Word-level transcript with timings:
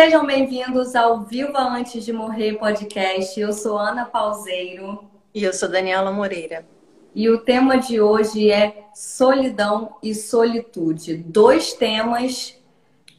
Sejam 0.00 0.24
bem-vindos 0.24 0.94
ao 0.94 1.22
Viva 1.22 1.58
Antes 1.58 2.04
de 2.04 2.12
Morrer 2.12 2.52
podcast. 2.56 3.40
Eu 3.40 3.52
sou 3.52 3.76
Ana 3.76 4.04
Pauseiro. 4.04 5.02
E 5.34 5.42
eu 5.42 5.52
sou 5.52 5.68
Daniela 5.68 6.12
Moreira. 6.12 6.64
E 7.12 7.28
o 7.28 7.38
tema 7.38 7.78
de 7.78 8.00
hoje 8.00 8.48
é 8.48 8.84
solidão 8.94 9.96
e 10.00 10.14
solitude. 10.14 11.16
Dois 11.16 11.72
temas 11.72 12.56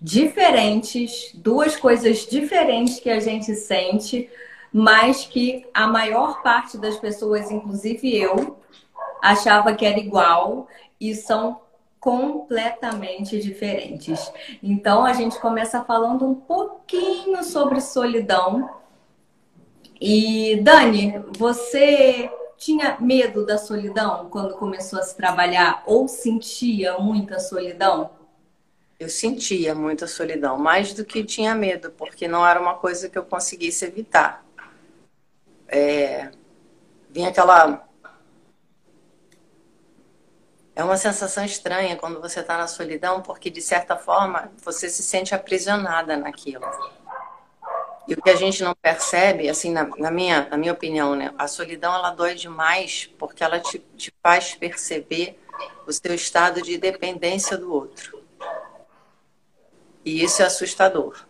diferentes, 0.02 1.34
duas 1.34 1.76
coisas 1.76 2.20
diferentes 2.20 2.98
que 3.02 3.10
a 3.10 3.20
gente 3.20 3.54
sente, 3.56 4.30
mas 4.72 5.26
que 5.26 5.68
a 5.74 5.86
maior 5.86 6.42
parte 6.42 6.78
das 6.78 6.96
pessoas, 6.96 7.52
inclusive 7.52 8.16
eu, 8.16 8.58
achava 9.22 9.74
que 9.74 9.86
era 9.86 10.00
igual 10.00 10.66
e 10.98 11.14
são 11.14 11.60
completamente 12.00 13.40
diferentes. 13.40 14.32
Então 14.64 15.06
a 15.06 15.14
gente 15.14 15.40
começa 15.40 15.84
falando 15.84 16.26
um 16.26 16.36
pouquinho 16.36 17.44
sobre 17.44 17.82
solidão. 17.82 18.70
E 20.00 20.62
Dani, 20.64 21.22
você 21.38 22.32
tinha 22.58 22.98
medo 23.00 23.46
da 23.46 23.58
solidão 23.58 24.30
quando 24.30 24.56
começou 24.56 25.00
a 25.00 25.04
se 25.04 25.16
trabalhar 25.16 25.84
ou 25.86 26.08
sentia 26.08 26.98
muita 27.00 27.40
solidão? 27.40 28.12
Eu 29.00 29.10
sentia 29.10 29.74
muita 29.74 30.08
solidão, 30.08 30.58
mais 30.58 30.94
do 30.94 31.06
que 31.06 31.24
tinha 31.24 31.56
medo, 31.56 31.90
porque 31.92 32.28
não 32.28 32.46
era 32.46 32.60
uma 32.60 32.76
coisa 32.76 33.08
que 33.08 33.18
eu 33.18 33.24
conseguisse 33.24 33.86
evitar. 33.86 34.46
É... 35.70 36.32
Vinha 37.10 37.30
aquela 37.30 37.89
é 40.80 40.84
uma 40.84 40.96
sensação 40.96 41.44
estranha 41.44 41.98
quando 41.98 42.22
você 42.22 42.40
está 42.40 42.58
na 42.58 42.66
solidão, 42.66 43.22
porque 43.22 43.50
de 43.50 43.62
certa 43.62 43.98
forma 43.98 44.50
você 44.64 44.90
se 44.90 45.04
sente 45.04 45.36
aprisionada 45.36 46.16
naquilo. 46.16 46.66
E 48.08 48.14
o 48.14 48.22
que 48.22 48.30
a 48.30 48.36
gente 48.38 48.64
não 48.64 48.74
percebe, 48.74 49.50
assim, 49.50 49.74
na, 49.74 49.84
na 49.98 50.10
minha, 50.10 50.48
na 50.50 50.56
minha 50.56 50.72
opinião, 50.72 51.16
né? 51.16 51.34
A 51.38 51.50
solidão 51.50 51.94
ela 51.94 52.12
dói 52.12 52.34
demais 52.34 53.10
porque 53.20 53.44
ela 53.44 53.60
te, 53.60 53.80
te 53.98 54.10
faz 54.24 54.56
perceber 54.56 55.38
o 55.86 55.92
seu 55.92 56.16
estado 56.16 56.62
de 56.62 56.78
dependência 56.78 57.58
do 57.58 57.74
outro. 57.74 58.24
E 60.06 60.24
isso 60.24 60.42
é 60.42 60.46
assustador. 60.46 61.26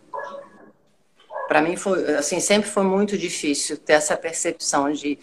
Para 1.48 1.60
mim 1.60 1.74
foi, 1.74 2.14
assim, 2.14 2.38
sempre 2.38 2.70
foi 2.70 2.84
muito 2.84 3.18
difícil 3.18 3.76
ter 3.76 3.94
essa 3.94 4.16
percepção 4.16 4.92
de 4.92 5.18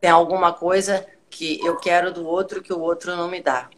tem 0.00 0.08
alguma 0.08 0.52
coisa 0.52 1.04
que 1.40 1.58
eu 1.64 1.74
quero 1.76 2.12
do 2.12 2.26
outro 2.26 2.60
que 2.60 2.70
o 2.70 2.78
outro 2.78 3.16
não 3.16 3.26
me 3.26 3.40
dá. 3.40 3.70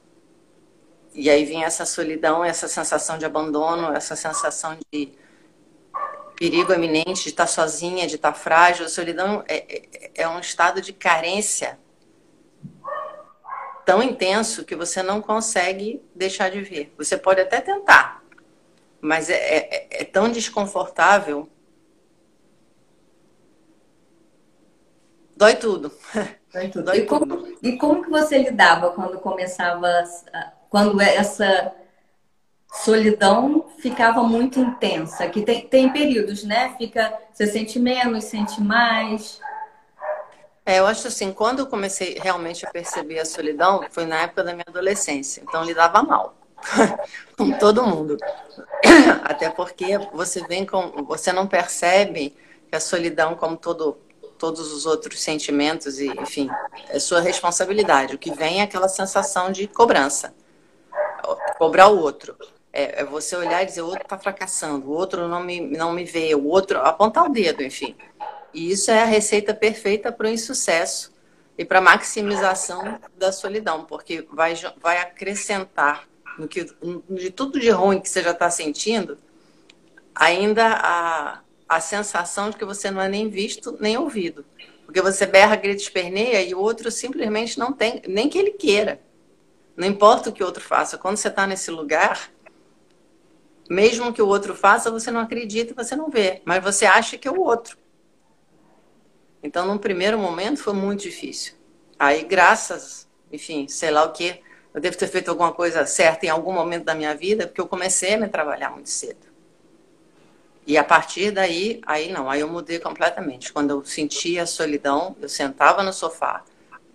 E 1.14 1.30
aí 1.30 1.44
vem 1.44 1.62
essa 1.62 1.86
solidão, 1.86 2.44
essa 2.44 2.66
sensação 2.66 3.16
de 3.16 3.24
abandono, 3.24 3.92
essa 3.92 4.16
sensação 4.16 4.76
de 4.92 5.12
perigo 6.34 6.72
eminente, 6.72 7.22
de 7.22 7.28
estar 7.28 7.46
sozinha, 7.46 8.08
de 8.08 8.16
estar 8.16 8.32
frágil. 8.32 8.84
A 8.84 8.88
solidão 8.88 9.44
é, 9.46 9.76
é, 9.76 10.10
é 10.22 10.28
um 10.28 10.40
estado 10.40 10.80
de 10.80 10.92
carência 10.92 11.78
tão 13.86 14.02
intenso 14.02 14.64
que 14.64 14.74
você 14.74 15.00
não 15.00 15.22
consegue 15.22 16.02
deixar 16.16 16.50
de 16.50 16.62
ver. 16.62 16.92
Você 16.98 17.16
pode 17.16 17.40
até 17.40 17.60
tentar, 17.60 18.24
mas 19.00 19.30
é, 19.30 19.36
é, 19.36 19.88
é 20.00 20.04
tão 20.04 20.28
desconfortável. 20.28 21.48
Dói 25.36 25.54
tudo. 25.54 25.92
Dói 26.52 26.98
e, 26.98 27.06
como, 27.06 27.48
e 27.62 27.76
como 27.78 28.02
que 28.02 28.10
você 28.10 28.36
lidava 28.38 28.90
quando 28.90 29.18
começava, 29.18 30.04
quando 30.68 31.00
essa 31.00 31.72
solidão 32.70 33.66
ficava 33.78 34.22
muito 34.22 34.60
intensa? 34.60 35.26
Que 35.28 35.42
tem, 35.42 35.66
tem 35.66 35.90
períodos, 35.90 36.44
né? 36.44 36.74
Fica, 36.76 37.12
você 37.32 37.46
sente 37.46 37.78
menos, 37.78 38.24
sente 38.24 38.60
mais. 38.60 39.40
É, 40.66 40.78
eu 40.78 40.86
acho 40.86 41.08
assim, 41.08 41.32
quando 41.32 41.60
eu 41.60 41.66
comecei 41.66 42.18
realmente 42.22 42.66
a 42.66 42.70
perceber 42.70 43.18
a 43.18 43.24
solidão, 43.24 43.84
foi 43.90 44.04
na 44.04 44.20
época 44.20 44.44
da 44.44 44.52
minha 44.52 44.64
adolescência. 44.68 45.42
Então, 45.42 45.64
lidava 45.64 46.02
mal. 46.02 46.36
com 47.36 47.50
todo 47.52 47.86
mundo. 47.86 48.16
Até 49.24 49.50
porque 49.50 49.98
você 50.12 50.46
vem 50.46 50.64
com. 50.64 51.04
Você 51.04 51.32
não 51.32 51.46
percebe 51.46 52.36
que 52.68 52.76
a 52.76 52.80
solidão, 52.80 53.34
como 53.34 53.56
todo 53.56 53.98
todos 54.42 54.72
os 54.72 54.86
outros 54.86 55.20
sentimentos 55.20 56.00
e, 56.00 56.08
enfim, 56.20 56.50
é 56.88 56.98
sua 56.98 57.20
responsabilidade. 57.20 58.16
O 58.16 58.18
que 58.18 58.34
vem 58.34 58.58
é 58.58 58.64
aquela 58.64 58.88
sensação 58.88 59.52
de 59.52 59.68
cobrança, 59.68 60.34
cobrar 61.58 61.86
o 61.86 62.00
outro. 62.00 62.36
É, 62.72 63.02
é 63.02 63.04
você 63.04 63.36
olhar 63.36 63.62
e 63.62 63.66
dizer 63.66 63.82
o 63.82 63.86
outro 63.86 64.02
está 64.02 64.18
fracassando, 64.18 64.88
o 64.88 64.90
outro 64.90 65.28
não 65.28 65.44
me, 65.44 65.60
não 65.60 65.92
me 65.92 66.02
vê, 66.04 66.34
o 66.34 66.44
outro 66.48 66.80
apontar 66.80 67.24
o 67.24 67.28
dedo, 67.28 67.62
enfim. 67.62 67.94
E 68.52 68.72
isso 68.72 68.90
é 68.90 69.02
a 69.02 69.04
receita 69.04 69.54
perfeita 69.54 70.10
para 70.10 70.26
o 70.26 70.30
insucesso 70.30 71.12
e 71.56 71.64
para 71.64 71.78
a 71.78 71.82
maximização 71.82 72.98
da 73.16 73.30
solidão, 73.30 73.84
porque 73.84 74.26
vai, 74.32 74.54
vai 74.80 74.98
acrescentar 74.98 76.08
no 76.36 76.48
que, 76.48 76.66
de 77.08 77.30
tudo 77.30 77.60
de 77.60 77.70
ruim 77.70 78.00
que 78.00 78.08
você 78.08 78.20
já 78.20 78.32
está 78.32 78.50
sentindo, 78.50 79.18
ainda 80.12 80.66
a, 80.82 81.41
a 81.76 81.80
sensação 81.80 82.50
de 82.50 82.56
que 82.56 82.64
você 82.64 82.90
não 82.90 83.00
é 83.00 83.08
nem 83.08 83.28
visto 83.28 83.76
nem 83.80 83.96
ouvido. 83.96 84.44
Porque 84.84 85.00
você 85.00 85.24
berra, 85.26 85.56
grita, 85.56 85.82
esperneia 85.82 86.42
e 86.42 86.54
o 86.54 86.60
outro 86.60 86.90
simplesmente 86.90 87.58
não 87.58 87.72
tem, 87.72 88.02
nem 88.06 88.28
que 88.28 88.38
ele 88.38 88.50
queira. 88.50 89.00
Não 89.76 89.86
importa 89.86 90.30
o 90.30 90.32
que 90.32 90.42
o 90.42 90.46
outro 90.46 90.62
faça. 90.62 90.98
Quando 90.98 91.16
você 91.16 91.28
está 91.28 91.46
nesse 91.46 91.70
lugar, 91.70 92.30
mesmo 93.68 94.12
que 94.12 94.20
o 94.20 94.28
outro 94.28 94.54
faça, 94.54 94.90
você 94.90 95.10
não 95.10 95.20
acredita 95.20 95.74
você 95.74 95.96
não 95.96 96.10
vê. 96.10 96.42
Mas 96.44 96.62
você 96.62 96.84
acha 96.84 97.16
que 97.16 97.26
é 97.26 97.30
o 97.30 97.40
outro. 97.40 97.78
Então, 99.42 99.66
num 99.66 99.78
primeiro 99.78 100.18
momento, 100.18 100.62
foi 100.62 100.74
muito 100.74 101.02
difícil. 101.02 101.54
Aí, 101.98 102.22
graças, 102.22 103.08
enfim, 103.32 103.66
sei 103.66 103.90
lá 103.90 104.04
o 104.04 104.12
que, 104.12 104.40
eu 104.74 104.80
devo 104.80 104.96
ter 104.96 105.08
feito 105.08 105.30
alguma 105.30 105.52
coisa 105.52 105.84
certa 105.86 106.26
em 106.26 106.28
algum 106.28 106.52
momento 106.52 106.84
da 106.84 106.94
minha 106.94 107.14
vida, 107.14 107.46
porque 107.46 107.60
eu 107.60 107.66
comecei 107.66 108.14
a 108.14 108.18
me 108.18 108.28
trabalhar 108.28 108.70
muito 108.70 108.90
cedo. 108.90 109.31
E 110.66 110.78
a 110.78 110.84
partir 110.84 111.32
daí, 111.32 111.80
aí 111.84 112.12
não, 112.12 112.30
aí 112.30 112.40
eu 112.40 112.48
mudei 112.48 112.78
completamente. 112.78 113.52
Quando 113.52 113.70
eu 113.70 113.84
sentia 113.84 114.44
a 114.44 114.46
solidão, 114.46 115.16
eu 115.20 115.28
sentava 115.28 115.82
no 115.82 115.92
sofá, 115.92 116.44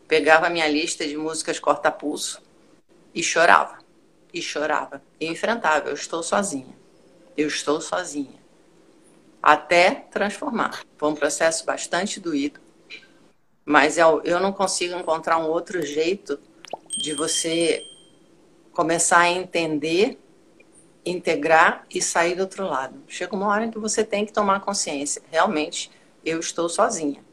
pegava 0.08 0.48
a 0.48 0.50
minha 0.50 0.68
lista 0.68 1.06
de 1.06 1.18
músicas 1.18 1.60
corta-pulso 1.60 2.42
e 3.14 3.22
chorava. 3.22 3.80
E 4.34 4.42
chorava. 4.42 5.02
E 5.20 5.28
enfrentava. 5.28 5.90
Eu 5.90 5.96
estou 5.96 6.24
sozinha. 6.24 6.76
Eu 7.36 7.48
estou 7.48 7.82
sozinha. 7.82 8.40
Até 9.42 9.92
transformar. 10.12 10.84
Foi 10.98 11.10
um 11.10 11.16
processo 11.16 11.66
bastante 11.66 12.20
doído. 12.20 12.60
Mas 13.66 13.98
eu, 13.98 14.22
eu 14.24 14.40
não 14.40 14.54
consigo 14.54 14.98
encontrar 14.98 15.38
um 15.40 15.48
outro 15.48 15.82
jeito 15.82 16.40
de 16.98 17.14
você 17.14 17.84
começar 18.72 19.20
a 19.20 19.30
entender 19.30 20.18
integrar 21.10 21.86
e 21.90 22.02
sair 22.02 22.36
do 22.36 22.42
outro 22.42 22.66
lado. 22.66 23.02
Chega 23.08 23.36
uma 23.36 23.48
hora 23.48 23.66
em 23.66 23.72
que 23.72 23.80
você 23.80 24.04
tem 24.04 24.26
que 24.26 24.34
tomar 24.34 24.62
consciência. 24.62 25.22
Realmente, 25.32 25.92
eu 26.26 26.40
estou 26.40 26.68
sozinha. 26.68 27.24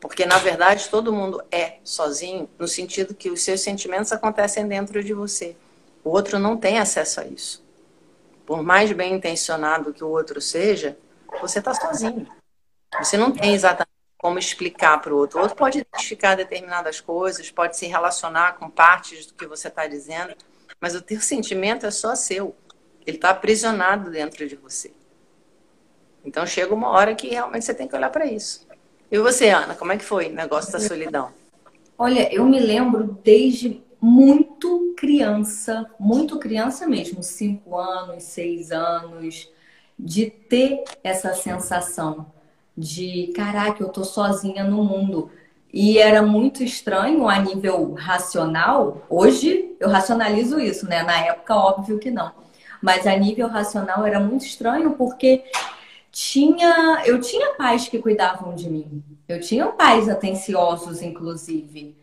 Porque, 0.00 0.26
na 0.26 0.38
verdade, 0.38 0.88
todo 0.90 1.12
mundo 1.12 1.42
é 1.50 1.78
sozinho, 1.82 2.48
no 2.58 2.68
sentido 2.68 3.14
que 3.14 3.30
os 3.30 3.40
seus 3.40 3.62
sentimentos 3.62 4.12
acontecem 4.12 4.68
dentro 4.68 5.02
de 5.02 5.14
você. 5.14 5.56
O 6.04 6.10
outro 6.10 6.38
não 6.38 6.56
tem 6.56 6.78
acesso 6.78 7.20
a 7.20 7.24
isso. 7.24 7.64
Por 8.44 8.62
mais 8.62 8.92
bem 8.92 9.14
intencionado 9.14 9.94
que 9.94 10.04
o 10.04 10.08
outro 10.08 10.40
seja, 10.40 10.98
você 11.40 11.58
está 11.58 11.72
sozinho. 11.72 12.28
Você 12.98 13.16
não 13.16 13.32
tem 13.32 13.54
exatamente 13.54 13.88
como 14.18 14.38
explicar 14.38 15.00
para 15.00 15.14
o 15.14 15.16
outro. 15.16 15.38
O 15.38 15.42
outro 15.42 15.56
pode 15.56 15.78
identificar 15.78 16.34
determinadas 16.34 17.00
coisas, 17.00 17.50
pode 17.50 17.76
se 17.76 17.86
relacionar 17.86 18.54
com 18.58 18.70
partes 18.70 19.26
do 19.26 19.34
que 19.34 19.46
você 19.46 19.68
está 19.68 19.86
dizendo, 19.86 20.34
mas 20.80 20.94
o 20.94 21.02
teu 21.02 21.20
sentimento 21.20 21.86
é 21.86 21.90
só 21.90 22.14
seu. 22.14 22.54
Ele 23.06 23.16
está 23.16 23.30
aprisionado 23.30 24.10
dentro 24.10 24.48
de 24.48 24.56
você. 24.56 24.92
Então 26.24 26.46
chega 26.46 26.74
uma 26.74 26.88
hora 26.88 27.14
que 27.14 27.28
realmente 27.28 27.64
você 27.64 27.74
tem 27.74 27.86
que 27.86 27.94
olhar 27.94 28.10
para 28.10 28.26
isso. 28.26 28.66
E 29.10 29.18
você, 29.18 29.50
Ana, 29.50 29.74
como 29.74 29.92
é 29.92 29.96
que 29.96 30.04
foi 30.04 30.28
o 30.28 30.34
negócio 30.34 30.72
da 30.72 30.80
solidão? 30.80 31.30
Olha, 31.96 32.32
eu 32.34 32.44
me 32.44 32.58
lembro 32.58 33.18
desde 33.22 33.82
muito 34.00 34.94
criança, 34.96 35.88
muito 35.98 36.38
criança 36.38 36.86
mesmo, 36.86 37.22
cinco 37.22 37.78
anos, 37.78 38.24
seis 38.24 38.72
anos, 38.72 39.50
de 39.98 40.28
ter 40.28 40.84
essa 41.02 41.32
sensação 41.34 42.26
de 42.76 43.32
caraca, 43.34 43.82
eu 43.82 43.88
tô 43.88 44.04
sozinha 44.04 44.64
no 44.64 44.82
mundo. 44.82 45.30
E 45.76 45.98
era 45.98 46.22
muito 46.22 46.62
estranho 46.62 47.28
a 47.28 47.36
nível 47.36 47.94
racional. 47.94 49.04
Hoje 49.10 49.74
eu 49.80 49.88
racionalizo 49.88 50.60
isso, 50.60 50.88
né? 50.88 51.02
Na 51.02 51.18
época, 51.18 51.52
óbvio 51.52 51.98
que 51.98 52.12
não. 52.12 52.30
Mas 52.80 53.08
a 53.08 53.16
nível 53.16 53.48
racional 53.48 54.06
era 54.06 54.20
muito 54.20 54.46
estranho 54.46 54.92
porque 54.92 55.42
tinha, 56.12 57.02
eu 57.04 57.20
tinha 57.20 57.54
pais 57.54 57.88
que 57.88 57.98
cuidavam 57.98 58.54
de 58.54 58.70
mim. 58.70 59.02
Eu 59.26 59.40
tinha 59.40 59.66
pais 59.66 60.08
atenciosos, 60.08 61.02
inclusive. 61.02 61.96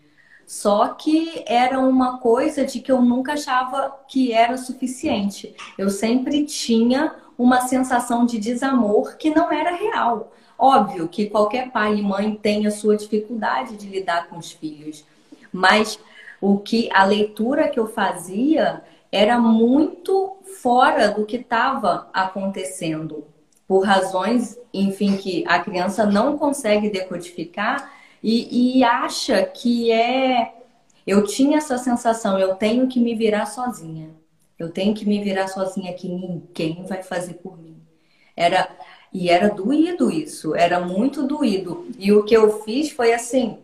Só 0.46 0.90
que 0.90 1.42
era 1.48 1.80
uma 1.80 2.18
coisa 2.18 2.66
de 2.66 2.82
que 2.82 2.92
eu 2.92 3.02
nunca 3.02 3.34
achava 3.34 4.02
que 4.06 4.34
era 4.34 4.58
suficiente. 4.58 5.56
Eu 5.78 5.90
sempre 5.90 6.44
tinha 6.44 7.16
uma 7.38 7.62
sensação 7.62 8.26
de 8.26 8.38
desamor 8.38 9.16
que 9.16 9.30
não 9.30 9.50
era 9.50 9.74
real. 9.74 10.30
Óbvio 10.64 11.08
que 11.08 11.26
qualquer 11.26 11.72
pai 11.72 11.96
e 11.96 12.04
mãe 12.04 12.36
tem 12.36 12.68
a 12.68 12.72
sua 12.72 12.96
dificuldade 12.96 13.76
de 13.76 13.88
lidar 13.88 14.28
com 14.30 14.38
os 14.38 14.52
filhos, 14.52 15.04
mas 15.52 16.00
o 16.40 16.60
que 16.60 16.88
a 16.94 17.04
leitura 17.04 17.68
que 17.68 17.80
eu 17.80 17.88
fazia 17.88 18.84
era 19.12 19.40
muito 19.40 20.38
fora 20.62 21.10
do 21.10 21.26
que 21.26 21.38
estava 21.38 22.08
acontecendo, 22.14 23.26
por 23.68 23.84
razões, 23.84 24.56
enfim, 24.72 25.18
que 25.18 25.44
a 25.48 25.58
criança 25.58 26.06
não 26.06 26.38
consegue 26.38 26.92
decodificar 26.92 27.92
e, 28.22 28.78
e 28.78 28.84
acha 28.84 29.44
que 29.44 29.92
é. 29.92 30.54
Eu 31.08 31.24
tinha 31.24 31.58
essa 31.58 31.80
sensação, 31.80 32.38
eu 32.38 32.54
tenho 32.54 32.88
que 32.88 33.00
me 33.00 33.16
virar 33.16 33.48
sozinha. 33.48 34.12
Eu 34.60 34.70
tenho 34.70 34.94
que 34.94 35.08
me 35.08 35.24
virar 35.24 35.48
sozinha 35.48 35.92
que 35.94 36.08
ninguém 36.08 36.86
vai 36.86 37.02
fazer 37.02 37.34
por 37.36 37.58
mim. 37.58 37.82
Era 38.36 38.70
e 39.14 39.30
era 39.30 39.50
doído 39.50 40.10
isso, 40.10 40.56
era 40.56 40.80
muito 40.80 41.24
doído. 41.28 41.86
E 42.00 42.12
o 42.12 42.24
que 42.24 42.36
eu 42.36 42.64
fiz 42.64 42.92
foi 42.92 43.14
assim, 43.14 43.58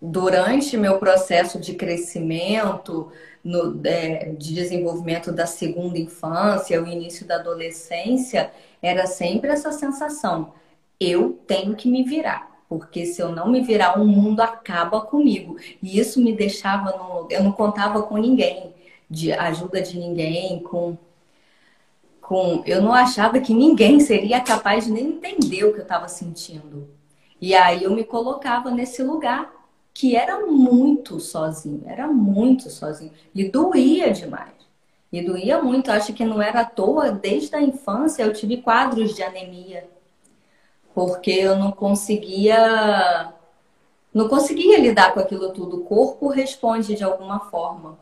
durante 0.00 0.76
meu 0.76 0.98
processo 0.98 1.58
de 1.58 1.74
crescimento, 1.74 3.10
no, 3.42 3.80
é, 3.84 4.32
de 4.38 4.54
desenvolvimento 4.54 5.32
da 5.32 5.46
segunda 5.46 5.98
infância, 5.98 6.80
o 6.82 6.86
início 6.86 7.26
da 7.26 7.36
adolescência, 7.36 8.52
era 8.80 9.06
sempre 9.06 9.50
essa 9.50 9.72
sensação: 9.72 10.52
eu 11.00 11.38
tenho 11.46 11.74
que 11.74 11.88
me 11.90 12.04
virar, 12.04 12.62
porque 12.68 13.06
se 13.06 13.20
eu 13.20 13.30
não 13.30 13.50
me 13.50 13.60
virar, 13.60 14.00
o 14.00 14.06
mundo 14.06 14.40
acaba 14.40 15.00
comigo. 15.00 15.56
E 15.82 15.98
isso 15.98 16.20
me 16.20 16.32
deixava 16.32 16.96
no, 16.96 17.26
eu 17.30 17.42
não 17.42 17.52
contava 17.52 18.02
com 18.02 18.16
ninguém, 18.16 18.72
de 19.10 19.32
ajuda 19.32 19.82
de 19.82 19.98
ninguém, 19.98 20.60
com 20.62 20.96
com 22.28 22.62
eu 22.66 22.82
não 22.82 22.92
achava 22.92 23.40
que 23.40 23.54
ninguém 23.54 24.00
seria 24.00 24.38
capaz 24.38 24.84
de 24.84 24.92
nem 24.92 25.06
entender 25.12 25.64
o 25.64 25.72
que 25.72 25.78
eu 25.78 25.82
estava 25.82 26.06
sentindo. 26.08 26.86
E 27.40 27.54
aí 27.54 27.84
eu 27.84 27.90
me 27.90 28.04
colocava 28.04 28.70
nesse 28.70 29.02
lugar 29.02 29.50
que 29.94 30.14
era 30.14 30.46
muito 30.46 31.18
sozinho, 31.20 31.84
era 31.86 32.06
muito 32.06 32.68
sozinho. 32.68 33.12
E 33.34 33.44
doía 33.48 34.12
demais. 34.12 34.52
E 35.10 35.22
doía 35.22 35.62
muito. 35.62 35.90
Acho 35.90 36.12
que 36.12 36.22
não 36.22 36.42
era 36.42 36.60
à 36.60 36.64
toa, 36.66 37.10
desde 37.10 37.56
a 37.56 37.62
infância 37.62 38.22
eu 38.22 38.34
tive 38.34 38.58
quadros 38.58 39.16
de 39.16 39.22
anemia. 39.22 39.88
Porque 40.94 41.30
eu 41.30 41.56
não 41.56 41.72
conseguia. 41.72 43.32
Não 44.12 44.28
conseguia 44.28 44.78
lidar 44.78 45.14
com 45.14 45.20
aquilo 45.20 45.50
tudo. 45.54 45.78
O 45.78 45.84
corpo 45.84 46.28
responde 46.28 46.94
de 46.94 47.02
alguma 47.04 47.40
forma. 47.40 47.98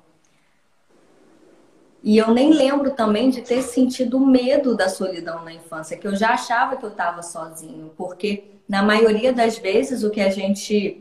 E 2.03 2.19
eu 2.19 2.33
nem 2.33 2.53
lembro 2.53 2.93
também 2.93 3.31
de 3.31 3.43
ter 3.43 3.63
sentido 3.63 4.21
medo 4.21 4.77
da 4.77 4.89
solidão 4.89 5.45
na 5.45 5.53
infância, 5.53 5.97
que 5.97 6.07
eu 6.07 6.15
já 6.15 6.31
achava 6.31 6.77
que 6.77 6.85
eu 6.85 6.91
estava 6.91 7.23
sozinho, 7.23 7.91
porque 7.97 8.45
na 8.69 8.83
maioria 8.83 9.33
das 9.33 9.59
vezes 9.59 10.03
o 10.03 10.11
que 10.11 10.21
a 10.21 10.31
gente 10.31 11.01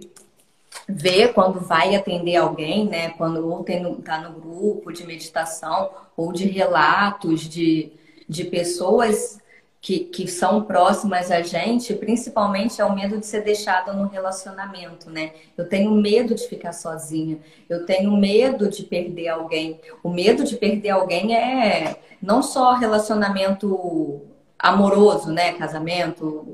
vê 0.88 1.28
quando 1.30 1.60
vai 1.60 1.96
atender 1.96 2.36
alguém, 2.36 2.86
né? 2.86 3.10
Quando 3.12 3.48
ou 3.48 3.64
tem 3.64 3.96
tá 4.02 4.20
no 4.20 4.40
grupo 4.40 4.92
de 4.92 5.06
meditação 5.06 5.90
ou 6.16 6.32
de 6.32 6.48
relatos 6.48 7.42
de, 7.42 7.92
de 8.28 8.44
pessoas 8.46 9.40
que, 9.86 10.00
que 10.00 10.28
são 10.28 10.64
próximas 10.64 11.30
a 11.30 11.44
gente, 11.44 11.94
principalmente 11.94 12.82
é 12.82 12.86
o 12.86 12.96
medo 12.96 13.20
de 13.20 13.26
ser 13.28 13.44
deixada 13.44 13.94
no 13.94 14.08
relacionamento, 14.08 15.12
né? 15.12 15.34
Eu 15.56 15.70
tenho 15.70 15.92
medo 15.92 16.34
de 16.34 16.48
ficar 16.48 16.74
sozinha, 16.74 17.38
eu 17.70 17.86
tenho 17.86 18.18
medo 18.18 18.68
de 18.68 18.82
perder 18.82 19.28
alguém. 19.28 19.80
O 20.04 20.10
medo 20.10 20.44
de 20.44 20.56
perder 20.56 20.90
alguém 20.90 21.36
é 21.36 21.98
não 22.20 22.42
só 22.42 22.74
relacionamento 22.74 24.22
amoroso, 24.58 25.32
né? 25.32 25.54
Casamento, 25.54 26.48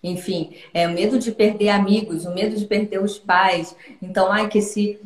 enfim, 0.00 0.54
é 0.72 0.86
o 0.86 0.92
medo 0.92 1.18
de 1.18 1.32
perder 1.32 1.70
amigos, 1.70 2.26
o 2.26 2.32
medo 2.32 2.54
de 2.54 2.64
perder 2.64 3.02
os 3.02 3.18
pais. 3.18 3.74
Então, 4.00 4.30
ai, 4.30 4.48
que 4.48 4.62
se, 4.62 5.00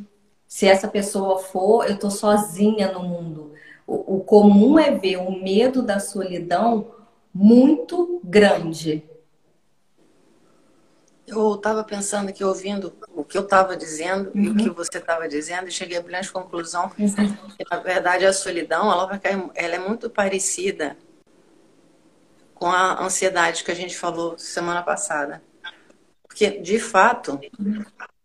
se 0.46 0.68
essa 0.68 0.88
pessoa 0.88 1.38
for, 1.38 1.88
eu 1.88 1.98
tô 1.98 2.10
sozinha 2.10 2.92
no 2.92 3.00
mundo. 3.02 3.50
O, 3.90 4.18
o 4.18 4.20
comum 4.20 4.78
é 4.78 4.92
ver 4.92 5.16
o 5.16 5.32
medo 5.32 5.82
da 5.82 5.98
solidão 5.98 6.94
muito 7.34 8.20
grande. 8.22 9.02
Eu 11.26 11.56
estava 11.56 11.82
pensando 11.82 12.28
aqui, 12.28 12.44
ouvindo 12.44 12.94
o 13.12 13.24
que 13.24 13.36
eu 13.36 13.42
estava 13.42 13.76
dizendo 13.76 14.30
uhum. 14.32 14.42
e 14.42 14.48
o 14.50 14.56
que 14.56 14.68
uhum. 14.68 14.74
você 14.74 14.98
estava 14.98 15.28
dizendo, 15.28 15.66
e 15.66 15.72
cheguei 15.72 15.98
à 15.98 16.02
brilhante 16.02 16.30
conclusão 16.30 16.92
uhum. 16.96 17.12
que, 17.56 17.64
na 17.68 17.78
verdade, 17.78 18.24
a 18.24 18.32
solidão 18.32 18.92
ela, 18.92 19.20
ela 19.56 19.74
é 19.74 19.78
muito 19.80 20.08
parecida 20.08 20.96
com 22.54 22.66
a 22.66 23.02
ansiedade 23.02 23.64
que 23.64 23.72
a 23.72 23.76
gente 23.76 23.98
falou 23.98 24.38
semana 24.38 24.84
passada. 24.84 25.42
Porque, 26.28 26.60
de 26.60 26.78
fato, 26.78 27.40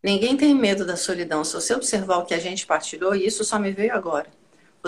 ninguém 0.04 0.38
tem 0.38 0.54
medo 0.54 0.86
da 0.86 0.96
solidão. 0.96 1.44
Se 1.44 1.56
você 1.56 1.74
observar 1.74 2.18
o 2.18 2.26
que 2.26 2.36
a 2.36 2.40
gente 2.40 2.68
partilhou, 2.68 3.16
e 3.16 3.26
isso 3.26 3.44
só 3.44 3.58
me 3.58 3.72
veio 3.72 3.96
agora, 3.96 4.28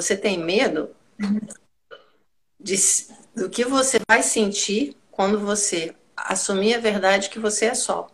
você 0.01 0.15
tem 0.15 0.37
medo 0.37 0.95
de, 2.59 2.75
do 3.35 3.49
que 3.49 3.65
você 3.65 3.99
vai 4.07 4.21
sentir 4.21 4.95
quando 5.11 5.39
você 5.39 5.95
assumir 6.15 6.75
a 6.75 6.79
verdade 6.79 7.29
que 7.29 7.39
você 7.39 7.65
é 7.65 7.73
só. 7.73 8.07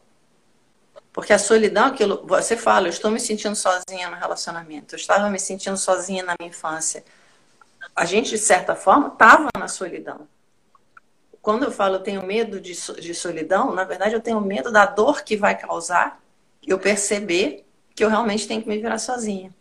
Porque 1.12 1.34
a 1.34 1.38
solidão, 1.38 1.86
aquilo, 1.86 2.26
você 2.26 2.56
fala, 2.58 2.88
eu 2.88 2.92
estou 2.92 3.12
me 3.12 3.20
sentindo 3.20 3.56
sozinha 3.56 4.10
no 4.10 4.16
relacionamento, 4.16 4.96
eu 4.96 4.98
estava 4.98 5.30
me 5.30 5.40
sentindo 5.40 5.78
sozinha 5.78 6.24
na 6.24 6.36
minha 6.40 6.50
infância. 6.50 7.04
A 7.96 8.06
gente, 8.06 8.30
de 8.30 8.38
certa 8.38 8.76
forma, 8.76 9.10
estava 9.10 9.50
na 9.58 9.68
solidão 9.68 10.28
quando 11.44 11.64
eu 11.64 11.72
falo 11.74 11.96
eu 11.96 12.00
tenho 12.00 12.26
medo 12.26 12.58
de, 12.62 12.72
de 12.72 13.14
solidão, 13.14 13.76
na 13.76 13.84
verdade 13.84 14.16
eu 14.16 14.22
tenho 14.22 14.40
medo 14.40 14.72
da 14.72 14.86
dor 14.86 15.24
que 15.24 15.36
vai 15.36 15.58
causar 15.60 16.24
eu 16.66 16.80
perceber 16.80 17.66
que 17.94 18.02
eu 18.02 18.10
realmente 18.10 18.48
tenho 18.48 18.62
que 18.62 18.70
me 18.70 18.78
virar 18.78 18.98
sozinha. 18.98 19.54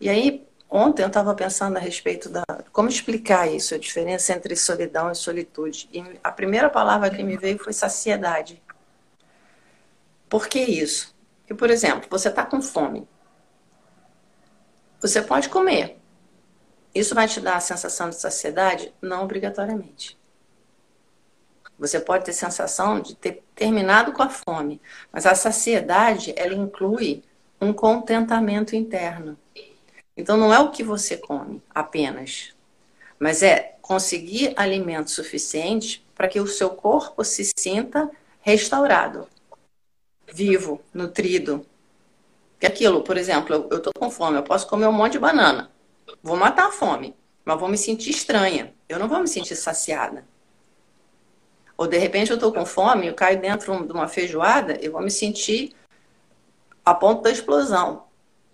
E 0.00 0.08
aí, 0.08 0.46
ontem 0.74 1.02
eu 1.02 1.08
estava 1.08 1.32
pensando 1.34 1.76
a 1.76 1.80
respeito 1.80 2.28
da 2.28 2.42
como 2.72 2.88
explicar 2.88 3.46
isso, 3.46 3.74
a 3.74 3.78
diferença 3.78 4.32
entre 4.32 4.56
solidão 4.56 5.10
e 5.10 5.14
solitude. 5.14 5.88
E 5.92 6.02
a 6.24 6.32
primeira 6.32 6.68
palavra 6.68 7.08
que 7.08 7.22
me 7.22 7.36
veio 7.36 7.56
foi 7.56 7.72
saciedade. 7.72 8.60
Por 10.28 10.48
que 10.48 10.58
isso? 10.58 11.14
Por 11.56 11.70
exemplo, 11.70 12.08
você 12.10 12.28
está 12.28 12.44
com 12.44 12.60
fome. 12.60 13.06
Você 15.00 15.22
pode 15.22 15.48
comer. 15.48 16.00
Isso 16.92 17.14
vai 17.14 17.28
te 17.28 17.40
dar 17.40 17.56
a 17.56 17.60
sensação 17.60 18.10
de 18.10 18.16
saciedade? 18.16 18.92
Não 19.00 19.22
obrigatoriamente. 19.22 20.18
Você 21.78 22.00
pode 22.00 22.24
ter 22.24 22.32
sensação 22.32 23.00
de 23.00 23.14
ter 23.14 23.44
terminado 23.54 24.12
com 24.12 24.22
a 24.22 24.28
fome, 24.28 24.80
mas 25.12 25.26
a 25.26 25.34
saciedade 25.34 26.32
ela 26.36 26.54
inclui 26.54 27.22
um 27.60 27.72
contentamento 27.72 28.74
interno. 28.74 29.38
Então 30.16 30.36
não 30.36 30.52
é 30.52 30.58
o 30.60 30.70
que 30.70 30.82
você 30.82 31.16
come 31.16 31.62
apenas, 31.74 32.54
mas 33.18 33.42
é 33.42 33.76
conseguir 33.82 34.52
alimento 34.56 35.10
suficiente 35.10 36.04
para 36.14 36.28
que 36.28 36.40
o 36.40 36.46
seu 36.46 36.70
corpo 36.70 37.24
se 37.24 37.50
sinta 37.58 38.10
restaurado, 38.40 39.26
vivo, 40.32 40.80
nutrido. 40.92 41.66
Que 42.60 42.66
aquilo, 42.66 43.02
por 43.02 43.16
exemplo, 43.16 43.68
eu 43.70 43.78
estou 43.78 43.92
com 43.92 44.10
fome, 44.10 44.38
eu 44.38 44.42
posso 44.42 44.68
comer 44.68 44.86
um 44.86 44.92
monte 44.92 45.12
de 45.12 45.18
banana, 45.18 45.70
vou 46.22 46.36
matar 46.36 46.68
a 46.68 46.72
fome, 46.72 47.14
mas 47.44 47.58
vou 47.58 47.68
me 47.68 47.76
sentir 47.76 48.10
estranha, 48.10 48.72
eu 48.88 48.98
não 48.98 49.08
vou 49.08 49.20
me 49.20 49.28
sentir 49.28 49.56
saciada. 49.56 50.24
Ou 51.76 51.88
de 51.88 51.98
repente 51.98 52.30
eu 52.30 52.36
estou 52.36 52.52
com 52.52 52.64
fome, 52.64 53.08
eu 53.08 53.14
caio 53.14 53.40
dentro 53.40 53.84
de 53.84 53.92
uma 53.92 54.06
feijoada, 54.06 54.78
eu 54.80 54.92
vou 54.92 55.02
me 55.02 55.10
sentir 55.10 55.74
a 56.84 56.94
ponto 56.94 57.22
da 57.22 57.30
explosão. 57.30 58.03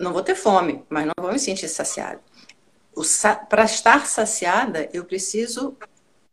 Não 0.01 0.15
vou 0.15 0.23
ter 0.23 0.35
fome, 0.35 0.83
mas 0.89 1.05
não 1.05 1.13
vou 1.21 1.31
me 1.31 1.39
sentir 1.39 1.69
saciada. 1.69 2.23
Para 3.51 3.65
estar 3.65 4.07
saciada, 4.07 4.89
eu 4.95 5.05
preciso 5.05 5.77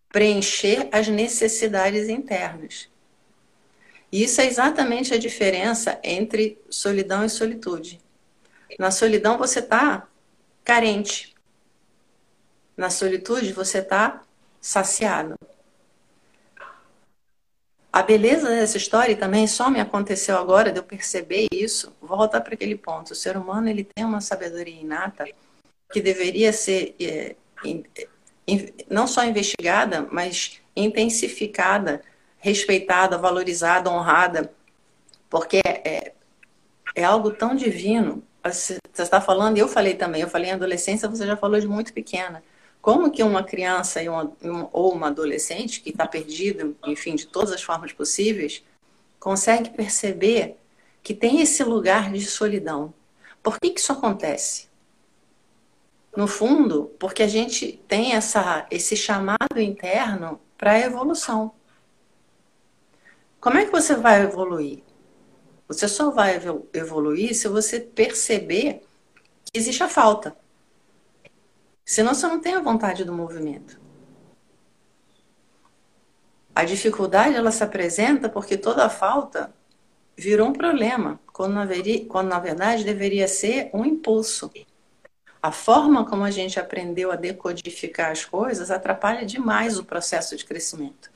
preencher 0.07 0.87
as 0.89 1.09
necessidades 1.09 2.07
internas. 2.07 2.89
E 4.09 4.23
isso 4.23 4.39
é 4.39 4.45
exatamente 4.45 5.13
a 5.13 5.17
diferença 5.17 5.99
entre 6.01 6.57
solidão 6.69 7.25
e 7.25 7.29
solitude. 7.29 7.99
Na 8.79 8.89
solidão 8.89 9.37
você 9.37 9.59
está 9.59 10.07
carente. 10.63 11.35
Na 12.77 12.89
solitude 12.89 13.51
você 13.51 13.79
está 13.79 14.23
saciado. 14.61 15.35
A 17.91 18.03
beleza 18.03 18.49
dessa 18.49 18.77
história 18.77 19.15
também 19.15 19.47
só 19.47 19.69
me 19.69 19.79
aconteceu 19.79 20.37
agora 20.37 20.71
de 20.71 20.79
eu 20.79 20.83
perceber 20.83 21.47
isso. 21.51 21.93
Volta 22.01 22.39
para 22.39 22.53
aquele 22.53 22.75
ponto. 22.75 23.11
O 23.11 23.15
ser 23.15 23.37
humano 23.37 23.69
ele 23.69 23.83
tem 23.83 24.05
uma 24.05 24.21
sabedoria 24.21 24.81
inata 24.81 25.25
que 25.91 26.01
deveria 26.01 26.51
ser 26.51 26.95
é, 26.99 27.35
não 28.89 29.07
só 29.07 29.23
investigada, 29.23 30.07
mas 30.11 30.61
intensificada, 30.75 32.01
respeitada, 32.37 33.17
valorizada, 33.17 33.89
honrada, 33.89 34.51
porque 35.29 35.61
é, 35.65 36.13
é 36.95 37.03
algo 37.03 37.31
tão 37.31 37.55
divino. 37.55 38.23
Você 38.43 38.77
está 38.97 39.19
falando, 39.19 39.57
e 39.57 39.59
eu 39.59 39.67
falei 39.67 39.95
também, 39.95 40.21
eu 40.21 40.29
falei 40.29 40.51
em 40.51 40.53
adolescência, 40.53 41.09
você 41.09 41.25
já 41.25 41.35
falou 41.35 41.59
de 41.59 41.67
muito 41.67 41.93
pequena. 41.93 42.43
Como 42.81 43.11
que 43.11 43.21
uma 43.23 43.43
criança 43.43 44.01
uma, 44.03 44.31
ou 44.71 44.93
uma 44.93 45.07
adolescente 45.07 45.81
que 45.81 45.89
está 45.89 46.07
perdido, 46.07 46.75
enfim, 46.85 47.15
de 47.15 47.27
todas 47.27 47.51
as 47.51 47.61
formas 47.61 47.91
possíveis, 47.91 48.63
consegue 49.19 49.69
perceber 49.71 50.57
que 51.03 51.13
tem 51.13 51.41
esse 51.41 51.63
lugar 51.63 52.11
de 52.11 52.25
solidão? 52.25 52.93
Por 53.43 53.59
que, 53.59 53.71
que 53.71 53.79
isso 53.79 53.91
acontece? 53.91 54.67
No 56.15 56.27
fundo, 56.27 56.91
porque 56.97 57.23
a 57.23 57.27
gente 57.27 57.79
tem 57.87 58.13
essa, 58.13 58.65
esse 58.71 58.95
chamado 58.95 59.59
interno 59.59 60.39
para 60.57 60.71
a 60.71 60.79
evolução. 60.79 61.51
Como 63.39 63.57
é 63.57 63.65
que 63.65 63.71
você 63.71 63.95
vai 63.95 64.23
evoluir? 64.23 64.83
Você 65.67 65.87
só 65.87 66.09
vai 66.09 66.39
evoluir 66.73 67.35
se 67.35 67.47
você 67.47 67.79
perceber 67.79 68.81
que 69.45 69.57
existe 69.57 69.83
a 69.83 69.89
falta. 69.89 70.35
Senão 71.87 72.13
você 72.13 72.27
não 72.27 72.41
tem 72.41 72.53
a 72.53 72.59
vontade 72.59 73.05
do 73.05 73.13
movimento. 73.13 73.79
A 76.53 76.65
dificuldade 76.65 77.33
ela 77.33 77.49
se 77.49 77.63
apresenta 77.63 78.27
porque 78.27 78.57
toda 78.57 78.89
falta 78.89 79.53
virou 80.17 80.49
um 80.49 80.53
problema, 80.53 81.17
quando 81.31 81.53
na, 81.53 81.63
veri, 81.63 82.03
quando 82.03 82.27
na 82.27 82.39
verdade 82.39 82.83
deveria 82.83 83.25
ser 83.25 83.69
um 83.73 83.85
impulso. 83.85 84.51
A 85.41 85.49
forma 85.49 86.05
como 86.05 86.25
a 86.25 86.29
gente 86.29 86.59
aprendeu 86.59 87.09
a 87.09 87.15
decodificar 87.15 88.11
as 88.11 88.25
coisas 88.25 88.69
atrapalha 88.69 89.25
demais 89.25 89.79
o 89.79 89.85
processo 89.85 90.35
de 90.35 90.43
crescimento. 90.43 91.09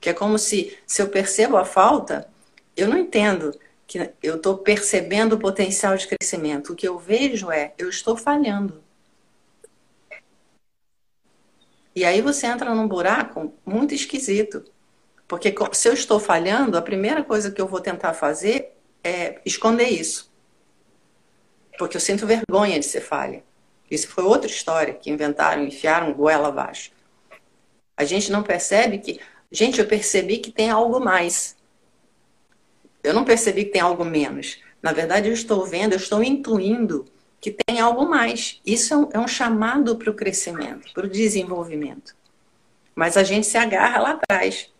Que 0.00 0.10
é 0.10 0.12
como 0.12 0.36
se, 0.36 0.76
se 0.84 1.00
eu 1.00 1.08
percebo 1.10 1.56
a 1.56 1.64
falta, 1.64 2.28
eu 2.76 2.88
não 2.88 2.98
entendo 2.98 3.56
que 3.86 4.12
eu 4.20 4.34
estou 4.34 4.58
percebendo 4.58 5.34
o 5.34 5.38
potencial 5.38 5.96
de 5.96 6.08
crescimento. 6.08 6.72
O 6.72 6.76
que 6.76 6.88
eu 6.88 6.98
vejo 6.98 7.52
é, 7.52 7.72
eu 7.78 7.88
estou 7.88 8.16
falhando. 8.16 8.89
E 12.00 12.04
aí 12.06 12.22
você 12.22 12.46
entra 12.46 12.74
num 12.74 12.88
buraco 12.88 13.52
muito 13.62 13.92
esquisito. 13.92 14.64
Porque 15.28 15.54
se 15.74 15.86
eu 15.86 15.92
estou 15.92 16.18
falhando, 16.18 16.78
a 16.78 16.80
primeira 16.80 17.22
coisa 17.22 17.50
que 17.50 17.60
eu 17.60 17.68
vou 17.68 17.78
tentar 17.78 18.14
fazer 18.14 18.74
é 19.04 19.38
esconder 19.44 19.90
isso. 19.90 20.32
Porque 21.78 21.98
eu 21.98 22.00
sinto 22.00 22.26
vergonha 22.26 22.80
de 22.80 22.86
ser 22.86 23.02
falha. 23.02 23.44
Isso 23.90 24.08
foi 24.08 24.24
outra 24.24 24.50
história 24.50 24.94
que 24.94 25.10
inventaram, 25.10 25.62
enfiaram 25.62 26.14
goela 26.14 26.48
abaixo. 26.48 26.90
A 27.94 28.04
gente 28.04 28.32
não 28.32 28.42
percebe 28.42 28.96
que. 28.96 29.20
Gente, 29.52 29.78
eu 29.78 29.86
percebi 29.86 30.38
que 30.38 30.50
tem 30.50 30.70
algo 30.70 31.00
mais. 31.00 31.54
Eu 33.04 33.12
não 33.12 33.26
percebi 33.26 33.66
que 33.66 33.72
tem 33.72 33.82
algo 33.82 34.06
menos. 34.06 34.58
Na 34.80 34.92
verdade, 34.92 35.28
eu 35.28 35.34
estou 35.34 35.66
vendo, 35.66 35.92
eu 35.92 35.98
estou 35.98 36.24
intuindo 36.24 37.04
que 37.40 37.50
tem 37.50 37.80
algo 37.80 38.06
mais. 38.06 38.60
Isso 38.64 38.92
é 38.92 38.96
um, 38.96 39.08
é 39.14 39.18
um 39.18 39.28
chamado 39.28 39.96
para 39.96 40.10
o 40.10 40.14
crescimento, 40.14 40.92
para 40.92 41.06
o 41.06 41.10
desenvolvimento. 41.10 42.14
Mas 42.94 43.16
a 43.16 43.22
gente 43.22 43.46
se 43.46 43.56
agarra 43.56 44.00
lá 44.00 44.10
atrás. 44.10 44.70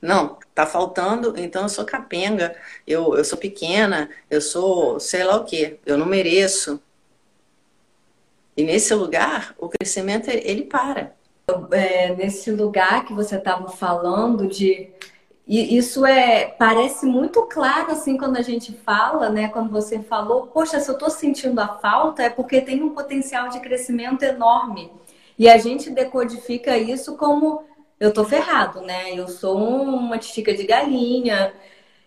Não, 0.00 0.38
tá 0.54 0.66
faltando, 0.66 1.34
então 1.38 1.62
eu 1.62 1.68
sou 1.68 1.84
capenga, 1.84 2.54
eu, 2.86 3.16
eu 3.16 3.24
sou 3.24 3.38
pequena, 3.38 4.10
eu 4.30 4.40
sou 4.40 5.00
sei 5.00 5.24
lá 5.24 5.36
o 5.36 5.44
quê, 5.44 5.78
eu 5.86 5.96
não 5.96 6.06
mereço. 6.06 6.80
E 8.56 8.62
nesse 8.62 8.94
lugar, 8.94 9.54
o 9.58 9.68
crescimento 9.68 10.28
ele 10.28 10.64
para. 10.64 11.14
É, 11.72 12.14
nesse 12.14 12.50
lugar 12.50 13.04
que 13.04 13.12
você 13.12 13.36
estava 13.36 13.68
falando 13.68 14.46
de 14.46 14.90
e 15.46 15.76
isso 15.76 16.06
é 16.06 16.46
parece 16.46 17.04
muito 17.04 17.42
claro 17.42 17.92
assim 17.92 18.16
quando 18.16 18.38
a 18.38 18.42
gente 18.42 18.72
fala, 18.72 19.28
né? 19.28 19.48
Quando 19.48 19.70
você 19.70 19.98
falou, 20.00 20.46
poxa, 20.46 20.80
se 20.80 20.88
eu 20.88 20.94
estou 20.94 21.10
sentindo 21.10 21.60
a 21.60 21.68
falta 21.68 22.22
é 22.22 22.30
porque 22.30 22.60
tem 22.62 22.82
um 22.82 22.90
potencial 22.90 23.48
de 23.48 23.60
crescimento 23.60 24.22
enorme. 24.22 24.90
E 25.38 25.48
a 25.48 25.58
gente 25.58 25.90
decodifica 25.90 26.78
isso 26.78 27.16
como 27.16 27.62
eu 28.00 28.12
tô 28.12 28.24
ferrado, 28.24 28.80
né? 28.80 29.12
Eu 29.14 29.28
sou 29.28 29.58
uma 29.58 30.18
tica 30.18 30.54
de 30.54 30.64
galinha, 30.64 31.52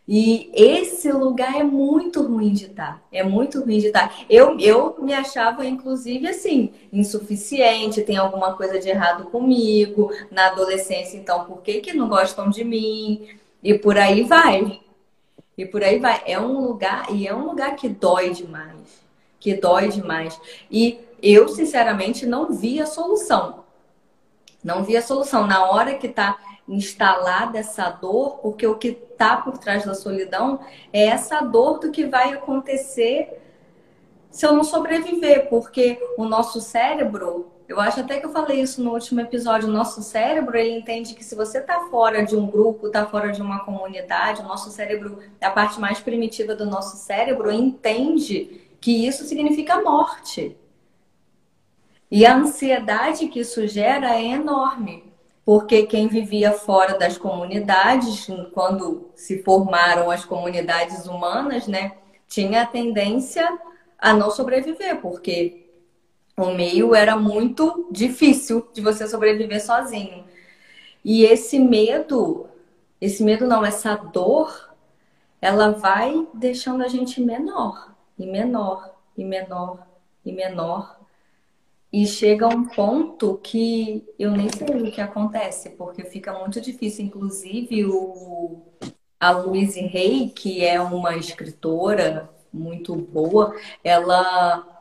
e 0.07 0.49
esse 0.53 1.11
lugar 1.11 1.59
é 1.59 1.63
muito 1.63 2.21
ruim 2.23 2.53
de 2.53 2.67
estar. 2.67 3.03
É 3.11 3.23
muito 3.23 3.59
ruim 3.59 3.79
de 3.79 3.87
estar. 3.87 4.15
Eu, 4.29 4.57
eu 4.57 4.95
me 5.01 5.13
achava, 5.13 5.65
inclusive, 5.65 6.25
assim, 6.29 6.71
insuficiente, 6.93 8.03
tem 8.03 8.15
alguma 8.15 8.53
coisa 8.53 8.79
de 8.79 8.87
errado 8.87 9.25
comigo. 9.25 10.09
Na 10.31 10.47
adolescência, 10.47 11.17
então, 11.17 11.43
por 11.43 11.61
que, 11.61 11.81
que 11.81 11.91
não 11.91 12.07
gostam 12.07 12.49
de 12.49 12.63
mim? 12.63 13.27
E 13.61 13.77
por 13.77 13.97
aí 13.97 14.23
vai. 14.23 14.79
E 15.57 15.65
por 15.65 15.83
aí 15.83 15.99
vai. 15.99 16.23
É 16.25 16.39
um 16.39 16.61
lugar, 16.61 17.07
e 17.13 17.27
é 17.27 17.35
um 17.35 17.45
lugar 17.45 17.75
que 17.75 17.89
dói 17.89 18.29
demais. 18.29 19.03
Que 19.41 19.55
dói 19.55 19.89
demais. 19.89 20.39
E 20.71 21.01
eu, 21.21 21.49
sinceramente, 21.49 22.25
não 22.25 22.53
vi 22.53 22.79
a 22.79 22.85
solução. 22.85 23.65
Não 24.63 24.85
vi 24.85 24.95
a 24.95 25.01
solução. 25.01 25.45
Na 25.45 25.69
hora 25.69 25.95
que 25.95 26.07
tá 26.07 26.37
instalada 26.67 27.57
essa 27.57 27.89
dor, 27.89 28.39
porque 28.39 28.67
o 28.67 28.75
que 28.75 28.89
está 28.89 29.37
por 29.37 29.57
trás 29.57 29.85
da 29.85 29.93
solidão 29.93 30.59
é 30.91 31.05
essa 31.05 31.41
dor 31.41 31.79
do 31.79 31.91
que 31.91 32.05
vai 32.05 32.33
acontecer 32.33 33.41
se 34.29 34.45
eu 34.45 34.53
não 34.53 34.63
sobreviver, 34.63 35.49
porque 35.49 35.97
o 36.17 36.25
nosso 36.25 36.61
cérebro, 36.61 37.51
eu 37.67 37.79
acho 37.79 38.01
até 38.01 38.19
que 38.19 38.25
eu 38.25 38.31
falei 38.31 38.61
isso 38.61 38.83
no 38.83 38.93
último 38.93 39.21
episódio, 39.21 39.67
o 39.67 39.71
nosso 39.71 40.03
cérebro, 40.03 40.55
ele 40.57 40.77
entende 40.77 41.15
que 41.15 41.23
se 41.23 41.33
você 41.33 41.57
está 41.59 41.87
fora 41.89 42.23
de 42.23 42.35
um 42.35 42.45
grupo, 42.45 42.87
está 42.87 43.05
fora 43.07 43.31
de 43.31 43.41
uma 43.41 43.61
comunidade, 43.61 44.41
o 44.41 44.45
nosso 44.45 44.69
cérebro, 44.69 45.19
a 45.41 45.49
parte 45.49 45.79
mais 45.79 45.99
primitiva 45.99 46.53
do 46.53 46.65
nosso 46.65 46.97
cérebro, 46.97 47.51
entende 47.51 48.61
que 48.79 49.07
isso 49.07 49.23
significa 49.23 49.81
morte. 49.81 50.55
E 52.11 52.25
a 52.25 52.35
ansiedade 52.35 53.27
que 53.29 53.39
isso 53.39 53.65
gera 53.67 54.15
é 54.15 54.23
enorme 54.23 55.06
porque 55.47 55.83
quem 55.83 56.09
vivia 56.09 56.51
fora 56.51 56.97
das 56.97 57.17
comunidades, 57.17 58.27
quando 58.53 59.09
se 59.15 59.41
formaram 59.43 60.11
as 60.11 60.25
comunidades 60.25 61.05
humanas, 61.05 61.67
né, 61.67 61.93
tinha 62.27 62.63
a 62.63 62.65
tendência 62.65 63.57
a 63.97 64.11
não 64.11 64.29
sobreviver, 64.29 64.99
porque 64.99 65.71
o 66.35 66.47
meio 66.47 66.93
era 66.93 67.15
muito 67.15 67.87
difícil 67.89 68.67
de 68.73 68.81
você 68.81 69.07
sobreviver 69.07 69.63
sozinho. 69.63 70.25
E 71.01 71.23
esse 71.23 71.57
medo, 71.57 72.47
esse 72.99 73.23
medo 73.23 73.47
não, 73.47 73.65
essa 73.65 73.95
dor, 73.95 74.75
ela 75.41 75.71
vai 75.71 76.27
deixando 76.33 76.83
a 76.83 76.89
gente 76.89 77.21
menor, 77.21 77.95
e 78.19 78.25
menor, 78.25 78.93
e 79.17 79.23
menor, 79.23 79.87
e 80.25 80.33
menor, 80.33 80.96
e 81.91 82.05
chega 82.05 82.47
um 82.47 82.65
ponto 82.65 83.37
que 83.37 84.05
eu 84.19 84.31
nem 84.31 84.49
sei 84.49 84.67
o 84.67 84.91
que 84.91 85.01
acontece, 85.01 85.71
porque 85.71 86.03
fica 86.03 86.33
muito 86.33 86.59
difícil. 86.59 87.05
Inclusive, 87.05 87.85
o, 87.85 88.61
a 89.19 89.31
Louise 89.31 89.79
Hay, 89.79 90.29
que 90.29 90.65
é 90.65 90.79
uma 90.81 91.15
escritora 91.15 92.29
muito 92.51 92.95
boa, 92.95 93.55
ela 93.83 94.73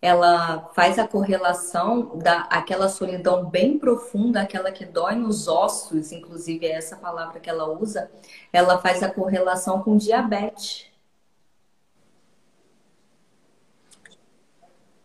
ela 0.00 0.70
faz 0.74 0.98
a 0.98 1.08
correlação 1.08 2.18
da 2.18 2.42
aquela 2.42 2.88
solidão 2.88 3.46
bem 3.50 3.78
profunda, 3.78 4.40
aquela 4.40 4.70
que 4.70 4.84
dói 4.84 5.16
nos 5.16 5.48
ossos, 5.48 6.12
inclusive 6.12 6.66
é 6.66 6.72
essa 6.72 6.96
palavra 6.96 7.40
que 7.40 7.50
ela 7.50 7.68
usa, 7.68 8.10
ela 8.52 8.78
faz 8.78 9.02
a 9.02 9.10
correlação 9.10 9.82
com 9.82 9.96
diabetes. 9.96 10.87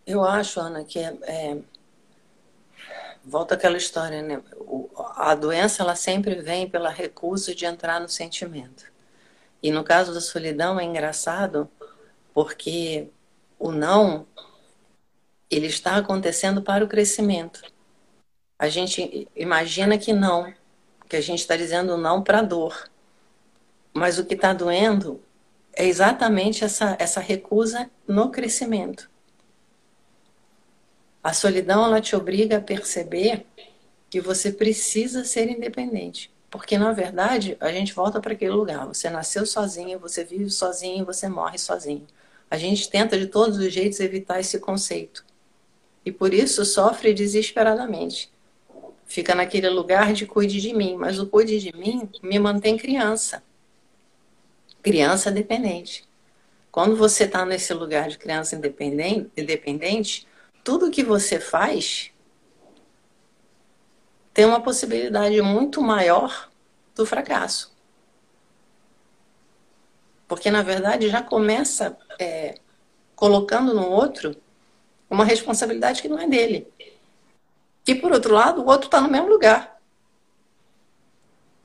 Eu 0.05 0.23
acho, 0.23 0.59
Ana, 0.59 0.83
que 0.83 0.99
é, 0.99 1.17
é... 1.23 1.57
volta 3.23 3.55
aquela 3.55 3.77
história, 3.77 4.21
né? 4.21 4.41
O, 4.57 4.89
a 5.15 5.33
doença 5.35 5.81
ela 5.81 5.95
sempre 5.95 6.35
vem 6.35 6.69
pela 6.69 6.89
recusa 6.89 7.55
de 7.55 7.65
entrar 7.65 7.99
no 8.01 8.09
sentimento. 8.09 8.91
E 9.61 9.71
no 9.71 9.83
caso 9.83 10.13
da 10.13 10.19
solidão 10.19 10.79
é 10.79 10.83
engraçado 10.83 11.69
porque 12.33 13.07
o 13.57 13.71
não 13.71 14.25
ele 15.49 15.67
está 15.67 15.95
acontecendo 15.95 16.61
para 16.61 16.83
o 16.83 16.87
crescimento. 16.87 17.61
A 18.57 18.67
gente 18.67 19.27
imagina 19.35 19.97
que 19.97 20.11
não, 20.11 20.53
que 21.07 21.15
a 21.15 21.21
gente 21.21 21.39
está 21.39 21.55
dizendo 21.55 21.95
não 21.95 22.23
para 22.23 22.39
a 22.39 22.43
dor. 22.43 22.89
Mas 23.93 24.17
o 24.17 24.25
que 24.25 24.33
está 24.33 24.51
doendo 24.51 25.21
é 25.73 25.85
exatamente 25.85 26.63
essa, 26.63 26.95
essa 26.99 27.19
recusa 27.19 27.89
no 28.07 28.31
crescimento. 28.31 29.09
A 31.23 31.31
solidão 31.31 31.85
ela 31.85 32.01
te 32.01 32.15
obriga 32.15 32.57
a 32.57 32.61
perceber 32.61 33.45
que 34.09 34.19
você 34.19 34.51
precisa 34.51 35.23
ser 35.23 35.49
independente. 35.49 36.29
Porque, 36.51 36.77
na 36.77 36.91
verdade, 36.91 37.57
a 37.59 37.71
gente 37.71 37.93
volta 37.93 38.19
para 38.19 38.33
aquele 38.33 38.51
lugar. 38.51 38.85
Você 38.85 39.09
nasceu 39.09 39.45
sozinho, 39.45 39.97
você 39.97 40.23
vive 40.23 40.51
sozinho, 40.51 41.05
você 41.05 41.27
morre 41.29 41.57
sozinho. 41.57 42.05
A 42.51 42.57
gente 42.57 42.89
tenta 42.89 43.17
de 43.17 43.25
todos 43.25 43.57
os 43.57 43.73
jeitos 43.73 43.99
evitar 43.99 44.39
esse 44.39 44.59
conceito. 44.59 45.25
E 46.05 46.11
por 46.11 46.33
isso 46.33 46.65
sofre 46.65 47.13
desesperadamente. 47.13 48.31
Fica 49.05 49.33
naquele 49.33 49.69
lugar 49.69 50.13
de 50.13 50.25
cuide 50.25 50.59
de 50.61 50.73
mim, 50.73 50.95
mas 50.95 51.17
o 51.17 51.25
cuide 51.25 51.59
de 51.59 51.75
mim 51.75 52.07
me 52.21 52.37
mantém 52.37 52.77
criança. 52.77 53.41
Criança 54.81 55.31
dependente. 55.31 56.03
Quando 56.71 56.95
você 56.95 57.23
está 57.23 57.45
nesse 57.45 57.73
lugar 57.73 58.09
de 58.09 58.17
criança 58.17 58.55
independente, 58.55 59.31
independente 59.37 60.27
tudo 60.63 60.91
que 60.91 61.03
você 61.03 61.39
faz 61.39 62.11
tem 64.33 64.45
uma 64.45 64.61
possibilidade 64.61 65.39
muito 65.41 65.81
maior 65.81 66.49
do 66.95 67.05
fracasso. 67.05 67.73
Porque, 70.27 70.49
na 70.49 70.63
verdade, 70.63 71.09
já 71.09 71.21
começa 71.21 71.95
é, 72.19 72.55
colocando 73.15 73.73
no 73.73 73.87
outro 73.87 74.35
uma 75.09 75.25
responsabilidade 75.25 76.01
que 76.01 76.07
não 76.07 76.17
é 76.17 76.27
dele. 76.27 76.67
E, 77.85 77.93
por 77.93 78.11
outro 78.11 78.33
lado, 78.33 78.61
o 78.61 78.65
outro 78.65 78.87
está 78.87 78.99
no 78.99 79.09
mesmo 79.09 79.27
lugar. 79.27 79.79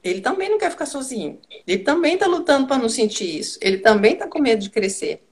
Ele 0.02 0.20
também 0.20 0.50
não 0.50 0.58
quer 0.58 0.70
ficar 0.70 0.86
sozinho. 0.86 1.40
Ele 1.66 1.82
também 1.82 2.14
está 2.14 2.26
lutando 2.26 2.66
para 2.66 2.78
não 2.78 2.88
sentir 2.88 3.38
isso. 3.38 3.58
Ele 3.62 3.78
também 3.78 4.14
está 4.14 4.28
com 4.28 4.40
medo 4.40 4.62
de 4.62 4.70
crescer. 4.70 5.27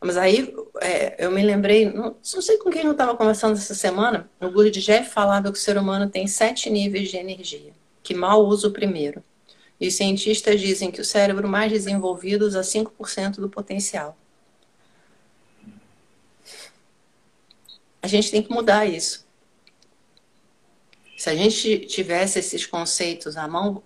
Mas 0.00 0.16
aí 0.16 0.54
é, 0.80 1.24
eu 1.24 1.30
me 1.30 1.42
lembrei, 1.42 1.86
não, 1.86 2.16
não, 2.34 2.42
sei 2.42 2.58
com 2.58 2.70
quem 2.70 2.84
eu 2.84 2.92
estava 2.92 3.16
conversando 3.16 3.54
essa 3.54 3.74
semana, 3.74 4.28
o 4.40 4.50
Guru 4.50 4.70
de 4.70 4.82
Jeff 4.82 5.10
falava 5.10 5.50
que 5.50 5.58
o 5.58 5.60
ser 5.60 5.78
humano 5.78 6.10
tem 6.10 6.26
sete 6.26 6.68
níveis 6.68 7.10
de 7.10 7.16
energia, 7.16 7.72
que 8.02 8.14
mal 8.14 8.44
usa 8.44 8.68
o 8.68 8.72
primeiro. 8.72 9.22
E 9.80 9.88
os 9.88 9.94
cientistas 9.94 10.60
dizem 10.60 10.90
que 10.90 11.00
o 11.00 11.04
cérebro 11.04 11.48
mais 11.48 11.72
desenvolvido 11.72 12.44
usa 12.46 12.60
5% 12.60 13.36
do 13.36 13.48
potencial. 13.48 14.16
A 18.00 18.06
gente 18.06 18.30
tem 18.30 18.42
que 18.42 18.52
mudar 18.52 18.84
isso. 18.86 19.24
Se 21.16 21.30
a 21.30 21.34
gente 21.34 21.86
tivesse 21.86 22.38
esses 22.38 22.66
conceitos 22.66 23.36
à 23.36 23.48
mão 23.48 23.82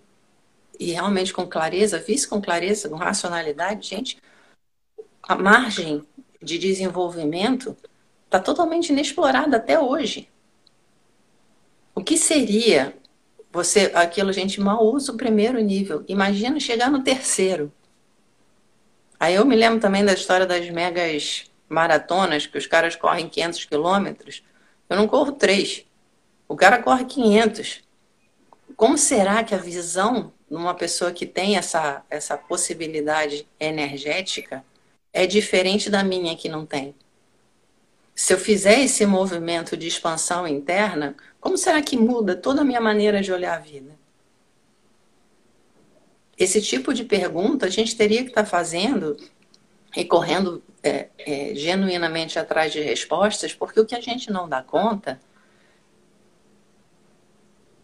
e 0.79 0.91
realmente 0.91 1.33
com 1.33 1.47
clareza, 1.47 1.99
visse 1.99 2.27
com 2.27 2.41
clareza, 2.41 2.89
com 2.89 2.97
racionalidade, 2.97 3.89
gente, 3.89 4.19
a 5.29 5.35
margem 5.35 6.03
de 6.43 6.59
desenvolvimento 6.59 7.77
está 8.25 8.41
totalmente 8.41 8.89
inexplorada 8.89 9.59
até 9.59 9.79
hoje. 9.79 10.27
O 11.95 12.03
que 12.03 12.17
seria 12.17 12.97
você 13.53 13.93
aquilo 13.95 14.31
a 14.31 14.33
gente 14.33 14.59
mal 14.59 14.83
usa 14.83 15.13
o 15.13 15.17
primeiro 15.17 15.61
nível. 15.61 16.03
Imagina 16.09 16.59
chegar 16.59 16.91
no 16.91 17.03
terceiro. 17.03 17.71
Aí 19.21 19.35
eu 19.35 19.45
me 19.45 19.55
lembro 19.55 19.81
também 19.81 20.05
da 20.05 20.15
história 20.15 20.47
das 20.47 20.69
megas 20.71 21.45
maratonas, 21.69 22.47
que 22.47 22.57
os 22.57 22.67
caras 22.67 22.97
correm 22.97 23.29
500 23.29 23.65
quilômetros. 23.67 24.43
Eu 24.89 24.97
não 24.97 25.07
corro 25.07 25.33
três. 25.33 25.85
O 26.47 26.57
cara 26.57 26.83
corre 26.83 27.05
500. 27.05 27.83
Como 28.77 28.97
será 28.97 29.45
que 29.45 29.55
a 29.55 29.59
visão 29.59 30.33
de 30.49 30.57
uma 30.57 30.75
pessoa 30.75 31.13
que 31.13 31.27
tem 31.27 31.57
essa, 31.57 32.03
essa 32.09 32.39
possibilidade 32.39 33.47
energética 33.59 34.65
é 35.19 35.27
diferente 35.27 35.91
da 35.91 36.05
minha 36.05 36.37
que 36.37 36.49
não 36.49 36.65
tem. 36.65 36.95
Se 38.15 38.33
eu 38.33 38.39
fizer 38.39 38.79
esse 38.79 39.05
movimento 39.05 39.77
de 39.77 39.89
expansão 39.89 40.47
interna, 40.47 41.17
como 41.41 41.59
será 41.59 41.83
que 41.83 41.97
muda 41.97 42.37
toda 42.37 42.61
a 42.61 42.65
minha 42.65 42.81
maneira 42.81 43.21
de 43.21 43.33
olhar 43.33 43.57
a 43.57 43.61
vida? 43.61 43.99
Esse 46.39 46.63
tipo 46.63 46.95
de 46.95 47.05
pergunta 47.05 47.67
a 47.67 47.69
gente 47.69 47.97
teria 47.97 48.23
que 48.23 48.29
estar 48.29 48.45
tá 48.45 48.49
fazendo 48.49 49.17
e 49.97 50.05
correndo 50.05 50.63
é, 50.85 51.09
é, 51.19 51.53
genuinamente 51.53 52.39
atrás 52.39 52.73
de 52.73 52.81
respostas, 52.81 53.53
porque 53.53 53.81
o 53.81 53.87
que 53.87 53.97
a 53.97 54.01
gente 54.01 54.31
não 54.31 54.49
dá 54.49 54.63
conta 54.63 55.21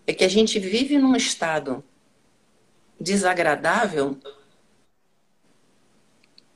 é 0.06 0.14
que 0.14 0.22
a 0.22 0.28
gente 0.28 0.60
vive 0.60 0.98
num 0.98 1.16
estado 1.16 1.82
desagradável 3.00 4.16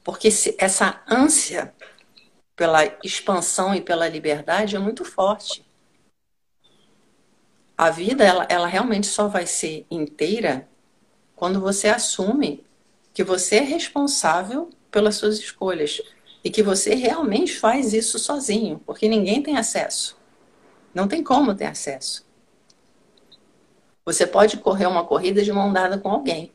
porque 0.09 0.31
essa 0.57 1.03
ânsia 1.07 1.75
pela 2.57 2.83
expansão 3.05 3.75
e 3.75 3.81
pela 3.83 4.09
liberdade 4.09 4.75
é 4.75 4.79
muito 4.79 5.05
forte. 5.05 5.71
A 7.77 7.91
vida, 7.91 8.25
ela, 8.25 8.47
ela 8.49 8.67
realmente 8.67 9.07
só 9.07 9.29
vai 9.29 9.47
ser 9.47 9.85
inteira 9.91 10.67
quando 11.37 11.61
você 11.61 11.89
assume 11.89 12.65
que 13.13 13.23
você 13.23 13.57
é 13.57 13.61
responsável 13.61 14.71
pelas 14.91 15.17
suas 15.17 15.39
escolhas 15.39 16.01
e 16.43 16.49
que 16.49 16.63
você 16.63 16.95
realmente 16.95 17.59
faz 17.59 17.93
isso 17.93 18.19
sozinho, 18.19 18.81
porque 18.87 19.11
ninguém 19.11 19.43
tem 19.43 19.59
acesso. 19.59 20.17
Não 20.95 21.07
tem 21.07 21.23
como 21.23 21.55
ter 21.55 21.67
acesso. 21.67 22.27
Você 24.07 24.27
pode 24.27 24.57
correr 24.57 24.87
uma 24.87 25.05
corrida 25.05 25.43
de 25.43 25.53
mão 25.53 25.71
dada 25.71 25.99
com 25.99 26.09
alguém, 26.09 26.51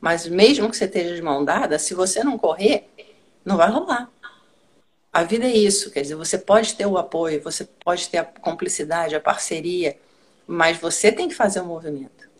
mas 0.00 0.26
mesmo 0.26 0.70
que 0.70 0.76
você 0.76 0.86
esteja 0.86 1.14
de 1.14 1.22
mão 1.22 1.44
dada, 1.44 1.78
se 1.78 1.94
você 1.94 2.24
não 2.24 2.38
correr, 2.38 2.88
não 3.44 3.56
vai 3.56 3.70
rolar. 3.70 4.10
A 5.12 5.24
vida 5.24 5.44
é 5.44 5.52
isso, 5.56 5.90
quer 5.90 6.02
dizer, 6.02 6.14
você 6.14 6.38
pode 6.38 6.74
ter 6.74 6.86
o 6.86 6.96
apoio, 6.96 7.42
você 7.42 7.64
pode 7.84 8.08
ter 8.08 8.18
a 8.18 8.24
cumplicidade, 8.24 9.14
a 9.14 9.20
parceria, 9.20 9.98
mas 10.46 10.78
você 10.78 11.10
tem 11.10 11.28
que 11.28 11.34
fazer 11.34 11.60
o 11.60 11.66
movimento. 11.66 12.30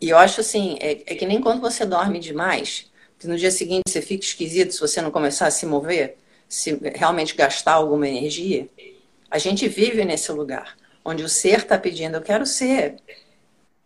E 0.00 0.10
eu 0.10 0.18
acho 0.18 0.40
assim, 0.40 0.76
é, 0.80 0.92
é 0.92 1.14
que 1.14 1.26
nem 1.26 1.40
quando 1.40 1.60
você 1.60 1.84
dorme 1.84 2.18
demais, 2.18 2.90
que 3.18 3.26
no 3.26 3.36
dia 3.36 3.50
seguinte 3.50 3.84
você 3.88 4.00
fica 4.00 4.24
esquisito 4.24 4.72
se 4.72 4.80
você 4.80 5.00
não 5.02 5.10
começar 5.10 5.46
a 5.46 5.50
se 5.50 5.66
mover, 5.66 6.16
se 6.48 6.78
realmente 6.94 7.34
gastar 7.34 7.72
alguma 7.72 8.06
energia. 8.06 8.68
A 9.30 9.38
gente 9.38 9.66
vive 9.68 10.04
nesse 10.04 10.30
lugar 10.32 10.76
onde 11.04 11.22
o 11.22 11.28
ser 11.28 11.58
está 11.58 11.78
pedindo, 11.78 12.16
eu 12.16 12.22
quero 12.22 12.44
ser 12.44 12.96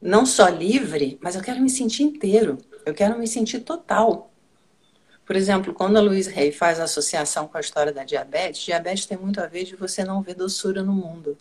não 0.00 0.24
só 0.24 0.48
livre, 0.48 1.18
mas 1.20 1.34
eu 1.34 1.42
quero 1.42 1.60
me 1.60 1.68
sentir 1.68 2.02
inteiro, 2.04 2.58
eu 2.86 2.94
quero 2.94 3.18
me 3.18 3.26
sentir 3.26 3.60
total. 3.60 4.30
Por 5.26 5.36
exemplo, 5.36 5.72
quando 5.72 5.96
a 5.96 6.00
Luiz 6.00 6.26
Rey 6.26 6.50
faz 6.50 6.80
a 6.80 6.84
associação 6.84 7.46
com 7.46 7.56
a 7.56 7.60
história 7.60 7.92
da 7.92 8.02
diabetes, 8.02 8.62
diabetes 8.62 9.06
tem 9.06 9.16
muito 9.16 9.40
a 9.40 9.46
ver 9.46 9.64
de 9.64 9.76
você 9.76 10.02
não 10.02 10.22
ver 10.22 10.34
doçura 10.34 10.82
no 10.82 10.92
mundo, 10.92 11.36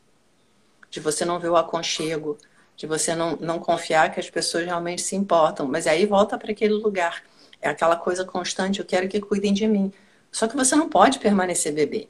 de 0.91 1.00
você 1.00 1.26
não 1.26 1.39
ver 1.39 1.50
o 1.50 1.56
aconchego, 1.56 2.38
de 2.76 2.86
você 2.86 3.15
não, 3.15 3.36
não 3.38 3.60
confiar 3.60 4.12
que 4.12 4.19
as 4.19 4.30
pessoas 4.30 4.65
realmente 4.65 5.02
se 5.02 5.15
importam. 5.15 5.67
Mas 5.67 5.88
aí 5.88 6.06
volta 6.06 6.38
para 6.38 6.52
aquele 6.52 6.74
lugar. 6.74 7.24
É 7.62 7.67
aquela 7.67 7.95
coisa 7.95 8.24
constante, 8.24 8.80
eu 8.80 8.86
quero 8.86 9.08
que 9.08 9.19
cuidem 9.19 9.54
de 9.54 9.67
mim. 9.67 9.91
Só 10.32 10.48
que 10.48 10.56
você 10.56 10.76
não 10.76 10.88
pode 10.88 11.19
permanecer 11.19 11.74
bebê. 11.74 12.08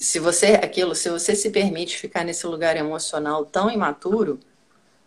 Se 0.00 0.18
você 0.18 0.54
aquilo, 0.54 0.94
se 0.94 1.10
você 1.10 1.36
se 1.36 1.50
permite 1.50 1.98
ficar 1.98 2.24
nesse 2.24 2.46
lugar 2.46 2.74
emocional 2.74 3.44
tão 3.44 3.70
imaturo, 3.70 4.40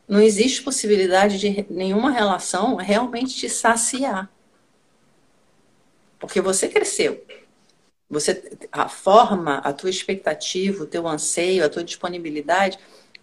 não 0.08 0.22
existe 0.22 0.62
possibilidade 0.62 1.40
de 1.40 1.66
nenhuma 1.68 2.12
relação 2.12 2.76
realmente 2.76 3.36
te 3.36 3.50
saciar. 3.50 4.30
Porque 6.20 6.40
você 6.40 6.68
cresceu. 6.68 7.26
Você 8.08 8.68
a 8.72 8.88
forma, 8.88 9.58
a 9.58 9.74
tua 9.74 9.90
expectativa, 9.90 10.84
o 10.84 10.88
teu 10.88 11.08
anseio, 11.08 11.66
a 11.66 11.70
tua 11.70 11.84
disponibilidade, 11.84 12.78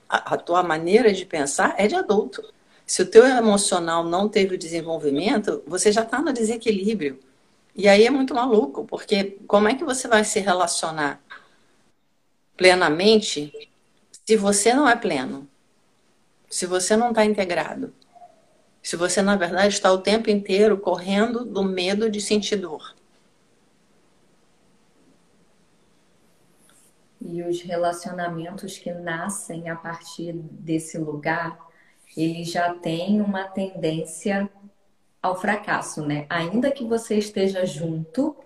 a, 0.09 0.35
a 0.35 0.37
tua 0.37 0.65
maneira 0.65 1.13
de 1.13 1.25
pensar 1.25 1.77
é 1.79 1.87
de 1.87 1.95
adulto. 1.95 2.43
Se 2.85 3.01
o 3.03 3.07
teu 3.07 3.25
emocional 3.25 4.03
não 4.03 4.29
teve 4.29 4.57
o 4.57 4.59
desenvolvimento, 4.59 5.63
você 5.65 5.93
já 5.93 6.03
está 6.03 6.21
no 6.21 6.33
desequilíbrio. 6.33 7.21
E 7.77 7.89
aí 7.89 8.05
é 8.05 8.11
muito 8.11 8.35
maluco, 8.35 8.85
porque 8.85 9.39
como 9.47 9.69
é 9.69 9.75
que 9.77 9.85
você 9.85 10.09
vai 10.09 10.25
se 10.25 10.41
relacionar 10.41 11.23
plenamente 12.61 13.71
se 14.11 14.37
você 14.37 14.75
não 14.75 14.87
é 14.87 14.95
pleno? 14.95 15.49
Se 16.47 16.67
você 16.67 16.95
não 16.95 17.09
está 17.09 17.25
integrado? 17.25 17.95
Se 18.83 18.97
você, 18.97 19.23
na 19.23 19.35
verdade, 19.35 19.73
está 19.73 19.91
o 19.91 20.03
tempo 20.03 20.29
inteiro 20.29 20.77
correndo 20.77 21.43
do 21.43 21.65
medo 21.65 22.11
de 22.11 22.21
sentir 22.21 22.57
dor? 22.57 22.95
E 27.19 27.43
os 27.43 27.63
relacionamentos 27.63 28.77
que 28.77 28.93
nascem 28.93 29.71
a 29.71 29.77
partir 29.77 30.35
desse 30.35 30.99
lugar, 30.99 31.59
eles 32.15 32.51
já 32.51 32.75
têm 32.75 33.23
uma 33.23 33.45
tendência 33.45 34.51
ao 35.23 35.41
fracasso, 35.41 36.05
né? 36.05 36.27
Ainda 36.29 36.71
que 36.71 36.85
você 36.85 37.17
esteja 37.17 37.65
junto, 37.65 38.37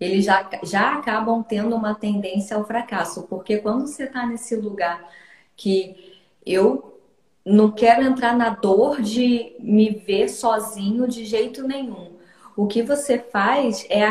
eles 0.00 0.24
já, 0.24 0.48
já 0.62 0.94
acabam 0.94 1.42
tendo 1.42 1.74
uma 1.76 1.94
tendência 1.94 2.56
ao 2.56 2.64
fracasso, 2.64 3.24
porque 3.24 3.58
quando 3.58 3.86
você 3.86 4.04
está 4.04 4.26
nesse 4.26 4.56
lugar 4.56 5.08
que 5.56 6.20
eu 6.44 7.00
não 7.44 7.70
quero 7.70 8.02
entrar 8.02 8.36
na 8.36 8.50
dor 8.50 9.02
de 9.02 9.54
me 9.60 9.90
ver 9.90 10.28
sozinho 10.28 11.06
de 11.06 11.24
jeito 11.24 11.66
nenhum. 11.66 12.14
O 12.56 12.66
que 12.66 12.82
você 12.82 13.18
faz 13.18 13.84
é, 13.90 14.04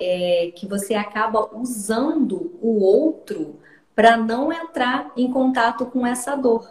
é 0.00 0.50
que 0.54 0.66
você 0.66 0.94
acaba 0.94 1.56
usando 1.56 2.58
o 2.60 2.82
outro 2.82 3.58
para 3.94 4.16
não 4.16 4.52
entrar 4.52 5.10
em 5.16 5.30
contato 5.30 5.86
com 5.86 6.06
essa 6.06 6.36
dor. 6.36 6.70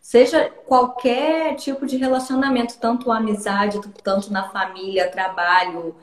Seja 0.00 0.50
qualquer 0.66 1.56
tipo 1.56 1.86
de 1.86 1.96
relacionamento, 1.96 2.78
tanto 2.78 3.10
amizade, 3.10 3.80
tanto 4.02 4.30
na 4.30 4.50
família, 4.50 5.10
trabalho, 5.10 5.96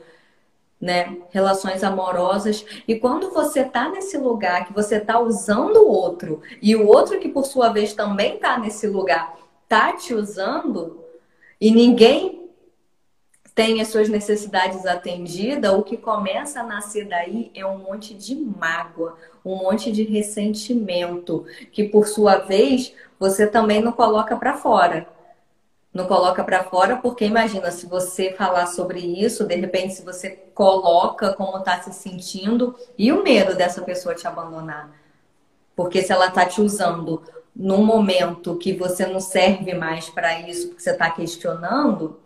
né? 0.82 1.16
Relações 1.30 1.84
amorosas. 1.84 2.66
E 2.88 2.96
quando 2.96 3.30
você 3.30 3.60
está 3.60 3.88
nesse 3.88 4.18
lugar 4.18 4.66
que 4.66 4.72
você 4.72 4.96
está 4.96 5.20
usando 5.20 5.76
o 5.76 5.88
outro 5.88 6.42
e 6.60 6.74
o 6.74 6.88
outro 6.88 7.20
que 7.20 7.28
por 7.28 7.46
sua 7.46 7.68
vez 7.68 7.94
também 7.94 8.34
está 8.34 8.58
nesse 8.58 8.88
lugar, 8.88 9.36
tá 9.68 9.92
te 9.92 10.12
usando 10.12 11.00
e 11.60 11.70
ninguém 11.70 12.50
tem 13.54 13.80
as 13.80 13.88
suas 13.88 14.08
necessidades 14.08 14.84
atendidas, 14.86 15.72
o 15.72 15.82
que 15.82 15.96
começa 15.96 16.60
a 16.60 16.64
nascer 16.64 17.06
daí 17.06 17.50
é 17.54 17.64
um 17.64 17.78
monte 17.78 18.14
de 18.14 18.34
mágoa, 18.34 19.16
um 19.44 19.56
monte 19.56 19.92
de 19.92 20.02
ressentimento, 20.02 21.44
que 21.70 21.84
por 21.84 22.08
sua 22.08 22.38
vez 22.38 22.94
você 23.20 23.46
também 23.46 23.80
não 23.80 23.92
coloca 23.92 24.36
para 24.36 24.54
fora. 24.54 25.06
Não 25.92 26.06
coloca 26.06 26.42
para 26.42 26.64
fora 26.64 26.96
porque 26.96 27.24
imagina 27.24 27.70
se 27.70 27.86
você 27.86 28.32
falar 28.32 28.66
sobre 28.66 28.98
isso, 28.98 29.44
de 29.44 29.54
repente 29.56 29.94
se 29.94 30.02
você 30.02 30.30
coloca 30.54 31.34
como 31.34 31.58
está 31.58 31.82
se 31.82 31.92
sentindo 31.92 32.74
e 32.96 33.12
o 33.12 33.22
medo 33.22 33.54
dessa 33.54 33.82
pessoa 33.82 34.14
te 34.14 34.26
abandonar. 34.26 34.90
Porque 35.76 36.02
se 36.02 36.10
ela 36.10 36.28
está 36.28 36.46
te 36.46 36.62
usando 36.62 37.22
num 37.54 37.84
momento 37.84 38.56
que 38.56 38.72
você 38.72 39.06
não 39.06 39.20
serve 39.20 39.74
mais 39.74 40.08
para 40.08 40.40
isso, 40.40 40.68
porque 40.68 40.82
você 40.82 40.92
está 40.92 41.10
questionando, 41.10 42.18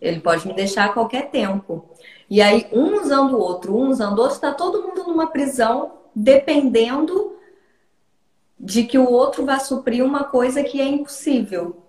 ele 0.00 0.20
pode 0.20 0.46
me 0.46 0.54
deixar 0.54 0.86
a 0.86 0.92
qualquer 0.92 1.30
tempo. 1.30 1.84
E 2.28 2.40
aí, 2.40 2.66
um 2.72 3.00
usando 3.00 3.36
o 3.36 3.40
outro, 3.40 3.76
um 3.76 3.88
usando 3.88 4.18
o 4.18 4.22
outro, 4.22 4.36
está 4.36 4.52
todo 4.52 4.82
mundo 4.82 5.04
numa 5.04 5.26
prisão, 5.26 5.92
dependendo 6.14 7.36
de 8.64 8.84
que 8.84 8.96
o 8.96 9.10
outro 9.10 9.44
vá 9.44 9.58
suprir 9.58 10.02
uma 10.02 10.24
coisa 10.24 10.64
que 10.64 10.80
é 10.80 10.86
impossível. 10.86 11.82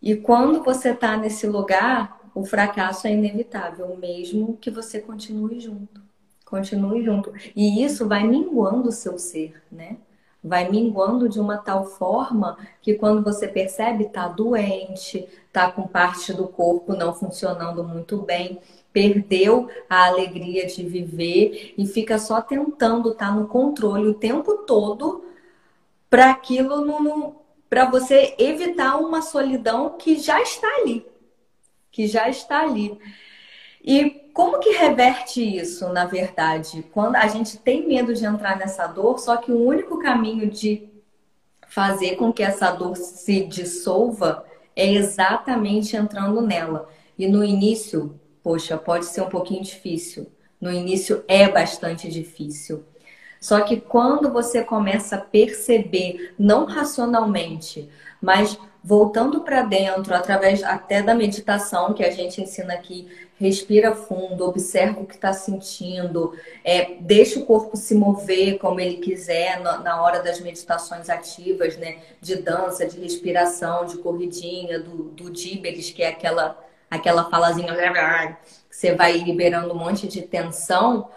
E 0.00 0.14
quando 0.14 0.62
você 0.62 0.90
está 0.90 1.16
nesse 1.16 1.48
lugar, 1.48 2.30
o 2.32 2.44
fracasso 2.44 3.08
é 3.08 3.12
inevitável, 3.12 3.96
mesmo 3.96 4.56
que 4.60 4.70
você 4.70 5.00
continue 5.00 5.58
junto. 5.58 6.00
Continue 6.44 7.02
junto. 7.04 7.32
E 7.56 7.82
isso 7.84 8.06
vai 8.06 8.22
minguando 8.22 8.88
o 8.88 8.92
seu 8.92 9.18
ser, 9.18 9.60
né? 9.70 9.96
vai 10.42 10.70
minguando 10.70 11.28
de 11.28 11.40
uma 11.40 11.58
tal 11.58 11.84
forma 11.84 12.56
que 12.80 12.94
quando 12.94 13.22
você 13.22 13.48
percebe 13.48 14.06
tá 14.06 14.28
doente, 14.28 15.28
tá 15.52 15.70
com 15.70 15.86
parte 15.86 16.32
do 16.32 16.46
corpo 16.46 16.94
não 16.94 17.12
funcionando 17.12 17.82
muito 17.82 18.18
bem, 18.18 18.60
perdeu 18.92 19.68
a 19.90 20.06
alegria 20.06 20.66
de 20.66 20.84
viver 20.84 21.74
e 21.76 21.86
fica 21.86 22.18
só 22.18 22.40
tentando 22.40 23.10
estar 23.10 23.28
tá 23.28 23.34
no 23.34 23.48
controle 23.48 24.06
o 24.06 24.14
tempo 24.14 24.58
todo 24.58 25.24
para 26.10 26.30
aquilo 26.30 27.44
para 27.68 27.84
você 27.84 28.34
evitar 28.38 28.96
uma 28.96 29.20
solidão 29.20 29.96
que 29.98 30.18
já 30.18 30.40
está 30.40 30.66
ali, 30.76 31.06
que 31.90 32.06
já 32.06 32.28
está 32.28 32.62
ali. 32.62 32.98
E 33.84 34.10
como 34.32 34.58
que 34.58 34.70
reverte 34.70 35.42
isso, 35.42 35.88
na 35.92 36.04
verdade? 36.04 36.84
Quando 36.92 37.16
a 37.16 37.26
gente 37.26 37.58
tem 37.58 37.86
medo 37.86 38.14
de 38.14 38.24
entrar 38.24 38.56
nessa 38.56 38.86
dor, 38.86 39.18
só 39.18 39.36
que 39.36 39.52
o 39.52 39.62
único 39.64 39.98
caminho 39.98 40.48
de 40.48 40.88
fazer 41.68 42.16
com 42.16 42.32
que 42.32 42.42
essa 42.42 42.70
dor 42.70 42.96
se 42.96 43.44
dissolva 43.44 44.44
é 44.74 44.92
exatamente 44.92 45.96
entrando 45.96 46.40
nela. 46.40 46.88
E 47.18 47.26
no 47.26 47.44
início, 47.44 48.18
poxa, 48.42 48.78
pode 48.78 49.06
ser 49.06 49.22
um 49.22 49.28
pouquinho 49.28 49.62
difícil. 49.62 50.30
No 50.60 50.72
início 50.72 51.24
é 51.28 51.48
bastante 51.48 52.08
difícil. 52.08 52.84
Só 53.40 53.60
que 53.60 53.80
quando 53.80 54.32
você 54.32 54.62
começa 54.62 55.16
a 55.16 55.20
perceber, 55.20 56.34
não 56.38 56.64
racionalmente, 56.64 57.88
mas 58.20 58.58
voltando 58.82 59.42
para 59.42 59.62
dentro, 59.62 60.14
através 60.14 60.62
até 60.62 61.02
da 61.02 61.14
meditação 61.14 61.92
que 61.92 62.04
a 62.04 62.10
gente 62.10 62.40
ensina 62.40 62.74
aqui, 62.74 63.08
respira 63.36 63.94
fundo, 63.94 64.44
observa 64.46 65.00
o 65.00 65.06
que 65.06 65.14
está 65.14 65.32
sentindo, 65.32 66.32
é, 66.64 66.96
deixa 67.00 67.38
o 67.38 67.44
corpo 67.44 67.76
se 67.76 67.94
mover 67.94 68.58
como 68.58 68.80
ele 68.80 68.96
quiser 68.96 69.60
na, 69.60 69.78
na, 69.78 70.02
hora 70.02 70.22
das 70.22 70.40
meditações 70.40 71.08
ativas, 71.08 71.76
né? 71.76 71.98
De 72.20 72.36
dança, 72.36 72.86
de 72.86 72.98
respiração, 72.98 73.84
de 73.84 73.98
corridinha, 73.98 74.78
do, 74.80 75.04
do 75.10 75.30
díberes, 75.30 75.90
que 75.90 76.02
é 76.02 76.08
aquela, 76.08 76.58
aquela 76.90 77.28
falazinha 77.30 77.72
que 77.74 78.36
você 78.70 78.94
vai 78.94 79.18
liberando 79.18 79.72
um 79.72 79.78
monte 79.78 80.08
de 80.08 80.22
tensão. 80.22 81.08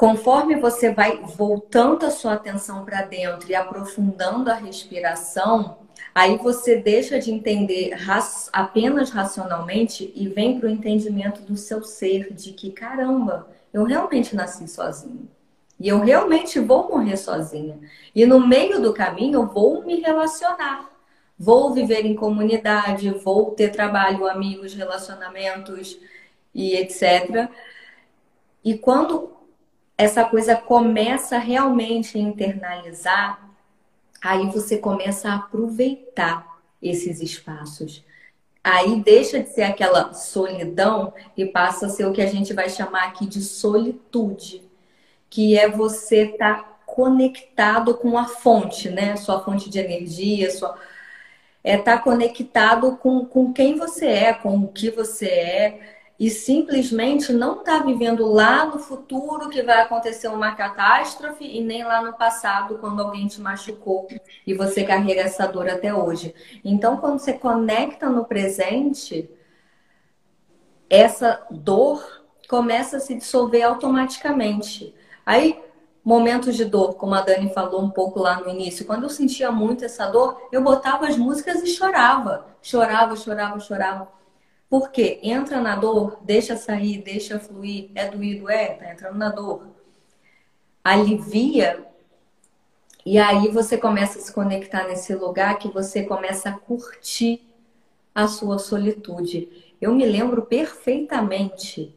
Conforme 0.00 0.56
você 0.56 0.94
vai 0.94 1.20
voltando 1.36 2.06
a 2.06 2.10
sua 2.10 2.32
atenção 2.32 2.86
para 2.86 3.02
dentro 3.02 3.50
e 3.50 3.54
aprofundando 3.54 4.50
a 4.50 4.54
respiração, 4.54 5.76
Aí 6.14 6.38
você 6.38 6.76
deixa 6.76 7.20
de 7.20 7.30
entender 7.30 7.94
apenas 8.52 9.10
racionalmente 9.10 10.10
e 10.16 10.26
vem 10.26 10.58
para 10.58 10.68
o 10.68 10.72
entendimento 10.72 11.42
do 11.42 11.56
seu 11.56 11.84
ser, 11.84 12.32
de 12.32 12.52
que 12.52 12.72
caramba, 12.72 13.46
eu 13.72 13.84
realmente 13.84 14.34
nasci 14.34 14.66
sozinho. 14.66 15.28
E 15.78 15.86
eu 15.86 16.00
realmente 16.00 16.58
vou 16.58 16.88
morrer 16.88 17.18
sozinha. 17.18 17.78
E 18.14 18.24
no 18.24 18.44
meio 18.44 18.80
do 18.80 18.94
caminho 18.94 19.40
eu 19.40 19.46
vou 19.46 19.84
me 19.84 20.00
relacionar. 20.00 20.90
Vou 21.38 21.74
viver 21.74 22.06
em 22.06 22.16
comunidade, 22.16 23.10
vou 23.10 23.50
ter 23.52 23.68
trabalho, 23.68 24.26
amigos, 24.26 24.74
relacionamentos 24.74 25.98
e 26.54 26.74
etc. 26.74 27.50
E 28.64 28.76
quando 28.78 29.39
essa 30.00 30.24
coisa 30.24 30.56
começa 30.56 31.36
realmente 31.36 32.16
a 32.16 32.20
internalizar, 32.20 33.50
aí 34.22 34.46
você 34.46 34.78
começa 34.78 35.28
a 35.28 35.36
aproveitar 35.36 36.58
esses 36.82 37.20
espaços. 37.20 38.02
Aí 38.64 39.02
deixa 39.02 39.40
de 39.40 39.50
ser 39.50 39.62
aquela 39.62 40.14
solidão 40.14 41.12
e 41.36 41.44
passa 41.44 41.86
a 41.86 41.88
ser 41.90 42.06
o 42.06 42.12
que 42.12 42.22
a 42.22 42.26
gente 42.26 42.54
vai 42.54 42.70
chamar 42.70 43.04
aqui 43.08 43.26
de 43.26 43.42
solitude, 43.42 44.62
que 45.28 45.58
é 45.58 45.68
você 45.68 46.30
estar 46.30 46.62
tá 46.62 46.78
conectado 46.86 47.94
com 47.94 48.16
a 48.16 48.26
fonte, 48.26 48.88
né? 48.88 49.16
Sua 49.16 49.44
fonte 49.44 49.68
de 49.68 49.78
energia, 49.78 50.50
sua 50.50 50.78
é 51.62 51.76
estar 51.76 51.98
tá 51.98 52.02
conectado 52.02 52.96
com, 52.96 53.26
com 53.26 53.52
quem 53.52 53.76
você 53.76 54.06
é, 54.06 54.32
com 54.32 54.56
o 54.60 54.68
que 54.68 54.90
você 54.90 55.26
é 55.26 55.99
e 56.20 56.28
simplesmente 56.28 57.32
não 57.32 57.60
está 57.60 57.78
vivendo 57.78 58.30
lá 58.30 58.66
no 58.66 58.78
futuro 58.78 59.48
que 59.48 59.62
vai 59.62 59.80
acontecer 59.80 60.28
uma 60.28 60.54
catástrofe 60.54 61.46
e 61.46 61.62
nem 61.62 61.82
lá 61.82 62.02
no 62.02 62.12
passado 62.12 62.76
quando 62.76 63.00
alguém 63.00 63.26
te 63.26 63.40
machucou 63.40 64.06
e 64.46 64.52
você 64.52 64.84
carrega 64.84 65.22
essa 65.22 65.46
dor 65.46 65.66
até 65.66 65.94
hoje. 65.94 66.34
Então, 66.62 66.98
quando 66.98 67.18
você 67.18 67.32
conecta 67.32 68.10
no 68.10 68.26
presente, 68.26 69.30
essa 70.90 71.42
dor 71.50 72.06
começa 72.46 72.98
a 72.98 73.00
se 73.00 73.14
dissolver 73.14 73.62
automaticamente. 73.62 74.94
Aí, 75.24 75.58
momentos 76.04 76.54
de 76.54 76.66
dor, 76.66 76.96
como 76.96 77.14
a 77.14 77.22
Dani 77.22 77.54
falou 77.54 77.80
um 77.80 77.90
pouco 77.90 78.20
lá 78.20 78.40
no 78.40 78.50
início, 78.50 78.84
quando 78.84 79.04
eu 79.04 79.08
sentia 79.08 79.50
muito 79.50 79.86
essa 79.86 80.06
dor, 80.06 80.48
eu 80.52 80.62
botava 80.62 81.08
as 81.08 81.16
músicas 81.16 81.62
e 81.62 81.66
chorava. 81.68 82.44
Chorava, 82.60 83.16
chorava, 83.16 83.58
chorava. 83.58 84.19
Porque 84.70 85.20
entra 85.22 85.60
na 85.60 85.76
dor, 85.76 86.20
deixa 86.22 86.56
sair, 86.56 87.02
deixa 87.02 87.38
fluir, 87.38 87.90
é 87.94 88.08
doído, 88.08 88.48
é, 88.48 88.68
tá 88.68 88.92
entrando 88.92 89.18
na 89.18 89.28
dor. 89.28 89.66
Alivia 90.82 91.90
e 93.04 93.18
aí 93.18 93.48
você 93.48 93.78
começa 93.78 94.18
a 94.18 94.22
se 94.22 94.32
conectar 94.32 94.86
nesse 94.86 95.14
lugar 95.14 95.58
que 95.58 95.68
você 95.68 96.02
começa 96.02 96.50
a 96.50 96.52
curtir 96.52 97.42
a 98.14 98.28
sua 98.28 98.58
solitude. 98.58 99.74
Eu 99.80 99.94
me 99.94 100.04
lembro 100.04 100.42
perfeitamente 100.42 101.94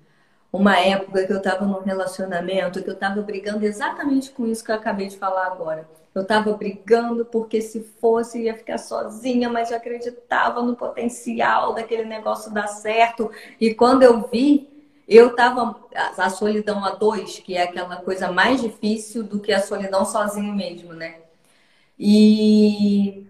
uma 0.51 0.79
época 0.79 1.25
que 1.25 1.33
eu 1.33 1.37
estava 1.37 1.65
num 1.65 1.81
relacionamento, 1.81 2.81
que 2.81 2.89
eu 2.89 2.93
estava 2.93 3.21
brigando 3.21 3.65
exatamente 3.65 4.31
com 4.31 4.47
isso 4.47 4.63
que 4.63 4.71
eu 4.71 4.75
acabei 4.75 5.07
de 5.07 5.17
falar 5.17 5.47
agora. 5.47 5.87
Eu 6.13 6.21
estava 6.21 6.53
brigando 6.53 7.25
porque 7.25 7.61
se 7.61 7.81
fosse 7.99 8.43
ia 8.43 8.55
ficar 8.55 8.77
sozinha, 8.77 9.49
mas 9.49 9.71
eu 9.71 9.77
acreditava 9.77 10.61
no 10.61 10.75
potencial 10.75 11.73
daquele 11.73 12.05
negócio 12.05 12.53
dar 12.53 12.67
certo. 12.67 13.31
E 13.59 13.73
quando 13.73 14.03
eu 14.03 14.27
vi, 14.27 14.69
eu 15.07 15.31
estava 15.31 15.75
a 15.95 16.29
solidão 16.29 16.85
a 16.85 16.91
dois, 16.91 17.39
que 17.39 17.57
é 17.57 17.63
aquela 17.63 17.97
coisa 17.97 18.31
mais 18.31 18.61
difícil 18.61 19.23
do 19.23 19.39
que 19.39 19.51
a 19.51 19.61
solidão 19.61 20.05
sozinho 20.05 20.53
mesmo, 20.53 20.93
né? 20.93 21.15
E 21.97 23.25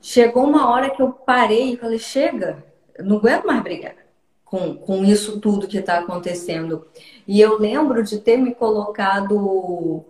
chegou 0.00 0.44
uma 0.44 0.70
hora 0.70 0.90
que 0.90 1.02
eu 1.02 1.12
parei 1.12 1.74
e 1.74 1.76
falei: 1.76 1.98
chega, 1.98 2.64
não 2.98 3.16
aguento 3.16 3.46
mais 3.46 3.62
brigar 3.62 4.06
com, 4.46 4.76
com 4.76 5.04
isso 5.04 5.40
tudo 5.40 5.68
que 5.68 5.78
está 5.78 5.98
acontecendo. 5.98 6.86
E 7.26 7.40
eu 7.40 7.58
lembro 7.58 8.02
de 8.02 8.18
ter 8.18 8.38
me 8.38 8.54
colocado 8.54 10.04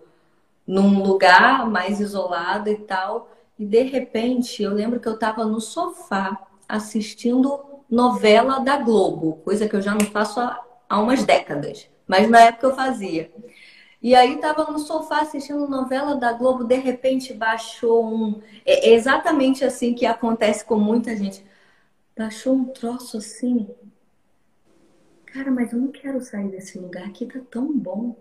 num 0.67 1.03
lugar 1.03 1.69
mais 1.71 2.01
isolado 2.01 2.69
e 2.69 2.77
tal. 2.77 3.31
E 3.59 3.65
de 3.65 3.83
repente, 3.83 4.63
eu 4.63 4.73
lembro 4.75 5.01
que 5.01 5.09
eu 5.09 5.15
estava 5.15 5.45
no 5.45 5.61
sofá 5.61 6.47
assistindo 6.69 7.65
novela 7.89 8.59
da 8.61 8.79
Globo, 8.79 9.41
coisa 9.45 9.69
que 9.69 9.77
eu 9.77 9.81
já 9.81 9.93
não 9.93 10.07
faço 10.07 10.41
há, 10.41 11.01
umas 11.01 11.25
décadas, 11.25 11.89
mas 12.07 12.29
na 12.29 12.41
época 12.41 12.67
eu 12.67 12.75
fazia. 12.75 13.31
E 14.03 14.15
aí 14.15 14.35
estava 14.35 14.71
no 14.71 14.79
sofá 14.79 15.21
assistindo 15.23 15.69
novela 15.69 16.17
da 16.17 16.33
Globo, 16.33 16.65
de 16.65 16.77
repente 16.77 17.33
baixou 17.33 18.05
um. 18.05 18.41
É 18.65 18.91
exatamente 18.91 19.65
assim 19.65 19.95
que 19.95 20.05
acontece 20.07 20.65
com 20.65 20.77
muita 20.77 21.17
gente. 21.17 21.45
Baixou 22.17 22.55
um 22.55 22.65
troço 22.67 23.19
assim. 23.19 23.69
Cara, 25.27 25.51
mas 25.51 25.73
eu 25.73 25.79
não 25.79 25.89
quero 25.89 26.21
sair 26.21 26.49
desse 26.49 26.79
lugar 26.79 27.07
aqui, 27.07 27.27
tá 27.27 27.41
tão 27.51 27.77
bom. 27.77 28.17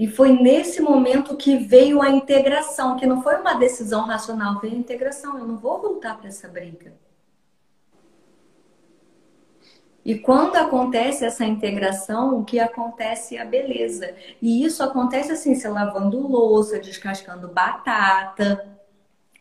E 0.00 0.06
foi 0.08 0.32
nesse 0.32 0.80
momento 0.80 1.36
que 1.36 1.58
veio 1.58 2.00
a 2.00 2.08
integração, 2.08 2.96
que 2.96 3.04
não 3.04 3.22
foi 3.22 3.36
uma 3.36 3.52
decisão 3.52 4.06
racional, 4.06 4.58
veio 4.58 4.72
a 4.72 4.78
integração. 4.78 5.36
Eu 5.36 5.46
não 5.46 5.58
vou 5.58 5.78
voltar 5.78 6.16
para 6.16 6.28
essa 6.28 6.48
briga. 6.48 6.94
E 10.02 10.18
quando 10.18 10.56
acontece 10.56 11.22
essa 11.22 11.44
integração, 11.44 12.38
o 12.38 12.44
que 12.46 12.58
acontece 12.58 13.36
é 13.36 13.42
a 13.42 13.44
beleza. 13.44 14.14
E 14.40 14.64
isso 14.64 14.82
acontece 14.82 15.32
assim, 15.32 15.54
você 15.54 15.68
lavando 15.68 16.26
louça, 16.26 16.78
descascando 16.78 17.48
batata 17.48 18.66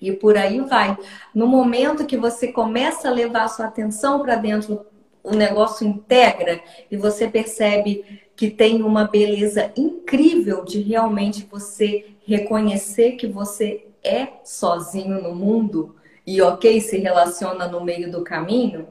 e 0.02 0.12
por 0.12 0.36
aí 0.36 0.60
vai. 0.60 0.98
No 1.34 1.48
momento 1.48 2.06
que 2.06 2.18
você 2.18 2.52
começa 2.52 3.08
a 3.08 3.14
levar 3.14 3.44
a 3.44 3.48
sua 3.48 3.68
atenção 3.68 4.22
para 4.22 4.36
dentro, 4.36 4.86
o 5.24 5.36
negócio 5.36 5.86
integra 5.86 6.62
e 6.90 6.98
você 6.98 7.28
percebe 7.28 8.22
que 8.36 8.50
tem 8.50 8.82
uma 8.82 9.06
beleza 9.06 9.72
incrível 9.76 10.64
de 10.64 10.82
realmente 10.82 11.48
você 11.50 12.14
reconhecer 12.26 13.14
que 13.14 13.28
você 13.28 13.86
é 14.04 14.28
sozinho 14.46 15.22
no 15.22 15.36
mundo 15.36 15.96
e 16.26 16.42
ok, 16.42 16.80
se 16.80 16.98
relaciona 16.98 17.68
no 17.68 17.84
meio 17.84 18.12
do 18.12 18.24
caminho 18.24 18.88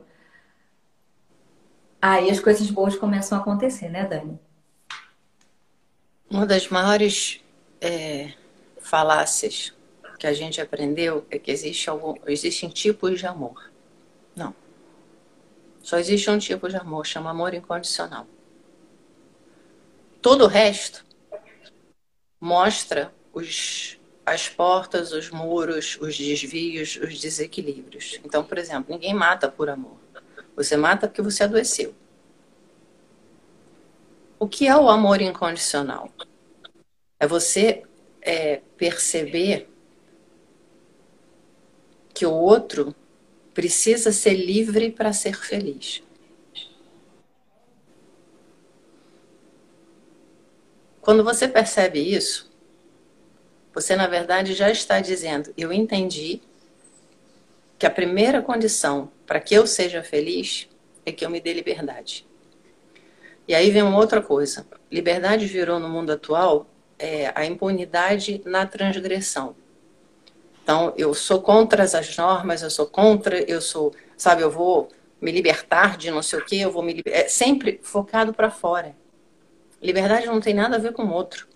aí 2.00 2.30
as 2.30 2.40
coisas 2.40 2.70
boas 2.70 2.96
começam 2.96 3.38
a 3.38 3.40
acontecer, 3.40 3.88
né, 3.88 4.04
Dani? 4.04 4.38
Uma 6.30 6.46
das 6.46 6.68
maiores 6.68 7.40
é, 7.80 8.32
falácias 8.80 9.74
que 10.18 10.26
a 10.26 10.32
gente 10.32 10.60
aprendeu 10.60 11.26
é 11.30 11.38
que 11.38 11.50
existe 11.50 11.88
algum, 11.88 12.14
existem 12.26 12.68
tipos 12.68 13.18
de 13.18 13.26
amor. 13.26 13.70
Não. 14.36 14.54
Só 15.88 15.96
existe 15.96 16.30
um 16.30 16.36
tipo 16.36 16.68
de 16.68 16.76
amor, 16.76 17.06
chama 17.06 17.30
amor 17.30 17.54
incondicional. 17.54 18.26
Todo 20.20 20.44
o 20.44 20.46
resto 20.46 21.02
mostra 22.38 23.10
os, 23.32 23.98
as 24.26 24.50
portas, 24.50 25.12
os 25.12 25.30
muros, 25.30 25.96
os 25.98 26.18
desvios, 26.18 26.96
os 26.96 27.18
desequilíbrios. 27.18 28.20
Então, 28.22 28.44
por 28.44 28.58
exemplo, 28.58 28.92
ninguém 28.92 29.14
mata 29.14 29.50
por 29.50 29.70
amor. 29.70 29.96
Você 30.54 30.76
mata 30.76 31.08
porque 31.08 31.22
você 31.22 31.44
adoeceu. 31.44 31.94
O 34.38 34.46
que 34.46 34.68
é 34.68 34.76
o 34.76 34.90
amor 34.90 35.22
incondicional? 35.22 36.12
É 37.18 37.26
você 37.26 37.82
é, 38.20 38.60
perceber 38.76 39.70
que 42.12 42.26
o 42.26 42.32
outro 42.34 42.94
precisa 43.58 44.12
ser 44.12 44.34
livre 44.34 44.88
para 44.88 45.12
ser 45.12 45.36
feliz. 45.36 46.00
Quando 51.00 51.24
você 51.24 51.48
percebe 51.48 51.98
isso, 51.98 52.48
você 53.74 53.96
na 53.96 54.06
verdade 54.06 54.54
já 54.54 54.70
está 54.70 55.00
dizendo: 55.00 55.52
eu 55.58 55.72
entendi 55.72 56.40
que 57.76 57.84
a 57.84 57.90
primeira 57.90 58.40
condição 58.40 59.10
para 59.26 59.40
que 59.40 59.56
eu 59.56 59.66
seja 59.66 60.04
feliz 60.04 60.68
é 61.04 61.10
que 61.10 61.26
eu 61.26 61.30
me 61.30 61.40
dê 61.40 61.52
liberdade. 61.52 62.24
E 63.48 63.56
aí 63.56 63.72
vem 63.72 63.82
uma 63.82 63.98
outra 63.98 64.22
coisa. 64.22 64.68
Liberdade 64.88 65.46
virou 65.46 65.80
no 65.80 65.88
mundo 65.88 66.12
atual 66.12 66.64
é, 66.96 67.32
a 67.34 67.44
impunidade 67.44 68.40
na 68.44 68.64
transgressão. 68.68 69.56
Então, 70.68 70.92
eu 70.98 71.14
sou 71.14 71.40
contra 71.40 71.82
as 71.82 72.16
normas, 72.18 72.60
eu 72.60 72.68
sou 72.68 72.86
contra, 72.86 73.40
eu 73.50 73.58
sou, 73.58 73.90
sabe, 74.18 74.42
eu 74.42 74.50
vou 74.50 74.90
me 75.18 75.32
libertar 75.32 75.96
de 75.96 76.10
não 76.10 76.20
sei 76.20 76.40
o 76.40 76.44
quê, 76.44 76.56
eu 76.56 76.70
vou 76.70 76.82
me 76.82 77.00
é 77.06 77.26
sempre 77.26 77.80
focado 77.82 78.34
para 78.34 78.50
fora. 78.50 78.94
Liberdade 79.82 80.26
não 80.26 80.42
tem 80.42 80.52
nada 80.52 80.76
a 80.76 80.78
ver 80.78 80.92
com 80.92 81.04
o 81.04 81.10
outro. 81.10 81.48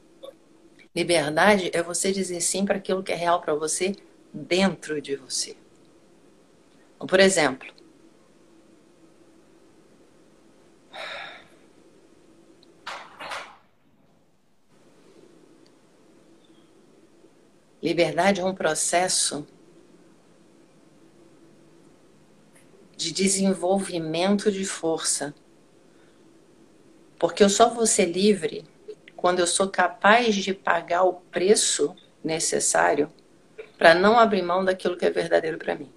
Liberdade 0.96 1.70
é 1.74 1.82
você 1.82 2.10
dizer 2.10 2.40
sim 2.40 2.64
para 2.64 2.78
aquilo 2.78 3.02
que 3.02 3.12
é 3.12 3.14
real 3.14 3.42
para 3.42 3.54
você 3.54 3.94
dentro 4.32 4.98
de 4.98 5.14
você. 5.14 5.58
Por 6.98 7.20
exemplo, 7.20 7.68
liberdade 17.82 18.40
é 18.40 18.44
um 18.44 18.54
processo 18.54 19.46
de 22.96 23.12
desenvolvimento 23.12 24.52
de 24.52 24.64
força. 24.64 25.34
Porque 27.18 27.42
eu 27.42 27.48
só 27.48 27.68
vou 27.68 27.86
ser 27.86 28.06
livre 28.06 28.64
quando 29.16 29.40
eu 29.40 29.46
sou 29.46 29.68
capaz 29.68 30.34
de 30.34 30.54
pagar 30.54 31.02
o 31.02 31.14
preço 31.14 31.94
necessário 32.22 33.12
para 33.76 33.94
não 33.94 34.18
abrir 34.18 34.42
mão 34.42 34.64
daquilo 34.64 34.96
que 34.96 35.04
é 35.04 35.10
verdadeiro 35.10 35.58
para 35.58 35.74
mim. 35.74 35.90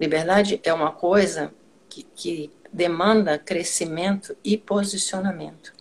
Liberdade 0.00 0.60
é 0.64 0.72
uma 0.72 0.90
coisa 0.90 1.54
que, 1.88 2.02
que 2.02 2.50
demanda 2.72 3.38
crescimento 3.38 4.36
e 4.42 4.58
posicionamento. 4.58 5.72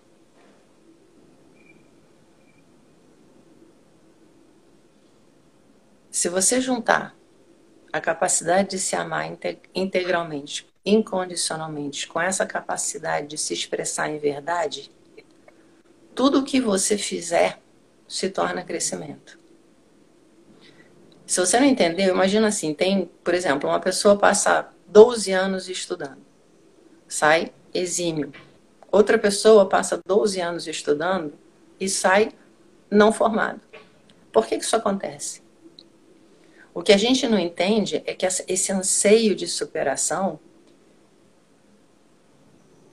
Se 6.14 6.30
você 6.30 6.62
juntar 6.62 7.18
a 7.92 8.00
capacidade 8.00 8.70
de 8.70 8.78
se 8.78 8.96
amar 8.96 9.28
integralmente, 9.74 10.70
incondicionalmente, 10.86 12.08
com 12.08 12.22
essa 12.22 12.46
capacidade 12.46 13.26
de 13.26 13.36
se 13.36 13.52
expressar 13.52 14.12
em 14.12 14.20
verdade, 14.20 14.92
tudo 16.14 16.42
o 16.42 16.44
que 16.44 16.62
você 16.62 17.00
fizer 17.00 17.60
se 18.08 18.30
torna 18.30 18.64
crescimento. 18.64 19.40
Se 21.26 21.40
você 21.40 21.60
não 21.60 21.66
entendeu, 21.66 22.14
imagina 22.14 22.50
assim, 22.50 22.76
tem, 22.76 23.10
por 23.24 23.34
exemplo, 23.34 23.68
uma 23.68 23.80
pessoa 23.80 24.16
passa 24.16 24.70
12 24.86 25.32
anos 25.32 25.68
estudando, 25.68 26.22
sai 27.08 27.52
exímio. 27.74 28.32
Outra 28.92 29.18
pessoa 29.18 29.68
passa 29.68 30.00
12 30.06 30.40
anos 30.40 30.68
estudando 30.68 31.34
e 31.80 31.90
sai 31.90 32.32
não 32.88 33.12
formado. 33.12 33.62
Por 34.32 34.46
que, 34.46 34.60
que 34.60 34.64
isso 34.64 34.76
acontece? 34.76 35.43
O 36.74 36.82
que 36.82 36.92
a 36.92 36.98
gente 36.98 37.28
não 37.28 37.38
entende 37.38 38.02
é 38.06 38.14
que 38.14 38.26
esse 38.26 38.72
anseio 38.72 39.36
de 39.36 39.48
superação 39.48 40.40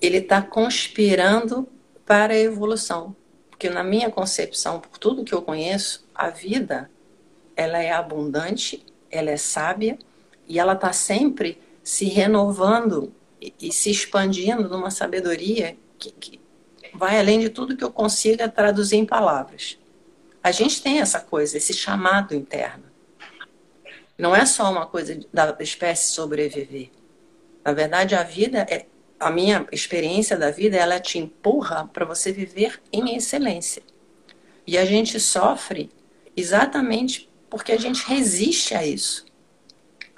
ele 0.01 0.19
está 0.19 0.43
conspirando 0.43 1.69
para 2.05 2.35
a 2.35 2.39
evolução. 2.39 3.15
Porque 3.49 3.69
na 3.69 3.85
minha 3.85 4.11
concepção, 4.11 4.81
por 4.81 4.99
tudo 4.99 5.25
que 5.25 5.35
eu 5.35 5.43
conheço, 5.43 6.07
a 6.15 6.31
vida 6.31 6.91
ela 7.57 7.83
é 7.83 7.93
abundante, 7.93 8.85
ela 9.11 9.31
é 9.31 9.37
sábia 9.37 9.99
e 10.49 10.59
ela 10.59 10.73
está 10.73 10.93
sempre 10.93 11.61
se 11.83 12.07
renovando 12.07 13.13
e, 13.41 13.53
e, 13.61 13.73
se 13.73 13.91
expandindo 13.91 14.69
numa 14.69 14.91
sabedoria 14.91 15.77
que, 15.99 16.11
que 16.13 16.41
vai 16.95 17.19
além 17.19 17.39
de 17.39 17.49
tudo 17.49 17.77
que 17.77 17.85
eu 17.85 17.91
consiga 17.91 18.49
traduzir 18.49 18.97
em 18.97 19.07
palavras. 19.07 19.79
A 20.43 20.51
gente 20.51 20.83
tem 20.83 21.01
essa 21.01 21.21
coisa, 21.21 21.57
esse 21.57 21.73
chamado 21.73 22.35
interno. 22.35 22.90
Não 24.21 24.37
é 24.37 24.45
só 24.45 24.71
uma 24.71 24.87
coisa 24.87 25.19
da 25.33 25.57
espécie 25.61 26.13
sobreviver. 26.13 26.91
Na 27.65 27.73
verdade, 27.73 28.15
a 28.15 28.23
vida 28.23 28.67
é 28.69 28.87
a 29.19 29.31
minha 29.31 29.67
experiência 29.73 30.37
da 30.37 30.51
vida, 30.51 30.77
ela 30.77 31.01
te 31.01 31.19
empurra 31.19 31.89
para 31.93 32.05
você 32.05 32.31
viver 32.31 32.81
em 32.93 33.17
excelência. 33.17 33.83
E 34.67 34.77
a 34.77 34.85
gente 34.85 35.19
sofre 35.19 35.91
exatamente 36.37 37.31
porque 37.49 37.73
a 37.73 37.79
gente 37.79 38.07
resiste 38.07 38.75
a 38.75 38.87
isso. 38.87 39.25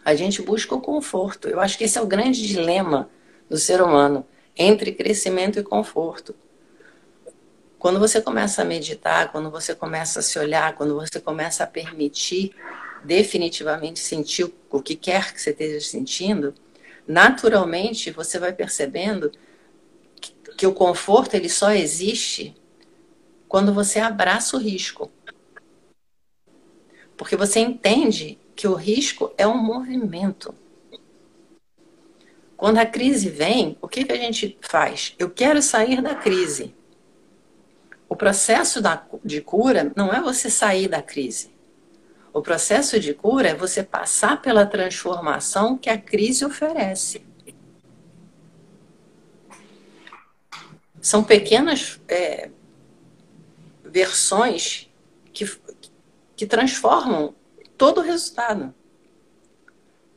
A 0.04 0.16
gente 0.16 0.42
busca 0.42 0.74
o 0.74 0.80
conforto. 0.80 1.48
Eu 1.48 1.60
acho 1.60 1.78
que 1.78 1.84
esse 1.84 1.96
é 1.96 2.02
o 2.02 2.06
grande 2.06 2.46
dilema 2.46 3.08
do 3.48 3.56
ser 3.56 3.80
humano 3.80 4.26
entre 4.56 4.92
crescimento 4.92 5.58
e 5.58 5.62
conforto. 5.62 6.34
Quando 7.78 7.98
você 7.98 8.20
começa 8.20 8.62
a 8.62 8.64
meditar, 8.64 9.30
quando 9.30 9.50
você 9.50 9.74
começa 9.74 10.20
a 10.20 10.22
se 10.22 10.38
olhar, 10.38 10.74
quando 10.74 10.94
você 10.94 11.20
começa 11.20 11.64
a 11.64 11.66
permitir 11.66 12.52
definitivamente 13.04 14.00
sentir 14.00 14.52
o 14.70 14.82
que 14.82 14.94
quer 14.94 15.32
que 15.32 15.40
você 15.40 15.50
esteja 15.50 15.80
sentindo, 15.80 16.54
naturalmente 17.06 18.10
você 18.10 18.38
vai 18.38 18.52
percebendo 18.52 19.32
que, 20.20 20.32
que 20.56 20.66
o 20.66 20.72
conforto 20.72 21.34
ele 21.34 21.48
só 21.48 21.72
existe 21.72 22.54
quando 23.48 23.72
você 23.74 23.98
abraça 23.98 24.56
o 24.56 24.60
risco. 24.60 25.10
Porque 27.16 27.36
você 27.36 27.60
entende 27.60 28.38
que 28.56 28.66
o 28.66 28.74
risco 28.74 29.32
é 29.36 29.46
um 29.46 29.62
movimento. 29.62 30.54
Quando 32.56 32.78
a 32.78 32.86
crise 32.86 33.28
vem, 33.28 33.76
o 33.82 33.88
que, 33.88 34.04
que 34.04 34.12
a 34.12 34.16
gente 34.16 34.56
faz? 34.60 35.14
Eu 35.18 35.28
quero 35.28 35.60
sair 35.60 36.00
da 36.00 36.14
crise. 36.14 36.74
O 38.08 38.16
processo 38.16 38.80
da, 38.80 39.04
de 39.24 39.40
cura 39.40 39.92
não 39.96 40.12
é 40.12 40.20
você 40.20 40.48
sair 40.48 40.88
da 40.88 41.02
crise. 41.02 41.51
O 42.32 42.40
processo 42.40 42.98
de 42.98 43.12
cura 43.12 43.50
é 43.50 43.54
você 43.54 43.82
passar 43.82 44.40
pela 44.40 44.64
transformação 44.64 45.76
que 45.76 45.90
a 45.90 45.98
crise 45.98 46.44
oferece. 46.44 47.26
São 51.00 51.22
pequenas 51.22 52.00
é, 52.08 52.48
versões 53.84 54.88
que, 55.32 55.44
que 56.34 56.46
transformam 56.46 57.34
todo 57.76 57.98
o 57.98 58.04
resultado. 58.04 58.72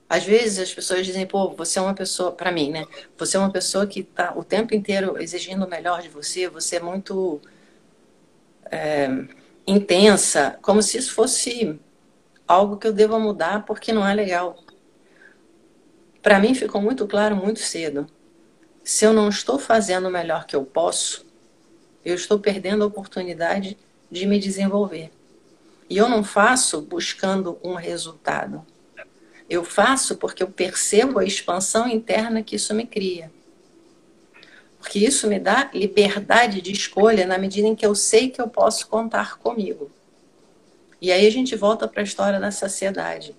Às 0.08 0.24
vezes 0.24 0.60
as 0.60 0.74
pessoas 0.74 1.06
dizem, 1.06 1.26
pô, 1.26 1.50
você 1.50 1.80
é 1.80 1.82
uma 1.82 1.96
pessoa, 1.96 2.32
para 2.32 2.52
mim, 2.52 2.72
né? 2.72 2.86
Você 3.18 3.36
é 3.36 3.40
uma 3.40 3.52
pessoa 3.52 3.88
que 3.88 4.02
está 4.02 4.34
o 4.38 4.44
tempo 4.44 4.74
inteiro 4.74 5.22
exigindo 5.22 5.66
o 5.66 5.70
melhor 5.70 6.02
de 6.02 6.10
você, 6.10 6.48
você 6.48 6.78
é 6.78 6.80
muito 6.80 7.42
é, 8.72 9.10
intensa, 9.66 10.58
como 10.62 10.82
se 10.82 11.00
isso 11.00 11.12
fosse 11.12 11.80
algo 12.48 12.78
que 12.78 12.88
eu 12.88 12.94
deva 12.94 13.20
mudar 13.20 13.66
porque 13.66 13.92
não 13.92 14.08
é 14.08 14.14
legal. 14.14 14.58
Para 16.22 16.40
mim 16.40 16.54
ficou 16.54 16.82
muito 16.82 17.08
claro 17.08 17.36
muito 17.36 17.60
cedo. 17.60 18.08
Se 18.84 19.06
eu 19.06 19.14
não 19.14 19.30
estou 19.30 19.58
fazendo 19.58 20.08
o 20.08 20.12
melhor 20.12 20.46
que 20.46 20.56
eu 20.56 20.64
posso, 20.64 21.26
eu 22.04 22.16
estou 22.16 22.40
perdendo 22.40 22.84
a 22.84 22.88
oportunidade 22.88 23.78
de 24.12 24.26
me 24.26 24.40
desenvolver. 24.40 25.12
E 25.90 25.98
eu 25.98 26.10
não 26.10 26.24
faço 26.24 26.82
buscando 26.82 27.60
um 27.64 27.76
resultado. 27.76 28.66
Eu 29.50 29.64
faço 29.64 30.18
porque 30.18 30.42
eu 30.42 30.48
percebo 30.48 31.20
a 31.20 31.26
expansão 31.26 31.88
interna 31.88 32.42
que 32.42 32.56
isso 32.56 32.74
me 32.74 32.86
cria. 32.86 33.32
Porque 34.80 35.00
isso 35.00 35.28
me 35.28 35.40
dá 35.40 35.70
liberdade 35.74 36.62
de 36.62 36.72
escolha 36.72 37.26
na 37.26 37.38
medida 37.38 37.68
em 37.68 37.76
que 37.76 37.86
eu 37.86 37.96
sei 37.96 38.30
que 38.30 38.42
eu 38.42 38.48
posso 38.48 38.88
contar 38.88 39.38
comigo. 39.38 39.92
E 41.02 41.12
aí 41.12 41.28
a 41.28 41.32
gente 41.32 41.56
volta 41.56 41.88
para 41.88 42.02
a 42.02 42.04
história 42.04 42.40
da 42.40 42.52
saciedade. 42.52 43.36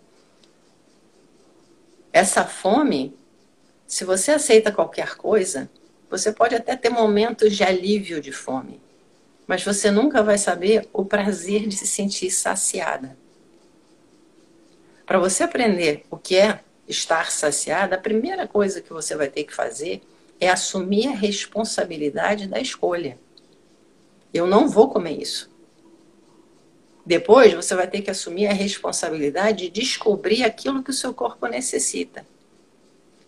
Essa 2.12 2.44
fome, 2.44 3.16
se 3.86 4.04
você 4.04 4.32
aceita 4.32 4.72
qualquer 4.72 5.16
coisa, 5.16 5.70
você 6.08 6.32
pode 6.32 6.54
até 6.54 6.76
ter 6.76 6.88
momentos 6.88 7.56
de 7.56 7.64
alívio 7.64 8.20
de 8.20 8.32
fome, 8.32 8.80
mas 9.46 9.64
você 9.64 9.90
nunca 9.90 10.22
vai 10.22 10.38
saber 10.38 10.88
o 10.92 11.04
prazer 11.04 11.66
de 11.66 11.76
se 11.76 11.86
sentir 11.86 12.30
saciada. 12.30 13.16
Para 15.04 15.18
você 15.18 15.44
aprender 15.44 16.04
o 16.10 16.16
que 16.16 16.36
é 16.36 16.60
estar 16.88 17.30
saciada, 17.30 17.96
a 17.96 18.00
primeira 18.00 18.46
coisa 18.46 18.80
que 18.80 18.92
você 18.92 19.14
vai 19.14 19.28
ter 19.28 19.44
que 19.44 19.54
fazer 19.54 20.02
é 20.40 20.48
assumir 20.48 21.08
a 21.08 21.14
responsabilidade 21.14 22.46
da 22.46 22.60
escolha. 22.60 23.18
Eu 24.32 24.46
não 24.46 24.68
vou 24.68 24.88
comer 24.88 25.20
isso. 25.20 25.50
Depois 27.06 27.54
você 27.54 27.72
vai 27.76 27.86
ter 27.86 28.02
que 28.02 28.10
assumir 28.10 28.48
a 28.48 28.52
responsabilidade 28.52 29.58
de 29.58 29.70
descobrir 29.70 30.42
aquilo 30.42 30.82
que 30.82 30.90
o 30.90 30.94
seu 30.94 31.14
corpo 31.14 31.46
necessita. 31.46 32.26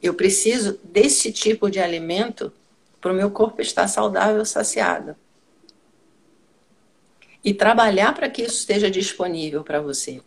Eu 0.02 0.14
preciso 0.14 0.80
desse 0.82 1.30
tipo 1.30 1.70
de 1.70 1.78
alimento 1.78 2.52
para 3.00 3.12
o 3.12 3.14
meu 3.14 3.30
corpo 3.30 3.62
estar 3.62 3.86
saudável, 3.86 4.44
saciado. 4.44 5.14
E 7.44 7.54
trabalhar 7.54 8.12
para 8.16 8.28
que 8.28 8.42
isso 8.42 8.56
esteja 8.56 8.90
disponível 8.90 9.62
para 9.62 9.80
você. 9.80 10.20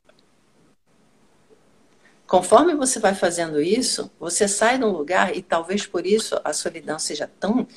Conforme 2.26 2.74
você 2.74 3.00
vai 3.00 3.14
fazendo 3.14 3.62
isso, 3.62 4.10
você 4.18 4.48
sai 4.48 4.78
de 4.78 4.86
um 4.86 4.92
lugar, 4.92 5.36
e 5.36 5.42
talvez 5.42 5.86
por 5.86 6.08
isso 6.08 6.40
a 6.46 6.54
solidão 6.54 6.98
seja 6.98 7.30
tão 7.38 7.68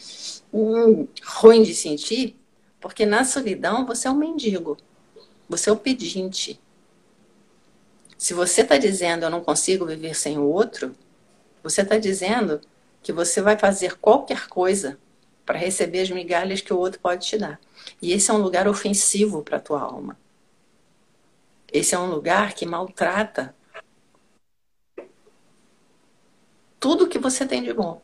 hum, 0.53 1.09
ruim 1.25 1.65
de 1.65 1.75
sentir, 1.75 2.37
porque 2.81 3.05
na 3.05 3.25
solidão 3.25 3.85
você 3.85 4.07
é 4.07 4.11
um 4.13 4.15
mendigo, 4.15 4.77
você 5.57 5.71
é 5.71 5.73
o 5.73 5.77
pedinte. 5.77 6.61
Se 8.19 8.35
você 8.35 8.63
está 8.63 8.77
dizendo 8.77 9.25
eu 9.25 9.31
não 9.31 9.41
consigo 9.41 9.87
viver 9.87 10.15
sem 10.15 10.37
o 10.37 10.45
outro, 10.45 10.95
você 11.63 11.83
está 11.83 11.97
dizendo 11.97 12.61
que 13.01 13.13
você 13.13 13.41
vai 13.41 13.57
fazer 13.57 13.97
qualquer 13.99 14.49
coisa 14.49 14.99
para 15.47 15.59
receber 15.59 16.01
as 16.01 16.11
migalhas 16.11 16.61
que 16.61 16.73
o 16.73 16.79
outro 16.79 16.99
pode 16.99 17.27
te 17.27 17.39
dar. 17.39 17.61
E 18.03 18.13
esse 18.13 18.31
é 18.31 18.35
um 18.35 18.39
lugar 18.39 18.67
ofensivo 18.67 19.43
para 19.43 19.59
a 19.59 19.61
tua 19.61 19.81
alma. 19.81 20.19
Esse 21.73 21.95
é 21.95 21.99
um 21.99 22.11
lugar 22.11 22.55
que 22.55 22.67
maltrata 22.67 23.55
tudo 26.81 27.09
que 27.09 27.19
você 27.19 27.47
tem 27.47 27.63
de 27.63 27.73
bom. 27.73 28.03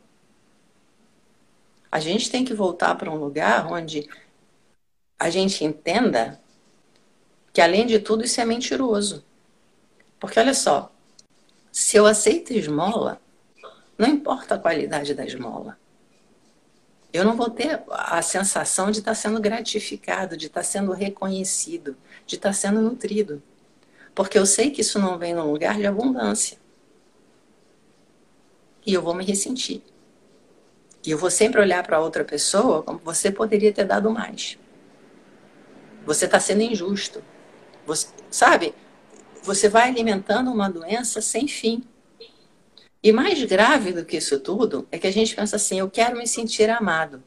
A 1.90 1.98
gente 1.98 2.30
tem 2.30 2.44
que 2.44 2.54
voltar 2.54 2.94
para 2.94 3.10
um 3.10 3.16
lugar 3.16 3.66
onde 3.72 4.08
a 5.18 5.28
gente 5.28 5.64
entenda 5.64 6.40
que, 7.52 7.60
além 7.60 7.86
de 7.86 7.98
tudo, 7.98 8.24
isso 8.24 8.40
é 8.40 8.44
mentiroso. 8.44 9.24
Porque 10.18 10.38
olha 10.38 10.54
só, 10.54 10.92
se 11.72 11.96
eu 11.96 12.06
aceito 12.06 12.52
esmola, 12.52 13.20
não 13.96 14.08
importa 14.08 14.54
a 14.54 14.58
qualidade 14.58 15.14
da 15.14 15.24
esmola. 15.24 15.78
Eu 17.12 17.24
não 17.24 17.36
vou 17.36 17.50
ter 17.50 17.82
a 17.88 18.22
sensação 18.22 18.90
de 18.90 19.00
estar 19.00 19.14
sendo 19.14 19.40
gratificado, 19.40 20.36
de 20.36 20.46
estar 20.46 20.62
sendo 20.62 20.92
reconhecido, 20.92 21.96
de 22.24 22.36
estar 22.36 22.52
sendo 22.52 22.80
nutrido. 22.80 23.42
Porque 24.14 24.38
eu 24.38 24.46
sei 24.46 24.70
que 24.70 24.80
isso 24.80 24.98
não 24.98 25.18
vem 25.18 25.34
num 25.34 25.50
lugar 25.50 25.76
de 25.76 25.86
abundância. 25.86 26.58
E 28.86 28.94
eu 28.94 29.02
vou 29.02 29.14
me 29.14 29.24
ressentir. 29.24 29.82
E 31.04 31.10
eu 31.10 31.18
vou 31.18 31.30
sempre 31.30 31.60
olhar 31.60 31.84
para 31.84 32.00
outra 32.00 32.24
pessoa 32.24 32.82
como 32.82 32.98
você 32.98 33.30
poderia 33.30 33.72
ter 33.72 33.84
dado 33.84 34.10
mais. 34.10 34.58
Você 36.04 36.26
está 36.26 36.38
sendo 36.38 36.62
injusto. 36.62 37.22
Você, 37.90 38.06
sabe? 38.30 38.72
Você 39.42 39.68
vai 39.68 39.88
alimentando 39.88 40.52
uma 40.52 40.70
doença 40.70 41.20
sem 41.20 41.48
fim. 41.48 41.82
E 43.02 43.10
mais 43.10 43.42
grave 43.42 43.92
do 43.92 44.04
que 44.04 44.18
isso 44.18 44.38
tudo 44.38 44.86
é 44.92 44.98
que 44.98 45.08
a 45.08 45.12
gente 45.12 45.34
pensa 45.34 45.56
assim: 45.56 45.80
eu 45.80 45.90
quero 45.90 46.16
me 46.16 46.24
sentir 46.24 46.70
amado. 46.70 47.20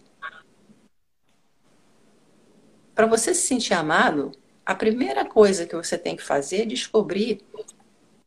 Para 2.96 3.06
você 3.06 3.34
se 3.34 3.46
sentir 3.46 3.74
amado, 3.74 4.32
a 4.66 4.74
primeira 4.74 5.26
coisa 5.26 5.66
que 5.66 5.76
você 5.76 5.98
tem 5.98 6.16
que 6.16 6.24
fazer 6.24 6.62
é 6.62 6.66
descobrir 6.66 7.42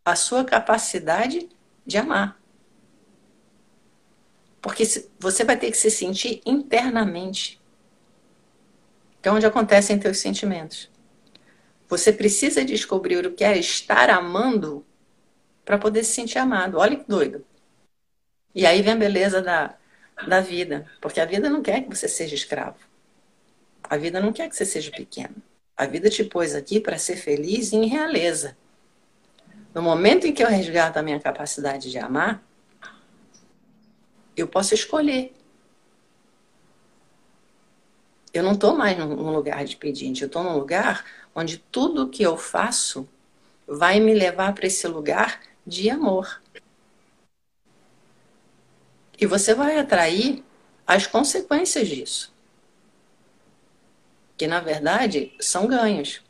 a 0.04 0.14
sua 0.14 0.44
capacidade 0.44 1.48
de 1.86 1.96
amar. 1.96 2.38
Porque 4.60 4.84
você 5.18 5.42
vai 5.42 5.56
ter 5.56 5.70
que 5.70 5.78
se 5.78 5.90
sentir 5.90 6.42
internamente. 6.44 7.58
Que 9.22 9.28
é 9.30 9.32
onde 9.32 9.46
acontecem 9.46 9.98
teus 9.98 10.18
sentimentos. 10.18 10.94
Você 11.88 12.12
precisa 12.12 12.64
descobrir 12.64 13.24
o 13.26 13.32
que 13.32 13.44
é 13.44 13.56
estar 13.56 14.10
amando 14.10 14.84
para 15.64 15.78
poder 15.78 16.04
se 16.04 16.12
sentir 16.12 16.38
amado. 16.38 16.78
Olha 16.78 16.96
que 16.96 17.08
doido. 17.08 17.44
E 18.54 18.66
aí 18.66 18.82
vem 18.82 18.94
a 18.94 18.96
beleza 18.96 19.42
da, 19.42 19.76
da 20.26 20.40
vida. 20.40 20.86
Porque 21.00 21.20
a 21.20 21.24
vida 21.24 21.48
não 21.48 21.62
quer 21.62 21.82
que 21.82 21.94
você 21.94 22.08
seja 22.08 22.34
escravo. 22.34 22.78
A 23.82 23.96
vida 23.96 24.20
não 24.20 24.32
quer 24.32 24.48
que 24.48 24.56
você 24.56 24.64
seja 24.64 24.90
pequeno. 24.90 25.36
A 25.76 25.86
vida 25.86 26.08
te 26.08 26.24
pôs 26.24 26.54
aqui 26.54 26.80
para 26.80 26.98
ser 26.98 27.16
feliz 27.16 27.72
em 27.72 27.86
realeza. 27.86 28.56
No 29.74 29.82
momento 29.82 30.26
em 30.26 30.32
que 30.32 30.42
eu 30.42 30.48
resgato 30.48 30.96
a 30.96 31.02
minha 31.02 31.20
capacidade 31.20 31.90
de 31.90 31.98
amar, 31.98 32.42
eu 34.36 34.48
posso 34.48 34.74
escolher. 34.74 35.34
Eu 38.32 38.42
não 38.42 38.52
estou 38.52 38.74
mais 38.74 38.98
num 38.98 39.30
lugar 39.32 39.64
de 39.64 39.76
pedinte, 39.76 40.22
eu 40.22 40.26
estou 40.26 40.42
num 40.42 40.56
lugar 40.56 41.04
onde 41.36 41.58
tudo 41.58 42.08
que 42.08 42.22
eu 42.22 42.38
faço 42.38 43.06
vai 43.68 44.00
me 44.00 44.14
levar 44.14 44.54
para 44.54 44.66
esse 44.66 44.88
lugar 44.88 45.42
de 45.66 45.90
amor. 45.90 46.40
E 49.20 49.26
você 49.26 49.54
vai 49.54 49.78
atrair 49.78 50.42
as 50.86 51.06
consequências 51.06 51.88
disso. 51.88 52.34
Que 54.38 54.46
na 54.46 54.60
verdade 54.60 55.34
são 55.38 55.66
ganhos. 55.66 56.22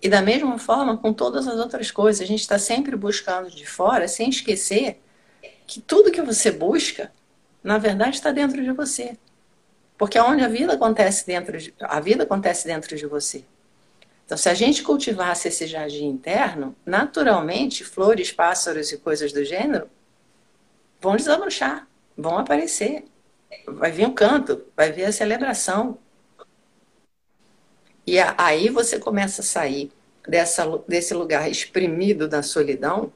E 0.00 0.08
da 0.08 0.22
mesma 0.22 0.58
forma 0.58 0.96
com 0.96 1.12
todas 1.12 1.48
as 1.48 1.58
outras 1.58 1.90
coisas, 1.90 2.20
a 2.20 2.24
gente 2.24 2.40
está 2.40 2.56
sempre 2.56 2.94
buscando 2.94 3.50
de 3.50 3.66
fora, 3.66 4.06
sem 4.06 4.30
esquecer 4.30 5.02
que 5.66 5.80
tudo 5.80 6.12
que 6.12 6.22
você 6.22 6.52
busca, 6.52 7.12
na 7.64 7.78
verdade, 7.78 8.16
está 8.16 8.30
dentro 8.30 8.62
de 8.62 8.70
você. 8.70 9.18
Porque 9.98 10.18
onde 10.20 10.44
a 10.44 10.48
vida 10.48 10.74
acontece 10.74 11.26
dentro 11.26 11.58
de, 11.58 11.74
a 11.80 11.98
vida 11.98 12.22
acontece 12.22 12.66
dentro 12.66 12.96
de 12.96 13.04
você. 13.04 13.44
Então, 14.24 14.38
se 14.38 14.48
a 14.48 14.54
gente 14.54 14.82
cultivasse 14.82 15.48
esse 15.48 15.66
jardim 15.66 16.06
interno, 16.06 16.76
naturalmente, 16.86 17.82
flores, 17.82 18.30
pássaros 18.30 18.92
e 18.92 18.98
coisas 18.98 19.32
do 19.32 19.44
gênero 19.44 19.90
vão 21.00 21.16
desabrochar, 21.16 21.88
vão 22.16 22.38
aparecer. 22.38 23.04
Vai 23.66 23.90
vir 23.90 24.06
o 24.06 24.10
um 24.10 24.14
canto, 24.14 24.64
vai 24.76 24.92
vir 24.92 25.04
a 25.04 25.12
celebração. 25.12 25.98
E 28.06 28.18
aí 28.36 28.68
você 28.68 28.98
começa 28.98 29.40
a 29.40 29.44
sair 29.44 29.90
dessa, 30.28 30.64
desse 30.86 31.14
lugar 31.14 31.50
exprimido 31.50 32.28
da 32.28 32.42
solidão 32.42 33.12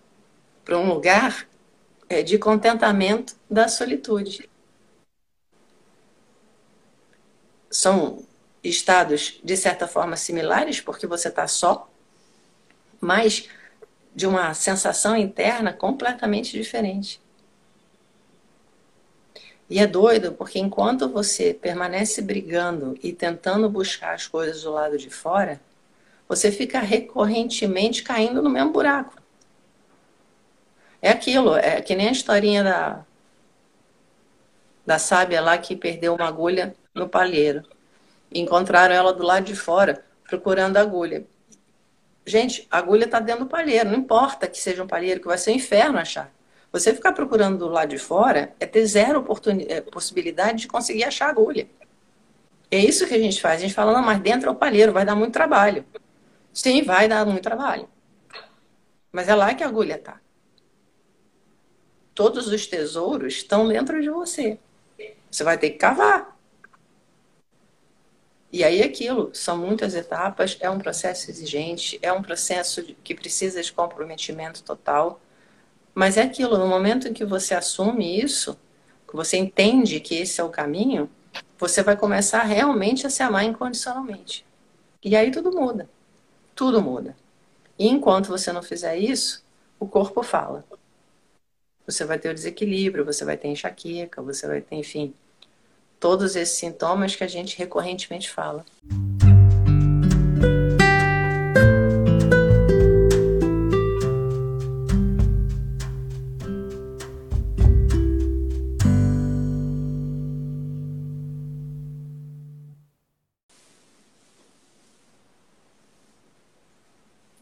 para 0.64 0.78
um 0.78 0.88
lugar 0.88 1.46
é, 2.08 2.22
de 2.22 2.38
contentamento 2.38 3.36
da 3.50 3.68
solitude. 3.68 4.48
São 7.72 8.22
estados 8.62 9.40
de 9.42 9.56
certa 9.56 9.88
forma 9.88 10.14
similares, 10.16 10.80
porque 10.80 11.06
você 11.06 11.28
está 11.28 11.48
só, 11.48 11.90
mas 13.00 13.48
de 14.14 14.26
uma 14.26 14.54
sensação 14.54 15.16
interna 15.16 15.72
completamente 15.72 16.52
diferente. 16.52 17.20
E 19.68 19.78
é 19.78 19.86
doido 19.86 20.32
porque 20.32 20.58
enquanto 20.58 21.08
você 21.08 21.54
permanece 21.54 22.20
brigando 22.20 22.96
e 23.02 23.10
tentando 23.12 23.70
buscar 23.70 24.14
as 24.14 24.26
coisas 24.26 24.62
do 24.62 24.70
lado 24.70 24.98
de 24.98 25.08
fora, 25.08 25.60
você 26.28 26.52
fica 26.52 26.78
recorrentemente 26.78 28.02
caindo 28.02 28.42
no 28.42 28.50
mesmo 28.50 28.70
buraco. 28.70 29.16
É 31.00 31.10
aquilo, 31.10 31.56
é 31.56 31.80
que 31.80 31.94
nem 31.94 32.08
a 32.08 32.12
historinha 32.12 32.62
da, 32.62 33.04
da 34.84 34.98
sábia 34.98 35.40
lá 35.40 35.56
que 35.56 35.74
perdeu 35.74 36.14
uma 36.14 36.28
agulha 36.28 36.76
no 36.94 37.08
palheiro. 37.08 37.62
Encontraram 38.32 38.94
ela 38.94 39.12
do 39.12 39.22
lado 39.22 39.44
de 39.44 39.56
fora, 39.56 40.04
procurando 40.28 40.76
agulha. 40.76 41.26
Gente, 42.24 42.66
a 42.70 42.78
agulha 42.78 43.04
está 43.04 43.18
dentro 43.20 43.44
do 43.44 43.50
palheiro, 43.50 43.90
não 43.90 43.98
importa 43.98 44.46
que 44.46 44.58
seja 44.58 44.82
um 44.82 44.86
palheiro, 44.86 45.20
que 45.20 45.26
vai 45.26 45.38
ser 45.38 45.50
um 45.50 45.54
inferno 45.56 45.98
achar. 45.98 46.32
Você 46.70 46.94
ficar 46.94 47.12
procurando 47.12 47.58
do 47.58 47.68
lado 47.68 47.90
de 47.90 47.98
fora 47.98 48.54
é 48.58 48.64
ter 48.64 48.86
zero 48.86 49.24
é, 49.68 49.80
possibilidade 49.82 50.62
de 50.62 50.68
conseguir 50.68 51.04
achar 51.04 51.28
agulha. 51.28 51.68
É 52.70 52.78
isso 52.78 53.06
que 53.06 53.12
a 53.12 53.18
gente 53.18 53.40
faz. 53.42 53.58
A 53.58 53.62
gente 53.62 53.74
fala, 53.74 53.92
não, 53.92 54.02
mas 54.02 54.20
dentro 54.20 54.48
é 54.48 54.52
o 54.52 54.54
palheiro, 54.54 54.92
vai 54.92 55.04
dar 55.04 55.14
muito 55.14 55.34
trabalho. 55.34 55.84
Sim, 56.54 56.82
vai 56.82 57.06
dar 57.08 57.26
muito 57.26 57.42
trabalho. 57.42 57.86
Mas 59.10 59.28
é 59.28 59.34
lá 59.34 59.54
que 59.54 59.62
a 59.62 59.66
agulha 59.66 59.96
está. 59.96 60.18
Todos 62.14 62.46
os 62.46 62.66
tesouros 62.66 63.34
estão 63.34 63.68
dentro 63.68 64.00
de 64.00 64.08
você. 64.08 64.58
Você 65.30 65.44
vai 65.44 65.58
ter 65.58 65.70
que 65.70 65.78
cavar. 65.78 66.38
E 68.52 68.62
aí 68.62 68.82
aquilo, 68.82 69.30
são 69.32 69.56
muitas 69.56 69.94
etapas, 69.94 70.58
é 70.60 70.68
um 70.68 70.78
processo 70.78 71.30
exigente, 71.30 71.98
é 72.02 72.12
um 72.12 72.20
processo 72.20 72.82
que 73.02 73.14
precisa 73.14 73.62
de 73.62 73.72
comprometimento 73.72 74.62
total. 74.62 75.18
Mas 75.94 76.18
é 76.18 76.22
aquilo, 76.22 76.58
no 76.58 76.66
momento 76.66 77.08
em 77.08 77.14
que 77.14 77.24
você 77.24 77.54
assume 77.54 78.20
isso, 78.20 78.58
que 79.08 79.16
você 79.16 79.38
entende 79.38 80.00
que 80.00 80.16
esse 80.16 80.38
é 80.38 80.44
o 80.44 80.50
caminho, 80.50 81.10
você 81.58 81.82
vai 81.82 81.96
começar 81.96 82.42
realmente 82.42 83.06
a 83.06 83.10
se 83.10 83.22
amar 83.22 83.44
incondicionalmente. 83.44 84.44
E 85.02 85.16
aí 85.16 85.30
tudo 85.30 85.50
muda. 85.50 85.88
Tudo 86.54 86.82
muda. 86.82 87.16
E 87.78 87.88
enquanto 87.88 88.28
você 88.28 88.52
não 88.52 88.62
fizer 88.62 88.96
isso, 88.98 89.42
o 89.80 89.88
corpo 89.88 90.22
fala. 90.22 90.64
Você 91.86 92.04
vai 92.04 92.18
ter 92.18 92.28
o 92.28 92.34
desequilíbrio, 92.34 93.04
você 93.04 93.24
vai 93.24 93.36
ter 93.36 93.48
enxaqueca, 93.48 94.22
você 94.22 94.46
vai 94.46 94.60
ter, 94.60 94.76
enfim, 94.76 95.14
todos 96.02 96.34
esses 96.34 96.58
sintomas 96.58 97.14
que 97.14 97.22
a 97.22 97.28
gente 97.28 97.56
recorrentemente 97.56 98.28
fala. 98.28 98.64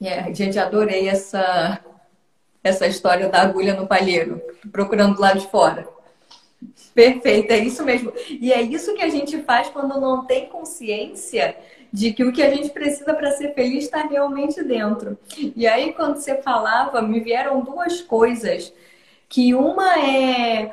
Yeah, 0.02 0.34
gente, 0.34 0.58
adorei 0.58 1.08
essa, 1.08 1.82
essa 2.62 2.86
história 2.86 3.30
da 3.30 3.40
agulha 3.40 3.74
no 3.74 3.86
palheiro, 3.86 4.40
procurando 4.70 5.18
lá 5.18 5.32
de 5.32 5.46
fora. 5.48 5.99
Perfeito, 6.94 7.50
é 7.52 7.58
isso 7.58 7.84
mesmo. 7.84 8.12
E 8.28 8.52
é 8.52 8.61
isso 8.61 8.94
que 8.94 9.02
a 9.02 9.08
gente 9.08 9.42
faz 9.42 9.68
quando 9.68 10.00
não 10.00 10.24
tem 10.24 10.46
consciência 10.46 11.56
de 11.92 12.12
que 12.12 12.22
o 12.22 12.32
que 12.32 12.42
a 12.42 12.54
gente 12.54 12.70
precisa 12.70 13.14
para 13.14 13.32
ser 13.32 13.54
feliz 13.54 13.84
está 13.84 14.06
realmente 14.06 14.62
dentro. 14.62 15.18
E 15.56 15.66
aí, 15.66 15.92
quando 15.92 16.16
você 16.16 16.40
falava, 16.42 17.02
me 17.02 17.20
vieram 17.20 17.61
duas 17.62 18.00
coisas. 18.00 18.72
Que 19.28 19.54
uma 19.54 19.98
é 19.98 20.72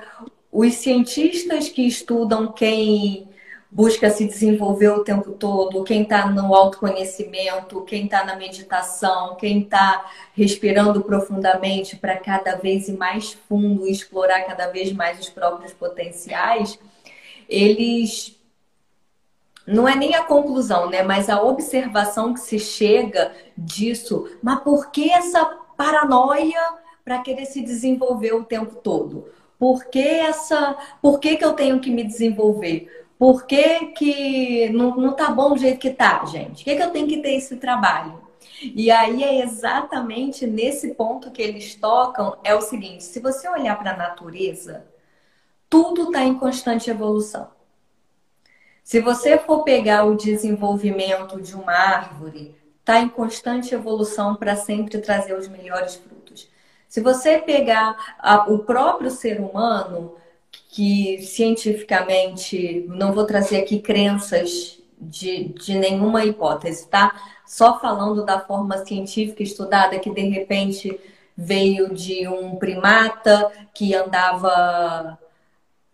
os 0.52 0.74
cientistas 0.76 1.70
que 1.70 1.84
estudam 1.84 2.52
quem 2.52 3.28
busca 3.70 4.10
se 4.10 4.26
desenvolver 4.26 4.90
o 4.90 5.04
tempo 5.04 5.32
todo, 5.32 5.84
quem 5.84 6.04
está 6.04 6.30
no 6.30 6.56
autoconhecimento, 6.56 7.82
quem 7.82 8.06
está 8.06 8.24
na 8.24 8.36
meditação, 8.36 9.36
quem 9.36 9.62
está 9.62 10.10
respirando 10.34 11.02
profundamente 11.02 11.96
para 11.98 12.18
cada 12.18 12.56
vez 12.56 12.90
mais 12.90 13.34
fundo 13.34 13.86
e 13.86 13.92
explorar 13.92 14.44
cada 14.44 14.68
vez 14.68 14.92
mais 14.94 15.20
os 15.20 15.30
próprios 15.30 15.74
potenciais, 15.74 16.80
eles 17.50 18.38
não 19.66 19.88
é 19.88 19.96
nem 19.96 20.16
a 20.16 20.24
conclusão, 20.24 20.90
né? 20.90 21.04
Mas 21.04 21.30
a 21.30 21.42
observação 21.42 22.34
que 22.34 22.40
se 22.40 22.58
chega 22.58 23.34
disso. 23.58 24.30
Mas 24.42 24.62
por 24.62 24.90
que 24.92 25.12
essa 25.12 25.44
paranoia 25.76 26.60
para 27.04 27.20
querer 27.20 27.46
se 27.46 27.62
desenvolver 27.62 28.34
o 28.34 28.46
tempo 28.46 28.76
todo? 28.76 29.28
Por 29.60 29.86
que 29.86 30.00
essa? 30.00 30.78
Por 31.02 31.20
que, 31.20 31.36
que 31.36 31.44
eu 31.44 31.54
tenho 31.54 31.82
que 31.82 31.90
me 31.90 32.04
desenvolver? 32.04 33.07
Por 33.18 33.46
que, 33.46 33.88
que 33.88 34.70
não, 34.70 34.96
não 34.96 35.14
tá 35.14 35.32
bom 35.32 35.54
do 35.54 35.58
jeito 35.60 35.80
que 35.80 35.90
tá, 35.90 36.24
gente? 36.26 36.64
Por 36.64 36.66
que, 36.66 36.76
que 36.76 36.84
eu 36.84 36.92
tenho 36.92 37.08
que 37.08 37.22
ter 37.22 37.36
esse 37.36 37.56
trabalho? 37.56 38.22
E 38.62 38.90
aí 38.90 39.24
é 39.24 39.44
exatamente 39.44 40.46
nesse 40.48 40.94
ponto 40.94 41.32
que 41.32 41.42
eles 41.42 41.76
tocam, 41.76 42.38
é 42.44 42.56
o 42.56 42.62
seguinte, 42.62 43.04
se 43.04 43.20
você 43.20 43.48
olhar 43.48 43.78
para 43.78 43.94
a 43.94 43.98
natureza, 43.98 44.86
tudo 45.70 46.06
está 46.06 46.24
em 46.24 46.34
constante 46.34 46.90
evolução. 46.90 47.50
Se 48.84 49.00
você 49.02 49.38
for 49.38 49.64
pegar 49.64 50.06
o 50.06 50.16
desenvolvimento 50.16 51.42
de 51.42 51.56
uma 51.56 51.74
árvore, 51.74 52.56
está 52.80 53.00
em 53.00 53.10
constante 53.10 53.76
evolução 53.76 54.36
para 54.36 54.56
sempre 54.56 54.98
trazer 55.00 55.34
os 55.34 55.48
melhores 55.48 55.96
frutos. 55.96 56.50
Se 56.88 57.02
você 57.02 57.38
pegar 57.38 58.16
a, 58.18 58.50
o 58.50 58.60
próprio 58.60 59.12
ser 59.12 59.42
humano, 59.42 60.16
que 60.70 61.22
cientificamente, 61.22 62.86
não 62.90 63.14
vou 63.14 63.26
trazer 63.26 63.58
aqui 63.58 63.80
crenças 63.80 64.80
de, 65.00 65.50
de 65.50 65.76
nenhuma 65.76 66.26
hipótese, 66.26 66.88
tá? 66.88 67.16
Só 67.46 67.80
falando 67.80 68.26
da 68.26 68.40
forma 68.40 68.86
científica 68.86 69.44
estudada 69.44 70.00
que 70.00 70.10
de 70.10 70.22
repente 70.22 71.00
veio 71.36 71.94
de 71.94 72.28
um 72.28 72.56
primata 72.56 73.52
que 73.74 73.94
andava 73.94 75.18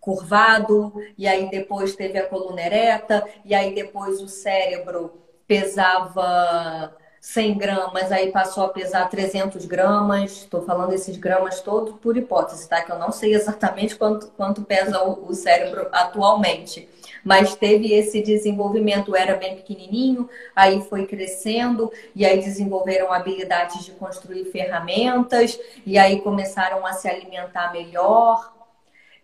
curvado, 0.00 0.92
e 1.16 1.26
aí 1.26 1.48
depois 1.50 1.94
teve 1.94 2.18
a 2.18 2.26
coluna 2.26 2.60
ereta, 2.60 3.24
e 3.44 3.54
aí 3.54 3.74
depois 3.74 4.20
o 4.20 4.28
cérebro 4.28 5.14
pesava 5.46 6.94
100 7.24 7.56
gramas, 7.56 8.12
aí 8.12 8.30
passou 8.30 8.64
a 8.64 8.68
pesar 8.68 9.08
300 9.08 9.64
gramas. 9.64 10.42
Estou 10.42 10.62
falando 10.62 10.92
esses 10.92 11.16
gramas 11.16 11.62
todos 11.62 11.94
por 11.96 12.18
hipótese, 12.18 12.68
tá? 12.68 12.82
Que 12.82 12.92
eu 12.92 12.98
não 12.98 13.10
sei 13.10 13.34
exatamente 13.34 13.96
quanto, 13.96 14.26
quanto 14.36 14.60
pesa 14.60 15.02
o, 15.02 15.30
o 15.30 15.34
cérebro 15.34 15.88
atualmente. 15.90 16.86
Mas 17.24 17.56
teve 17.56 17.94
esse 17.94 18.20
desenvolvimento, 18.20 19.16
era 19.16 19.36
bem 19.36 19.56
pequenininho, 19.56 20.28
aí 20.54 20.82
foi 20.82 21.06
crescendo, 21.06 21.90
e 22.14 22.26
aí 22.26 22.40
desenvolveram 22.40 23.10
habilidades 23.10 23.86
de 23.86 23.92
construir 23.92 24.44
ferramentas, 24.52 25.58
e 25.86 25.96
aí 25.96 26.20
começaram 26.20 26.86
a 26.86 26.92
se 26.92 27.08
alimentar 27.08 27.72
melhor. 27.72 28.52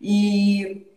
E 0.01 0.90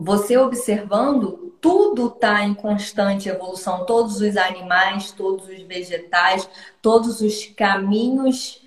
você 0.00 0.38
observando, 0.38 1.54
tudo 1.60 2.06
está 2.06 2.42
em 2.42 2.54
constante 2.54 3.28
evolução. 3.28 3.84
Todos 3.84 4.22
os 4.22 4.36
animais, 4.38 5.12
todos 5.12 5.46
os 5.46 5.62
vegetais, 5.62 6.48
todos 6.80 7.20
os 7.20 7.44
caminhos 7.46 8.66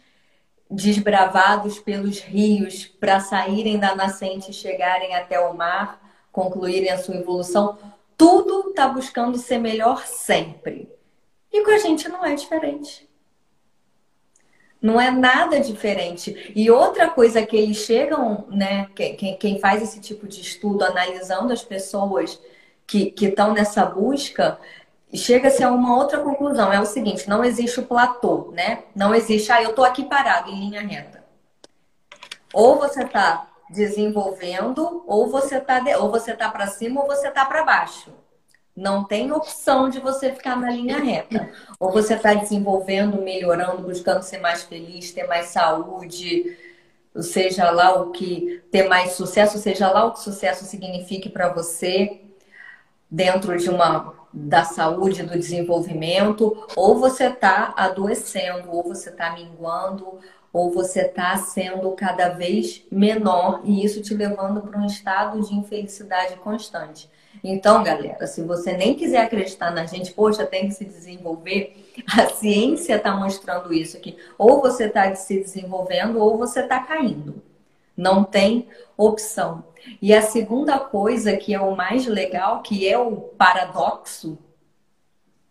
desbravados 0.70 1.80
pelos 1.80 2.20
rios 2.20 2.86
para 2.86 3.20
saírem 3.20 3.80
da 3.80 3.96
nascente 3.96 4.52
e 4.52 4.54
chegarem 4.54 5.16
até 5.16 5.40
o 5.40 5.56
mar, 5.56 6.00
concluírem 6.32 6.92
a 6.92 7.00
sua 7.00 7.16
evolução, 7.16 7.80
tudo 8.16 8.70
está 8.70 8.88
buscando 8.88 9.38
ser 9.40 9.58
melhor 9.58 10.06
sempre. 10.06 10.88
E 11.52 11.64
com 11.64 11.72
a 11.72 11.78
gente 11.80 12.08
não 12.10 12.24
é 12.24 12.36
diferente. 12.36 13.10
Não 14.84 15.00
é 15.00 15.10
nada 15.10 15.62
diferente. 15.62 16.52
E 16.54 16.70
outra 16.70 17.10
coisa 17.10 17.46
que 17.46 17.56
eles 17.56 17.78
chegam, 17.78 18.46
né? 18.50 18.90
Quem, 18.94 19.38
quem 19.38 19.58
faz 19.58 19.82
esse 19.82 20.02
tipo 20.02 20.28
de 20.28 20.42
estudo, 20.42 20.84
analisando 20.84 21.54
as 21.54 21.64
pessoas 21.64 22.38
que 22.86 23.14
estão 23.22 23.54
nessa 23.54 23.86
busca, 23.86 24.60
chega-se 25.14 25.64
a 25.64 25.72
uma 25.72 25.96
outra 25.96 26.20
conclusão. 26.20 26.72
É 26.72 26.82
o 26.82 26.86
seguinte: 26.86 27.30
não 27.30 27.46
existe 27.46 27.80
o 27.80 27.86
platô, 27.86 28.52
né? 28.52 28.84
Não 28.94 29.16
existe, 29.16 29.54
ah, 29.54 29.64
eu 29.64 29.70
estou 29.70 29.86
aqui 29.86 30.04
parado 30.04 30.52
em 30.52 30.60
linha 30.60 30.82
reta. 30.82 31.24
Ou 32.54 32.78
você 32.78 33.04
está 33.04 33.48
desenvolvendo, 33.70 35.02
ou 35.08 35.30
você 35.30 35.60
está 35.60 35.82
ou 35.98 36.12
você 36.12 36.34
tá 36.36 36.50
para 36.50 36.68
cima, 36.68 37.02
ou 37.02 37.08
você 37.08 37.30
está 37.30 37.46
para 37.46 37.64
baixo. 37.64 38.12
Não 38.76 39.04
tem 39.04 39.32
opção 39.32 39.90
de 39.90 40.00
você 40.00 40.32
ficar 40.34 40.56
na 40.56 40.72
linha 40.72 40.98
reta. 40.98 41.50
Ou 41.80 41.92
você 41.92 42.16
está 42.16 42.34
desenvolvendo, 42.34 43.22
melhorando, 43.22 43.84
buscando 43.84 44.24
ser 44.24 44.40
mais 44.40 44.64
feliz, 44.64 45.12
ter 45.12 45.28
mais 45.28 45.48
saúde, 45.48 46.58
seja 47.22 47.70
lá 47.70 48.02
o 48.02 48.12
que 48.12 48.64
ter 48.72 48.88
mais 48.88 49.12
sucesso, 49.12 49.58
seja 49.58 49.92
lá 49.92 50.06
o 50.06 50.14
que 50.14 50.22
sucesso 50.22 50.66
signifique 50.66 51.30
para 51.30 51.54
você 51.54 52.22
dentro 53.10 53.56
de 53.58 53.70
uma 53.70 54.14
da 54.34 54.64
saúde, 54.64 55.22
do 55.22 55.38
desenvolvimento, 55.38 56.66
ou 56.76 56.98
você 57.00 57.26
está 57.26 57.72
adoecendo, 57.78 58.72
ou 58.72 58.82
você 58.82 59.12
está 59.12 59.32
minguando, 59.34 60.20
ou 60.52 60.72
você 60.72 61.02
está 61.02 61.38
sendo 61.38 61.92
cada 61.92 62.30
vez 62.30 62.84
menor 62.92 63.62
e 63.64 63.86
isso 63.86 64.02
te 64.02 64.16
levando 64.16 64.62
para 64.62 64.80
um 64.80 64.86
estado 64.86 65.40
de 65.42 65.54
infelicidade 65.54 66.36
constante. 66.38 67.08
Então, 67.44 67.84
galera, 67.84 68.26
se 68.26 68.42
você 68.42 68.72
nem 68.72 68.96
quiser 68.96 69.22
acreditar 69.22 69.70
na 69.70 69.86
gente, 69.86 70.14
poxa, 70.14 70.46
tem 70.46 70.70
que 70.70 70.74
se 70.74 70.86
desenvolver, 70.86 71.92
a 72.18 72.28
ciência 72.30 72.96
está 72.96 73.14
mostrando 73.16 73.74
isso 73.74 73.98
aqui. 73.98 74.18
Ou 74.38 74.62
você 74.62 74.86
está 74.86 75.14
se 75.14 75.42
desenvolvendo 75.42 76.20
ou 76.20 76.38
você 76.38 76.62
está 76.62 76.80
caindo. 76.80 77.44
Não 77.98 78.24
tem 78.24 78.68
opção. 78.96 79.66
E 80.02 80.14
a 80.14 80.22
segunda 80.22 80.80
coisa 80.80 81.36
que 81.36 81.54
é 81.54 81.60
o 81.60 81.76
mais 81.76 82.08
legal, 82.08 82.62
que 82.62 82.88
é 82.88 82.98
o 82.98 83.12
paradoxo 83.12 84.38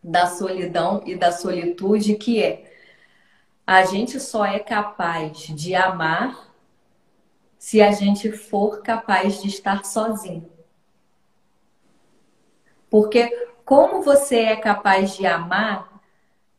da 0.03 0.27
solidão 0.27 1.03
e 1.05 1.15
da 1.15 1.31
solitude, 1.31 2.15
que 2.15 2.43
é 2.43 2.73
a 3.67 3.85
gente 3.85 4.19
só 4.19 4.45
é 4.45 4.59
capaz 4.59 5.39
de 5.47 5.75
amar 5.75 6.53
se 7.59 7.81
a 7.81 7.93
gente 7.93 8.33
for 8.33 8.83
capaz 8.83 9.41
de 9.41 9.49
estar 9.49 9.85
sozinho. 9.85 10.51
Porque 12.93 13.31
como 13.65 14.03
você 14.03 14.41
é 14.41 14.57
capaz 14.57 15.17
de 15.17 15.25
amar 15.25 16.03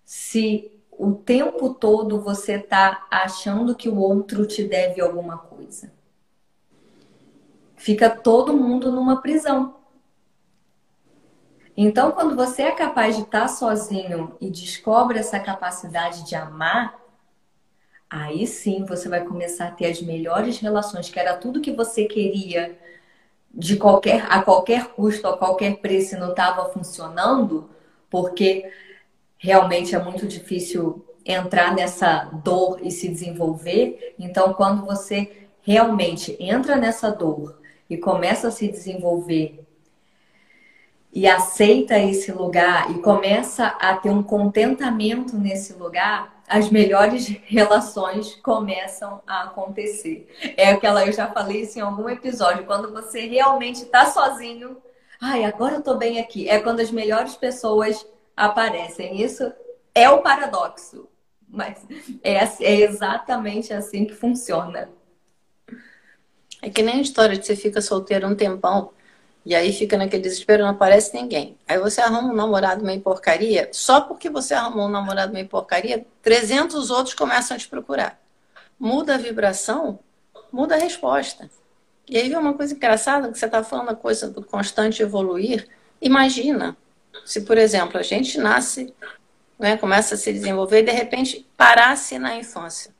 se 0.04 0.72
o 0.90 1.14
tempo 1.14 1.76
todo 1.76 2.20
você 2.20 2.54
está 2.54 3.06
achando 3.12 3.76
que 3.76 3.88
o 3.88 4.00
outro 4.00 4.44
te 4.48 4.64
deve 4.64 5.00
alguma 5.00 5.38
coisa? 5.38 5.94
Fica 7.76 8.10
todo 8.10 8.58
mundo 8.58 8.92
numa 8.92 9.22
prisão. 9.22 9.76
Então, 11.78 12.12
quando 12.12 12.36
você 12.36 12.64
é 12.64 12.72
capaz 12.72 13.16
de 13.16 13.22
estar 13.22 13.48
sozinho 13.48 14.36
e 14.42 14.50
descobre 14.50 15.20
essa 15.20 15.40
capacidade 15.40 16.26
de 16.26 16.34
amar, 16.34 17.00
aí 18.10 18.48
sim 18.48 18.86
você 18.86 19.08
vai 19.08 19.24
começar 19.24 19.68
a 19.68 19.72
ter 19.72 19.86
as 19.86 20.02
melhores 20.02 20.58
relações, 20.58 21.12
que 21.12 21.20
era 21.20 21.38
tudo 21.38 21.62
que 21.62 21.74
você 21.74 22.06
queria 22.06 22.76
de 23.54 23.78
qualquer 23.78 24.26
a 24.30 24.42
qualquer 24.42 24.88
custo, 24.88 25.28
a 25.28 25.38
qualquer 25.38 25.78
preço 25.78 26.18
não 26.18 26.32
estava 26.32 26.72
funcionando, 26.72 27.70
porque 28.10 28.72
realmente 29.38 29.96
é 29.96 30.04
muito 30.04 30.28
difícil 30.28 31.06
entrar 31.26 31.74
nessa 31.76 32.26
dor 32.44 32.80
e 32.82 32.92
se 32.92 33.08
desenvolver. 33.08 34.16
Então, 34.18 34.54
quando 34.54 34.86
você 34.86 35.48
realmente 35.62 36.36
entra 36.40 36.76
nessa 36.76 37.10
dor 37.10 37.60
e 37.90 37.98
começa 37.98 38.48
a 38.48 38.52
se 38.52 38.68
desenvolver 38.68 39.63
e 41.14 41.28
aceita 41.28 42.00
esse 42.00 42.32
lugar 42.32 42.90
e 42.90 42.96
começa 42.96 43.68
a 43.68 43.96
ter 43.96 44.10
um 44.10 44.24
contentamento 44.24 45.38
nesse 45.38 45.74
lugar, 45.74 46.42
as 46.48 46.72
melhores 46.72 47.28
relações 47.46 48.36
começam 48.38 49.22
a 49.28 49.44
acontecer. 49.44 50.28
É 50.58 50.72
aquela, 50.72 51.06
eu 51.06 51.14
já 51.14 51.28
falei 51.28 51.62
isso 51.62 51.78
em 51.78 51.82
algum 51.82 52.10
episódio, 52.10 52.66
quando 52.66 52.92
você 52.92 53.28
realmente 53.28 53.84
está 53.84 54.08
sozinho, 54.08 54.82
ai, 55.22 55.46
agora 55.46 55.76
eu 55.76 55.84
tô 55.84 55.96
bem 55.96 56.20
aqui. 56.20 56.50
É 56.50 56.60
quando 56.60 56.80
as 56.80 56.90
melhores 56.90 57.36
pessoas 57.36 58.06
aparecem. 58.36 59.22
Isso 59.22 59.54
é 59.94 60.10
o 60.10 60.22
paradoxo, 60.24 61.08
mas 61.48 61.86
é, 62.24 62.38
é 62.38 62.82
exatamente 62.82 63.72
assim 63.72 64.06
que 64.06 64.16
funciona. 64.16 64.90
É 66.60 66.70
que 66.70 66.82
nem 66.82 66.96
a 66.96 67.02
história 67.02 67.38
de 67.38 67.46
você 67.46 67.56
fica 67.56 67.82
solteiro 67.82 68.28
um 68.28 68.36
tempão 68.36 68.92
e 69.46 69.54
aí 69.54 69.74
fica 69.74 69.98
naquele 69.98 70.24
desespero, 70.24 70.64
não 70.64 70.70
aparece 70.70 71.14
ninguém. 71.14 71.58
Aí 71.68 71.78
você 71.78 72.02
arruma 72.02 72.32
um 72.32 72.36
namorado 72.36 72.84
meio 72.84 73.02
porcaria, 73.02 73.70
só 73.72 74.02
porque 74.02 74.30
você 74.30 74.54
arrumou 74.54 74.88
um 74.88 74.92
namorado 74.92 75.34
meio 75.34 75.48
porcaria, 75.48 76.06
300 76.22 76.90
outros 76.90 77.14
começam 77.14 77.56
a 77.56 77.60
te 77.60 77.68
procurar. 77.68 78.20
Muda 78.80 79.16
a 79.16 79.18
vibração, 79.18 80.00
muda 80.52 80.76
a 80.76 80.78
resposta. 80.78 81.50
E 82.08 82.18
aí 82.18 82.30
vem 82.30 82.38
uma 82.38 82.54
coisa 82.54 82.74
engraçada, 82.74 83.32
que 83.32 83.38
você 83.38 83.46
está 83.46 83.64
falando 83.64 83.90
a 83.90 83.96
coisa 83.96 84.30
do 84.30 84.44
constante 84.44 85.02
evoluir. 85.02 85.68
Imagina, 86.02 86.78
se 87.26 87.42
por 87.42 87.58
exemplo, 87.58 87.98
a 87.98 88.04
gente 88.04 88.38
nasce, 88.38 88.94
né, 89.60 89.78
começa 89.78 90.16
a 90.16 90.18
se 90.18 90.32
desenvolver 90.32 90.80
e 90.80 90.86
de 90.86 90.92
repente 90.92 91.46
parasse 91.58 92.18
na 92.18 92.36
infância 92.36 92.94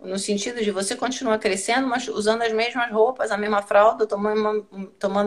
no 0.00 0.18
sentido 0.18 0.62
de 0.62 0.70
você 0.70 0.94
continuar 0.94 1.38
crescendo, 1.38 1.86
mas 1.86 2.06
usando 2.08 2.42
as 2.42 2.52
mesmas 2.52 2.90
roupas, 2.90 3.30
a 3.30 3.36
mesma 3.36 3.62
fralda, 3.62 4.06
tomando, 4.06 4.66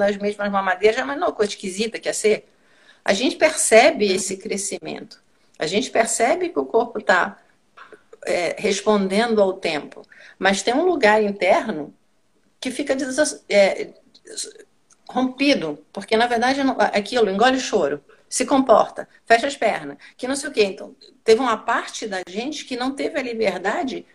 as 0.03 0.17
mesmas 0.17 0.49
mamadeiras, 0.49 0.95
já 0.95 1.05
não 1.05 1.13
é 1.13 1.17
uma 1.17 1.31
coisa 1.31 1.51
esquisita 1.51 1.99
que 1.99 2.07
é 2.07 2.13
ser. 2.13 2.47
A 3.03 3.13
gente 3.13 3.35
percebe 3.35 4.11
esse 4.11 4.37
crescimento. 4.37 5.21
A 5.59 5.67
gente 5.67 5.89
percebe 5.89 6.49
que 6.49 6.59
o 6.59 6.65
corpo 6.65 6.99
está 6.99 7.37
é, 8.25 8.55
respondendo 8.57 9.41
ao 9.41 9.53
tempo. 9.53 10.03
Mas 10.39 10.63
tem 10.63 10.73
um 10.73 10.85
lugar 10.85 11.21
interno 11.21 11.93
que 12.59 12.71
fica 12.71 12.95
é, 13.49 13.89
rompido, 15.09 15.83
porque 15.91 16.15
na 16.15 16.27
verdade 16.27 16.61
aquilo 16.93 17.29
engole 17.29 17.57
o 17.57 17.59
choro, 17.59 18.03
se 18.29 18.45
comporta, 18.45 19.09
fecha 19.25 19.47
as 19.47 19.57
pernas, 19.57 19.97
que 20.15 20.27
não 20.27 20.35
sei 20.35 20.49
o 20.49 20.53
quê. 20.53 20.63
Então, 20.63 20.95
teve 21.23 21.41
uma 21.41 21.57
parte 21.57 22.07
da 22.07 22.21
gente 22.27 22.63
que 22.63 22.77
não 22.77 22.95
teve 22.95 23.19
a 23.19 23.23
liberdade 23.23 24.05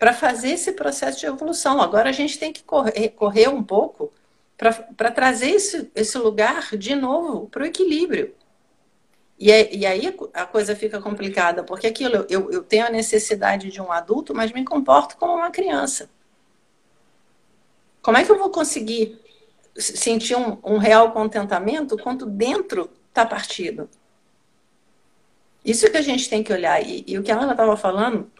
para 0.00 0.14
fazer 0.14 0.52
esse 0.52 0.72
processo 0.72 1.20
de 1.20 1.26
evolução. 1.26 1.78
Agora 1.78 2.08
a 2.08 2.12
gente 2.12 2.38
tem 2.38 2.50
que 2.50 2.62
correr, 2.62 3.10
correr 3.10 3.48
um 3.48 3.62
pouco 3.62 4.10
para 4.56 5.10
trazer 5.10 5.50
esse, 5.50 5.90
esse 5.94 6.16
lugar 6.16 6.74
de 6.74 6.94
novo 6.94 7.48
para 7.50 7.64
o 7.64 7.66
equilíbrio. 7.66 8.34
E, 9.38 9.52
é, 9.52 9.74
e, 9.74 9.84
aí 9.84 10.16
a 10.32 10.46
coisa 10.46 10.74
fica 10.74 11.02
complicada, 11.02 11.62
porque 11.62 11.86
aquilo, 11.86 12.26
eu, 12.30 12.50
eu 12.50 12.62
tenho 12.62 12.86
a 12.86 12.90
necessidade 12.90 13.70
de 13.70 13.80
um 13.80 13.92
adulto, 13.92 14.34
mas 14.34 14.52
me 14.52 14.64
comporto 14.64 15.18
como 15.18 15.34
uma 15.34 15.50
criança. 15.50 16.08
Como 18.00 18.16
é 18.16 18.24
que 18.24 18.32
eu 18.32 18.38
vou 18.38 18.48
conseguir 18.48 19.20
sentir 19.76 20.34
um, 20.34 20.58
um 20.64 20.78
real 20.78 21.12
contentamento 21.12 21.98
quando 21.98 22.24
dentro 22.24 22.90
está 23.08 23.26
partido? 23.26 23.88
Isso 25.62 25.90
que 25.90 25.96
a 25.98 26.02
gente 26.02 26.28
tem 26.28 26.42
que 26.42 26.52
olhar. 26.52 26.82
E, 26.82 27.04
e 27.06 27.18
o 27.18 27.22
que 27.22 27.30
a 27.30 27.38
Ana 27.38 27.52
estava 27.52 27.76
falando 27.76 28.30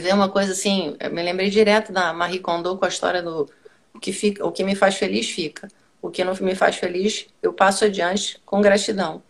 veio 0.00 0.14
uma 0.14 0.28
coisa 0.28 0.52
assim, 0.52 0.96
eu 0.98 1.10
me 1.12 1.22
lembrei 1.22 1.50
direto 1.50 1.92
da 1.92 2.12
Marie 2.12 2.40
Kondo 2.40 2.76
com 2.76 2.84
a 2.84 2.88
história 2.88 3.22
do 3.22 3.48
o 3.94 4.00
que, 4.00 4.12
fica, 4.12 4.44
o 4.44 4.50
que 4.50 4.64
me 4.64 4.74
faz 4.74 4.96
feliz 4.96 5.30
fica. 5.30 5.68
O 6.02 6.10
que 6.10 6.22
não 6.22 6.34
me 6.34 6.54
faz 6.54 6.76
feliz, 6.76 7.26
eu 7.42 7.52
passo 7.52 7.84
adiante 7.84 8.38
com 8.44 8.60
gratidão. 8.60 9.22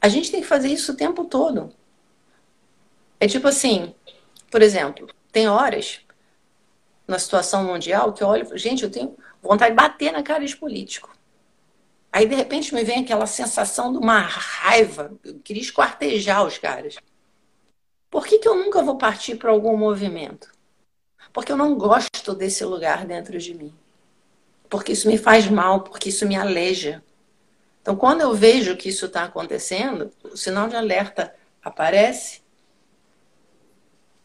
A 0.00 0.08
gente 0.08 0.30
tem 0.30 0.40
que 0.40 0.46
fazer 0.46 0.68
isso 0.68 0.92
o 0.92 0.96
tempo 0.96 1.24
todo. 1.24 1.72
É 3.20 3.28
tipo 3.28 3.46
assim, 3.46 3.94
por 4.50 4.60
exemplo, 4.60 5.08
tem 5.30 5.48
horas 5.48 6.00
na 7.06 7.18
situação 7.18 7.64
mundial 7.64 8.12
que 8.12 8.22
eu 8.22 8.28
olho, 8.28 8.58
gente, 8.58 8.82
eu 8.82 8.90
tenho 8.90 9.16
vontade 9.40 9.70
de 9.70 9.76
bater 9.76 10.12
na 10.12 10.22
cara 10.22 10.44
de 10.44 10.56
político. 10.56 11.16
Aí 12.10 12.26
de 12.26 12.34
repente 12.34 12.74
me 12.74 12.82
vem 12.82 13.04
aquela 13.04 13.26
sensação 13.26 13.92
de 13.92 13.98
uma 13.98 14.18
raiva, 14.18 15.12
eu 15.24 15.38
queria 15.40 15.62
esquartejar 15.62 16.44
os 16.44 16.58
caras. 16.58 16.96
Por 18.14 18.28
que, 18.28 18.38
que 18.38 18.46
eu 18.46 18.54
nunca 18.54 18.80
vou 18.80 18.96
partir 18.96 19.34
para 19.34 19.50
algum 19.50 19.76
movimento? 19.76 20.52
Porque 21.32 21.50
eu 21.50 21.56
não 21.56 21.76
gosto 21.76 22.32
desse 22.32 22.64
lugar 22.64 23.04
dentro 23.04 23.36
de 23.38 23.52
mim. 23.52 23.74
Porque 24.68 24.92
isso 24.92 25.08
me 25.08 25.18
faz 25.18 25.48
mal, 25.48 25.80
porque 25.80 26.10
isso 26.10 26.24
me 26.24 26.36
aleja. 26.36 27.02
Então, 27.82 27.96
quando 27.96 28.20
eu 28.20 28.32
vejo 28.32 28.76
que 28.76 28.88
isso 28.88 29.06
está 29.06 29.24
acontecendo, 29.24 30.12
o 30.22 30.36
sinal 30.36 30.68
de 30.68 30.76
alerta 30.76 31.34
aparece. 31.60 32.40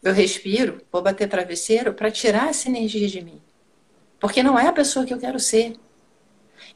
Eu 0.03 0.13
respiro, 0.13 0.85
vou 0.91 1.01
bater 1.01 1.27
travesseiro 1.27 1.91
para 1.91 2.11
tirar 2.11 2.49
essa 2.49 2.69
energia 2.69 3.07
de 3.07 3.23
mim. 3.23 3.41
Porque 4.19 4.43
não 4.43 4.59
é 4.59 4.67
a 4.67 4.71
pessoa 4.71 5.03
que 5.03 5.15
eu 5.15 5.19
quero 5.19 5.39
ser. 5.39 5.75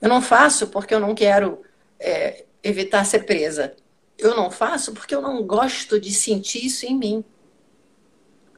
Eu 0.02 0.10
não 0.10 0.20
faço 0.20 0.66
porque 0.66 0.96
eu 0.96 1.00
não 1.00 1.14
quero 1.14 1.62
é, 2.00 2.44
evitar 2.64 3.06
ser 3.06 3.24
presa 3.24 3.76
eu 4.18 4.36
não 4.36 4.52
faço 4.52 4.94
porque 4.94 5.14
eu 5.14 5.22
não 5.22 5.44
gosto 5.44 6.00
de 6.00 6.14
sentir 6.14 6.66
isso 6.66 6.86
em 6.86 6.98
mim. 6.98 7.26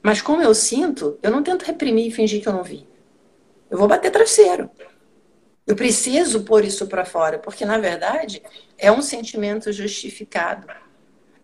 Mas 0.01 0.22
como 0.22 0.41
eu 0.41 0.53
sinto, 0.53 1.18
eu 1.24 1.32
não 1.32 1.41
tento 1.41 1.64
reprimir 1.64 2.08
e 2.08 2.12
fingir 2.12 2.41
que 2.41 2.47
eu 2.47 2.53
não 2.53 2.64
vi. 2.64 2.88
Eu 3.70 3.78
vou 3.78 3.88
bater 3.88 4.12
travesseiro. 4.12 4.70
Eu 5.66 5.76
preciso 5.76 6.43
pôr 6.43 6.64
isso 6.64 6.86
para 6.86 7.06
fora, 7.06 7.39
porque 7.39 7.66
na 7.66 7.80
verdade 7.80 8.43
é 8.78 8.91
um 8.91 9.01
sentimento 9.01 9.72
justificado. 9.72 10.68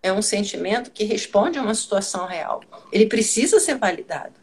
É 0.00 0.12
um 0.12 0.22
sentimento 0.22 0.90
que 0.90 1.04
responde 1.04 1.58
a 1.58 1.62
uma 1.62 1.74
situação 1.74 2.26
real. 2.26 2.60
Ele 2.92 3.06
precisa 3.06 3.58
ser 3.58 3.76
validado. 3.76 4.34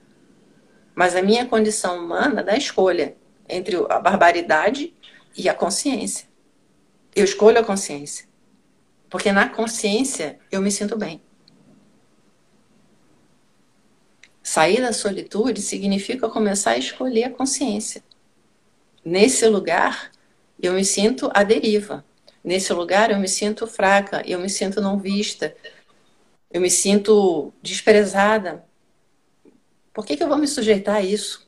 Mas 0.94 1.16
a 1.16 1.22
minha 1.22 1.46
condição 1.46 1.98
humana 1.98 2.44
dá 2.44 2.58
escolha 2.58 3.16
entre 3.48 3.78
a 3.90 4.00
barbaridade 4.00 4.94
e 5.38 5.48
a 5.48 5.54
consciência. 5.54 6.28
Eu 7.16 7.24
escolho 7.24 7.60
a 7.60 7.64
consciência. 7.64 8.29
Porque 9.10 9.32
na 9.32 9.50
consciência 9.50 10.40
eu 10.52 10.62
me 10.62 10.72
sinto 10.72 10.98
bem. 10.98 11.22
Sair 14.44 14.82
da 14.82 14.94
solitude 14.94 15.62
significa 15.62 16.30
começar 16.30 16.72
a 16.72 16.78
escolher 16.78 17.26
a 17.26 17.30
consciência. 17.30 18.04
Nesse 19.04 19.48
lugar, 19.48 20.12
eu 20.62 20.74
me 20.74 20.84
sinto 20.86 21.30
à 21.34 21.44
deriva. 21.44 22.06
Nesse 22.44 22.72
lugar, 22.74 23.12
eu 23.12 23.20
me 23.20 23.28
sinto 23.28 23.68
fraca, 23.68 24.24
eu 24.26 24.40
me 24.40 24.50
sinto 24.50 24.82
não 24.82 24.98
vista, 24.98 25.56
eu 26.52 26.62
me 26.62 26.70
sinto 26.70 27.54
desprezada 27.62 28.64
por 30.00 30.06
que, 30.06 30.16
que 30.16 30.24
eu 30.24 30.30
vou 30.30 30.38
me 30.38 30.48
sujeitar 30.48 30.96
a 30.96 31.02
isso? 31.02 31.46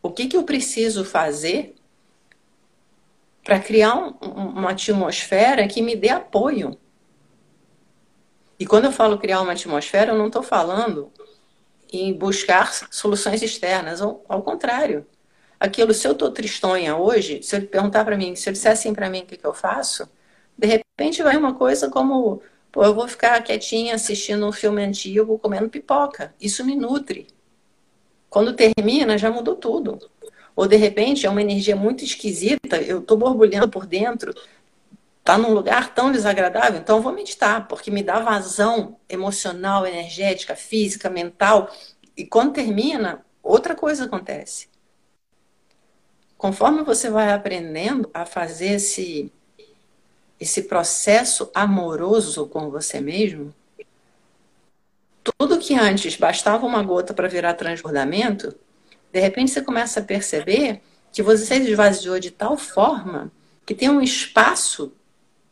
O 0.00 0.12
que, 0.12 0.28
que 0.28 0.36
eu 0.36 0.44
preciso 0.44 1.04
fazer 1.04 1.74
para 3.42 3.58
criar 3.58 3.96
um, 3.96 4.10
uma 4.20 4.70
atmosfera 4.70 5.66
que 5.66 5.82
me 5.82 5.96
dê 5.96 6.08
apoio? 6.08 6.78
E 8.58 8.66
quando 8.66 8.84
eu 8.84 8.92
falo 8.92 9.18
criar 9.18 9.40
uma 9.40 9.52
atmosfera, 9.52 10.12
eu 10.12 10.18
não 10.18 10.28
estou 10.28 10.42
falando 10.42 11.10
em 11.92 12.12
buscar 12.12 12.72
soluções 12.90 13.42
externas, 13.42 14.00
ao, 14.00 14.24
ao 14.28 14.42
contrário. 14.42 15.06
Aquilo, 15.58 15.92
se 15.92 16.06
eu 16.06 16.12
estou 16.12 16.30
tristonha 16.30 16.96
hoje, 16.96 17.42
se 17.42 17.56
eu 17.56 17.66
perguntar 17.66 18.04
para 18.04 18.16
mim, 18.16 18.34
se 18.34 18.48
eu 18.48 18.52
disser 18.52 18.72
assim 18.72 18.94
para 18.94 19.10
mim 19.10 19.22
o 19.22 19.26
que, 19.26 19.36
que 19.36 19.46
eu 19.46 19.54
faço, 19.54 20.08
de 20.56 20.66
repente 20.66 21.22
vai 21.22 21.36
uma 21.36 21.54
coisa 21.54 21.90
como, 21.90 22.42
pô, 22.70 22.84
eu 22.84 22.94
vou 22.94 23.08
ficar 23.08 23.42
quietinha 23.42 23.94
assistindo 23.94 24.46
um 24.46 24.52
filme 24.52 24.82
antigo, 24.82 25.38
comendo 25.38 25.68
pipoca. 25.68 26.34
Isso 26.40 26.64
me 26.64 26.74
nutre. 26.74 27.26
Quando 28.30 28.54
termina, 28.54 29.18
já 29.18 29.30
mudou 29.30 29.56
tudo. 29.56 29.98
Ou 30.54 30.66
de 30.66 30.76
repente 30.76 31.26
é 31.26 31.30
uma 31.30 31.40
energia 31.40 31.74
muito 31.74 32.04
esquisita, 32.04 32.76
eu 32.76 33.00
estou 33.00 33.16
borbulhando 33.16 33.68
por 33.68 33.86
dentro, 33.86 34.34
tá 35.24 35.38
num 35.38 35.52
lugar 35.52 35.94
tão 35.94 36.12
desagradável, 36.12 36.80
então 36.80 36.96
eu 36.96 37.02
vou 37.02 37.12
meditar, 37.12 37.66
porque 37.68 37.90
me 37.90 38.02
dá 38.02 38.18
vazão 38.18 38.96
emocional, 39.08 39.86
energética, 39.86 40.54
física, 40.56 41.08
mental. 41.08 41.70
E 42.16 42.26
quando 42.26 42.52
termina, 42.52 43.24
outra 43.42 43.74
coisa 43.74 44.04
acontece. 44.04 44.68
Conforme 46.36 46.82
você 46.82 47.08
vai 47.08 47.32
aprendendo 47.32 48.10
a 48.12 48.26
fazer 48.26 48.72
esse 48.72 49.32
esse 50.40 50.62
processo 50.64 51.48
amoroso 51.54 52.48
com 52.48 52.68
você 52.68 53.00
mesmo, 53.00 53.54
tudo 55.22 55.60
que 55.60 55.76
antes 55.76 56.16
bastava 56.16 56.66
uma 56.66 56.82
gota 56.82 57.14
para 57.14 57.28
virar 57.28 57.54
transbordamento, 57.54 58.52
de 59.12 59.20
repente 59.20 59.50
você 59.50 59.60
começa 59.60 60.00
a 60.00 60.02
perceber 60.02 60.80
que 61.12 61.22
você 61.22 61.44
se 61.44 61.70
esvaziou 61.70 62.18
de 62.18 62.30
tal 62.30 62.56
forma 62.56 63.30
que 63.66 63.74
tem 63.74 63.90
um 63.90 64.00
espaço 64.00 64.92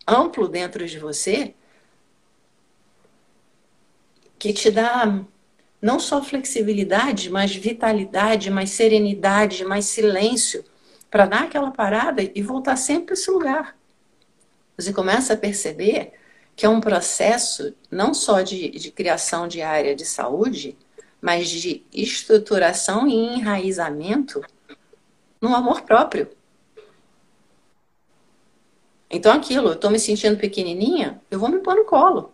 amplo 0.07 0.49
dentro 0.49 0.87
de 0.87 0.99
você 0.99 1.55
que 4.39 4.53
te 4.53 4.71
dá 4.71 5.23
não 5.81 5.99
só 5.99 6.23
flexibilidade, 6.23 7.31
mas 7.31 7.55
vitalidade, 7.55 8.51
mais 8.51 8.71
serenidade, 8.71 9.65
mais 9.65 9.87
silêncio 9.87 10.65
para 11.11 11.27
dar 11.27 11.45
aquela 11.45 11.71
parada 11.71 12.23
e 12.23 12.43
voltar 12.43 12.77
sempre 12.77 13.07
para 13.07 13.15
esse 13.15 13.31
lugar. 13.31 13.77
Você 14.77 14.93
começa 14.93 15.35
a 15.35 15.37
perceber 15.37 16.13
que 16.57 16.65
é 16.65 16.69
um 16.69 16.81
processo 16.81 17.75
não 17.91 18.13
só 18.13 18.43
de, 18.43 18.71
de 18.71 18.91
criação 18.91 19.49
de 19.49 19.63
área 19.63 19.95
de 19.95 20.05
saúde, 20.05 20.77
mas 21.21 21.49
de 21.49 21.85
estruturação 21.93 23.07
e 23.07 23.15
enraizamento 23.15 24.41
no 25.41 25.55
amor 25.55 25.83
próprio. 25.83 26.31
Então, 29.11 29.33
aquilo, 29.33 29.69
eu 29.69 29.75
estou 29.75 29.91
me 29.91 29.99
sentindo 29.99 30.39
pequenininha, 30.39 31.21
eu 31.31 31.39
vou 31.39 31.49
me 31.49 31.59
pôr 31.59 31.75
no 31.75 31.85
colo. 31.85 32.33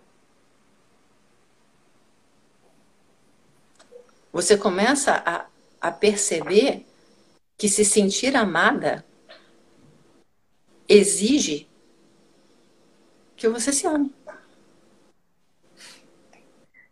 Você 4.32 4.58
começa 4.58 5.22
a, 5.24 5.46
a 5.80 5.90
perceber 5.90 6.84
que 7.56 7.68
se 7.68 7.84
sentir 7.84 8.36
amada 8.36 9.04
exige 10.86 11.66
que 13.34 13.48
você 13.48 13.72
se 13.72 13.86
ame. 13.86 14.14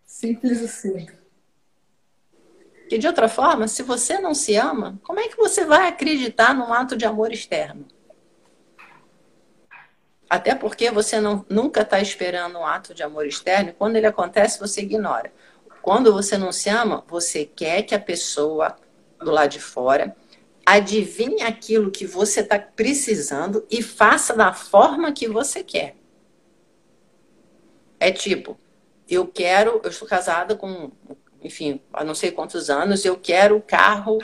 Simples 0.07 0.62
assim. 0.62 1.07
Que 2.89 2.99
de 2.99 3.07
outra 3.07 3.28
forma, 3.28 3.66
se 3.66 3.82
você 3.82 4.18
não 4.18 4.35
se 4.35 4.57
ama, 4.57 4.99
como 5.03 5.20
é 5.20 5.28
que 5.28 5.37
você 5.37 5.64
vai 5.64 5.89
acreditar 5.89 6.55
num 6.55 6.72
ato 6.72 6.97
de 6.97 7.07
amor 7.07 7.32
externo? 7.32 7.87
Até 10.28 10.55
porque 10.55 10.91
você 10.91 11.20
não, 11.20 11.45
nunca 11.49 11.82
está 11.82 12.01
esperando 12.01 12.59
um 12.59 12.66
ato 12.66 12.95
de 12.95 13.03
amor 13.03 13.26
externo, 13.26 13.70
e 13.70 13.72
quando 13.72 13.97
ele 13.97 14.07
acontece, 14.07 14.59
você 14.59 14.82
ignora. 14.82 15.32
Quando 15.80 16.12
você 16.12 16.37
não 16.37 16.51
se 16.51 16.68
ama, 16.68 17.05
você 17.07 17.45
quer 17.45 17.82
que 17.82 17.95
a 17.95 18.01
pessoa 18.01 18.76
do 19.18 19.30
lado 19.30 19.51
de 19.51 19.61
fora 19.61 20.16
adivinhe 20.64 21.43
aquilo 21.43 21.91
que 21.91 22.07
você 22.07 22.41
está 22.41 22.59
precisando 22.59 23.66
e 23.70 23.82
faça 23.82 24.35
da 24.35 24.53
forma 24.53 25.12
que 25.12 25.28
você 25.28 25.62
quer. 25.62 25.95
É 28.01 28.11
tipo, 28.11 28.59
eu 29.09 29.26
quero, 29.26 29.80
eu 29.85 29.91
estou 29.91 30.09
casada 30.09 30.57
com, 30.57 30.91
enfim, 31.45 31.80
há 31.92 32.03
não 32.03 32.14
sei 32.14 32.32
quantos 32.32 32.70
anos, 32.70 33.05
eu 33.05 33.16
quero 33.16 33.57
o 33.57 33.62
carro 33.62 34.18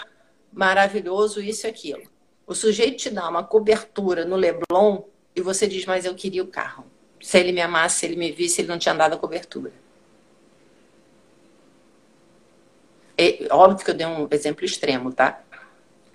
maravilhoso, 0.50 1.40
isso 1.40 1.66
e 1.66 1.70
aquilo. 1.70 2.02
O 2.46 2.54
sujeito 2.54 2.96
te 2.96 3.10
dá 3.10 3.28
uma 3.28 3.44
cobertura 3.44 4.24
no 4.24 4.34
Leblon 4.34 5.02
e 5.36 5.40
você 5.40 5.68
diz, 5.68 5.84
mas 5.84 6.04
eu 6.04 6.14
queria 6.14 6.42
o 6.42 6.48
carro. 6.48 6.84
Se 7.20 7.38
ele 7.38 7.52
me 7.52 7.60
amasse, 7.60 8.00
se 8.00 8.06
ele 8.06 8.16
me 8.16 8.32
visse, 8.32 8.62
ele 8.62 8.68
não 8.68 8.78
tinha 8.78 8.94
dado 8.94 9.14
a 9.14 9.18
cobertura. 9.18 9.72
É, 13.16 13.46
óbvio 13.50 13.84
que 13.84 13.90
eu 13.90 13.94
dei 13.94 14.06
um 14.06 14.26
exemplo 14.30 14.64
extremo, 14.64 15.12
tá? 15.12 15.42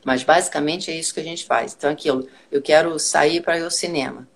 Mas 0.04 0.24
basicamente 0.24 0.90
é 0.90 0.96
isso 0.96 1.14
que 1.14 1.20
a 1.20 1.24
gente 1.24 1.46
faz. 1.46 1.76
Então, 1.76 1.90
aquilo, 1.90 2.28
eu 2.52 2.62
quero 2.62 2.98
sair 2.98 3.42
para 3.42 3.60
ir 3.60 3.64
ao 3.64 3.72
cinema. 3.72 4.28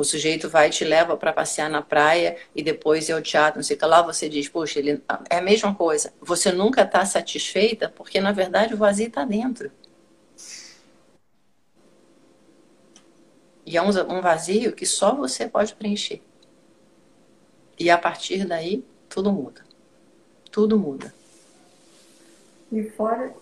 O 0.00 0.04
sujeito 0.04 0.48
vai 0.48 0.70
te 0.70 0.82
leva 0.82 1.14
para 1.14 1.30
passear 1.30 1.68
na 1.68 1.82
praia 1.82 2.38
e 2.56 2.62
depois 2.62 3.10
ir 3.10 3.12
ao 3.12 3.20
teatro, 3.20 3.58
não 3.58 3.62
sei 3.62 3.76
o 3.76 3.78
que 3.78 3.84
lá, 3.84 4.00
você 4.00 4.30
diz, 4.30 4.48
poxa, 4.48 4.78
ele... 4.78 5.02
é 5.28 5.36
a 5.36 5.42
mesma 5.42 5.74
coisa. 5.74 6.10
Você 6.22 6.50
nunca 6.50 6.84
está 6.84 7.04
satisfeita 7.04 7.86
porque, 7.94 8.18
na 8.18 8.32
verdade, 8.32 8.72
o 8.72 8.78
vazio 8.78 9.08
está 9.08 9.26
dentro. 9.26 9.70
E 13.66 13.76
é 13.76 13.82
um 13.82 14.22
vazio 14.22 14.72
que 14.72 14.86
só 14.86 15.14
você 15.14 15.46
pode 15.46 15.74
preencher. 15.74 16.22
E 17.78 17.90
a 17.90 17.98
partir 17.98 18.46
daí, 18.46 18.82
tudo 19.06 19.30
muda. 19.30 19.62
Tudo 20.50 20.78
muda. 20.78 21.12
E 22.72 22.84
fora. 22.84 23.34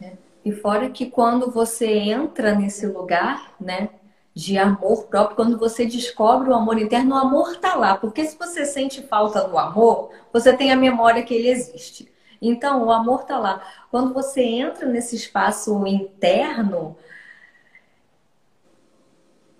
É. 0.00 0.12
E 0.44 0.52
fora 0.52 0.88
que 0.90 1.10
quando 1.10 1.50
você 1.50 1.88
entra 1.88 2.54
nesse 2.54 2.86
lugar, 2.86 3.56
né? 3.60 3.88
De 4.34 4.56
amor 4.56 5.04
próprio, 5.04 5.36
quando 5.36 5.58
você 5.58 5.84
descobre 5.84 6.48
o 6.48 6.54
amor 6.54 6.78
interno, 6.78 7.14
o 7.14 7.18
amor 7.18 7.56
tá 7.58 7.74
lá. 7.74 7.96
Porque 7.96 8.24
se 8.24 8.38
você 8.38 8.64
sente 8.64 9.02
falta 9.02 9.46
do 9.46 9.58
amor, 9.58 10.10
você 10.32 10.52
tem 10.52 10.72
a 10.72 10.76
memória 10.76 11.22
que 11.22 11.34
ele 11.34 11.48
existe. 11.48 12.10
Então, 12.40 12.84
o 12.86 12.90
amor 12.90 13.24
tá 13.24 13.38
lá. 13.38 13.62
Quando 13.90 14.14
você 14.14 14.42
entra 14.42 14.86
nesse 14.86 15.14
espaço 15.16 15.86
interno, 15.86 16.96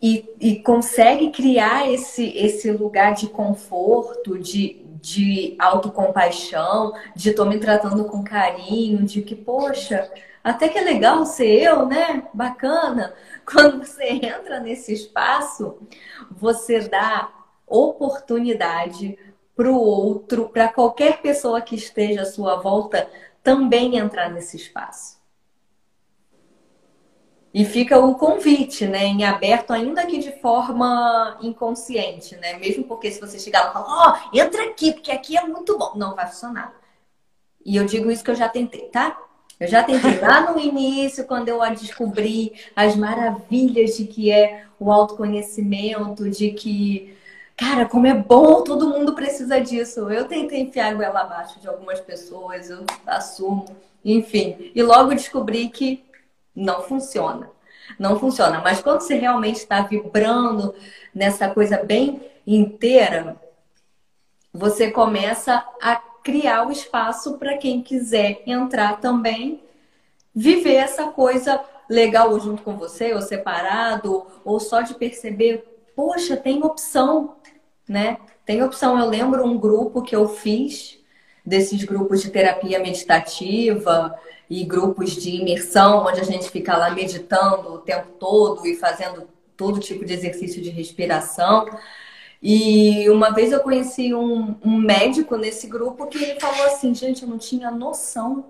e, 0.03 0.29
e 0.41 0.57
consegue 0.57 1.31
criar 1.31 1.89
esse, 1.89 2.37
esse 2.37 2.73
lugar 2.73 3.15
de 3.15 3.29
conforto, 3.29 4.37
de, 4.37 4.85
de 5.01 5.55
autocompaixão, 5.61 6.93
de 7.15 7.31
estou 7.31 7.47
me 7.47 7.59
tratando 7.61 8.05
com 8.07 8.25
carinho, 8.25 9.05
de 9.05 9.23
que, 9.23 9.37
poxa, 9.37 10.11
até 10.43 10.69
que 10.69 10.79
é 10.79 10.83
legal 10.83 11.25
ser 11.25 11.63
eu, 11.63 11.87
né? 11.87 12.29
Bacana. 12.35 13.15
Quando 13.47 13.85
você 13.85 14.05
entra 14.05 14.61
nesse 14.61 14.93
espaço, 14.93 15.79
você 16.31 16.81
dá 16.81 17.33
oportunidade 17.67 19.19
para 19.55 19.71
o 19.71 19.77
outro, 19.77 20.49
para 20.49 20.69
qualquer 20.69 21.21
pessoa 21.21 21.61
que 21.61 21.75
esteja 21.75 22.23
à 22.23 22.27
sua 22.27 22.57
volta, 22.57 23.09
também 23.43 23.97
entrar 23.97 24.31
nesse 24.31 24.57
espaço. 24.57 25.21
E 27.55 27.67
fica 27.67 27.99
o 27.99 28.15
convite, 28.15 28.87
né, 28.87 29.05
em 29.05 29.25
aberto, 29.25 29.73
ainda 29.73 30.07
que 30.07 30.19
de 30.19 30.33
forma 30.41 31.37
inconsciente, 31.43 32.35
né? 32.37 32.55
Mesmo 32.55 32.85
porque 32.85 33.11
se 33.11 33.21
você 33.21 33.39
chegar 33.39 33.65
lá 33.65 33.71
e 33.71 33.73
falar, 33.75 33.87
ó, 33.89 34.15
oh, 34.33 34.39
entra 34.39 34.65
aqui, 34.65 34.93
porque 34.93 35.13
aqui 35.13 35.37
é 35.37 35.45
muito 35.47 35.77
bom. 35.77 35.93
Não 35.95 36.15
vai 36.15 36.27
funcionar. 36.27 36.75
E 37.65 37.77
eu 37.77 37.85
digo 37.85 38.11
isso 38.11 38.25
que 38.25 38.31
eu 38.31 38.35
já 38.35 38.49
tentei, 38.49 38.89
tá? 38.89 39.19
Eu 39.63 39.69
já 39.69 39.85
tentei 39.85 40.19
lá 40.19 40.51
no 40.51 40.59
início, 40.59 41.25
quando 41.25 41.49
eu 41.49 41.61
descobri 41.71 42.53
as 42.75 42.97
maravilhas 42.97 43.97
de 43.97 44.07
que 44.09 44.29
é 44.29 44.65
o 44.77 44.91
autoconhecimento, 44.91 46.29
de 46.29 46.51
que, 46.51 47.17
cara, 47.57 47.87
como 47.87 48.09
é 48.09 48.13
bom, 48.13 48.65
todo 48.65 48.89
mundo 48.89 49.15
precisa 49.15 49.61
disso. 49.61 50.11
Eu 50.11 50.27
tentei 50.27 50.63
enfiar 50.63 50.91
a 50.91 50.95
goela 50.95 51.21
abaixo 51.21 51.61
de 51.61 51.69
algumas 51.69 52.01
pessoas, 52.01 52.71
eu 52.71 52.85
assumo, 53.07 53.67
enfim. 54.05 54.73
E 54.75 54.83
logo 54.83 55.15
descobri 55.15 55.69
que 55.69 56.05
não 56.53 56.83
funciona. 56.83 57.49
Não 57.97 58.19
funciona. 58.19 58.61
Mas 58.61 58.83
quando 58.83 59.03
você 59.03 59.15
realmente 59.15 59.59
está 59.59 59.81
vibrando 59.83 60.75
nessa 61.15 61.49
coisa 61.49 61.77
bem 61.77 62.21
inteira, 62.45 63.37
você 64.53 64.91
começa 64.91 65.65
a 65.81 66.03
criar 66.23 66.67
o 66.67 66.73
espaço 66.73 67.39
para 67.39 67.57
quem 67.57 67.83
quiser 67.83 68.43
entrar 68.47 69.01
também, 69.01 69.63
viver 70.35 70.75
essa 70.75 71.09
coisa 71.09 71.61
legal 71.89 72.39
junto 72.41 72.63
com 72.63 72.77
você, 72.77 73.13
ou 73.13 73.21
separado, 73.21 74.27
ou 74.45 74.59
só 74.59 74.81
de 74.81 74.95
perceber, 74.95 75.65
poxa, 75.95 76.37
tem 76.37 76.63
opção, 76.65 77.37
né? 77.89 78.17
Tem 78.47 78.63
opção. 78.63 78.99
Eu 78.99 79.09
lembro 79.09 79.45
um 79.45 79.59
grupo 79.59 80.03
que 80.03 80.17
eu 80.17 80.29
fiz 80.29 80.99
desses 81.45 81.85
grupos 81.85 82.23
de 82.23 82.31
terapia 82.31 82.79
meditativa 82.79 84.15
e 84.49 84.65
grupos 84.65 85.11
de 85.13 85.37
imersão, 85.37 86.07
onde 86.07 86.21
a 86.21 86.25
gente 86.25 86.51
fica 86.51 86.77
lá 86.77 86.91
meditando 86.91 87.75
o 87.75 87.79
tempo 87.79 88.09
todo 88.19 88.67
e 88.67 88.77
fazendo 88.77 89.29
todo 89.57 89.81
tipo 89.81 90.05
de 90.05 90.15
exercício 90.15 90.63
de 90.63 90.71
respiração. 90.71 91.67
E 92.43 93.09
uma 93.09 93.31
vez 93.31 93.53
eu 93.53 93.61
conheci 93.61 94.13
um, 94.13 94.57
um 94.65 94.77
médico 94.77 95.37
nesse 95.37 95.69
grupo 95.69 96.09
que 96.09 96.19
ele 96.19 96.41
falou 96.41 96.67
assim: 96.67 96.93
gente, 96.93 97.23
eu 97.23 97.29
não 97.29 97.39
tinha 97.39 97.71
noção 97.71 98.47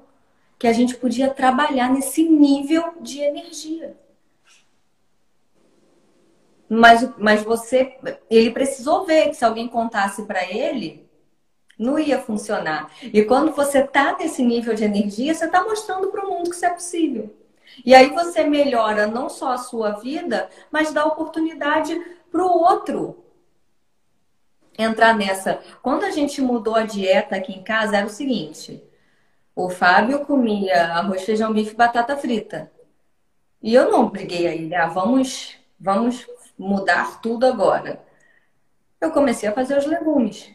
que 0.59 0.67
a 0.67 0.73
gente 0.73 0.97
podia 0.97 1.29
trabalhar 1.29 1.93
nesse 1.93 2.27
nível 2.27 2.95
de 3.01 3.21
energia. 3.21 3.95
Mas, 6.69 7.07
mas 7.19 7.43
você, 7.43 7.99
ele 8.31 8.51
precisou 8.51 9.05
ver 9.05 9.29
que 9.29 9.35
se 9.35 9.45
alguém 9.45 9.69
contasse 9.69 10.23
para 10.23 10.51
ele, 10.51 11.07
não 11.79 11.99
ia 11.99 12.19
funcionar. 12.19 12.91
E 13.03 13.23
quando 13.25 13.53
você 13.53 13.81
está 13.81 14.17
nesse 14.17 14.43
nível 14.43 14.73
de 14.73 14.85
energia, 14.85 15.35
você 15.35 15.45
está 15.45 15.63
mostrando 15.65 16.09
para 16.09 16.25
o 16.25 16.31
mundo 16.31 16.49
que 16.49 16.57
isso 16.57 16.65
é 16.65 16.71
possível. 16.71 17.35
E 17.85 17.95
aí 17.95 18.09
você 18.11 18.45
melhora 18.45 19.07
não 19.07 19.29
só 19.29 19.53
a 19.53 19.59
sua 19.59 19.91
vida, 19.93 20.49
mas 20.71 20.93
dá 20.93 21.05
oportunidade 21.05 22.01
para 22.31 22.43
o 22.43 22.49
outro 22.49 23.22
entrar 24.79 25.17
nessa. 25.17 25.61
Quando 25.83 26.05
a 26.05 26.11
gente 26.11 26.41
mudou 26.41 26.75
a 26.75 26.85
dieta 26.85 27.37
aqui 27.37 27.53
em 27.53 27.63
casa, 27.63 27.97
era 27.97 28.07
o 28.07 28.11
seguinte: 28.11 28.83
o 29.55 29.71
Fábio 29.71 30.25
comia 30.25 30.95
arroz, 30.95 31.23
feijão, 31.25 31.53
bife 31.53 31.73
e 31.73 31.77
batata 31.77 32.17
frita. 32.17 32.71
E 33.63 33.75
eu 33.75 33.91
não 33.91 34.09
briguei 34.09 34.47
aí, 34.47 34.75
ah, 34.75 34.87
vamos, 34.89 35.57
vamos 35.79 36.27
mudar 36.59 37.21
tudo 37.21 37.47
agora. 37.47 38.03
Eu 39.01 39.11
comecei 39.13 39.49
a 39.49 39.53
fazer 39.53 39.79
os 39.79 39.87
legumes. 39.87 40.51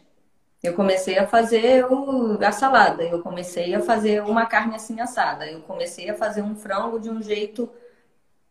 Eu 0.62 0.74
comecei 0.74 1.18
a 1.18 1.26
fazer 1.26 1.84
o, 1.86 2.38
a 2.44 2.52
salada. 2.52 3.02
Eu 3.04 3.22
comecei 3.22 3.74
a 3.74 3.80
fazer 3.80 4.22
uma 4.22 4.46
carne 4.46 4.74
assim 4.74 5.00
assada. 5.00 5.46
Eu 5.46 5.62
comecei 5.62 6.10
a 6.10 6.14
fazer 6.14 6.42
um 6.42 6.56
frango 6.56 6.98
de 6.98 7.10
um 7.10 7.22
jeito. 7.22 7.70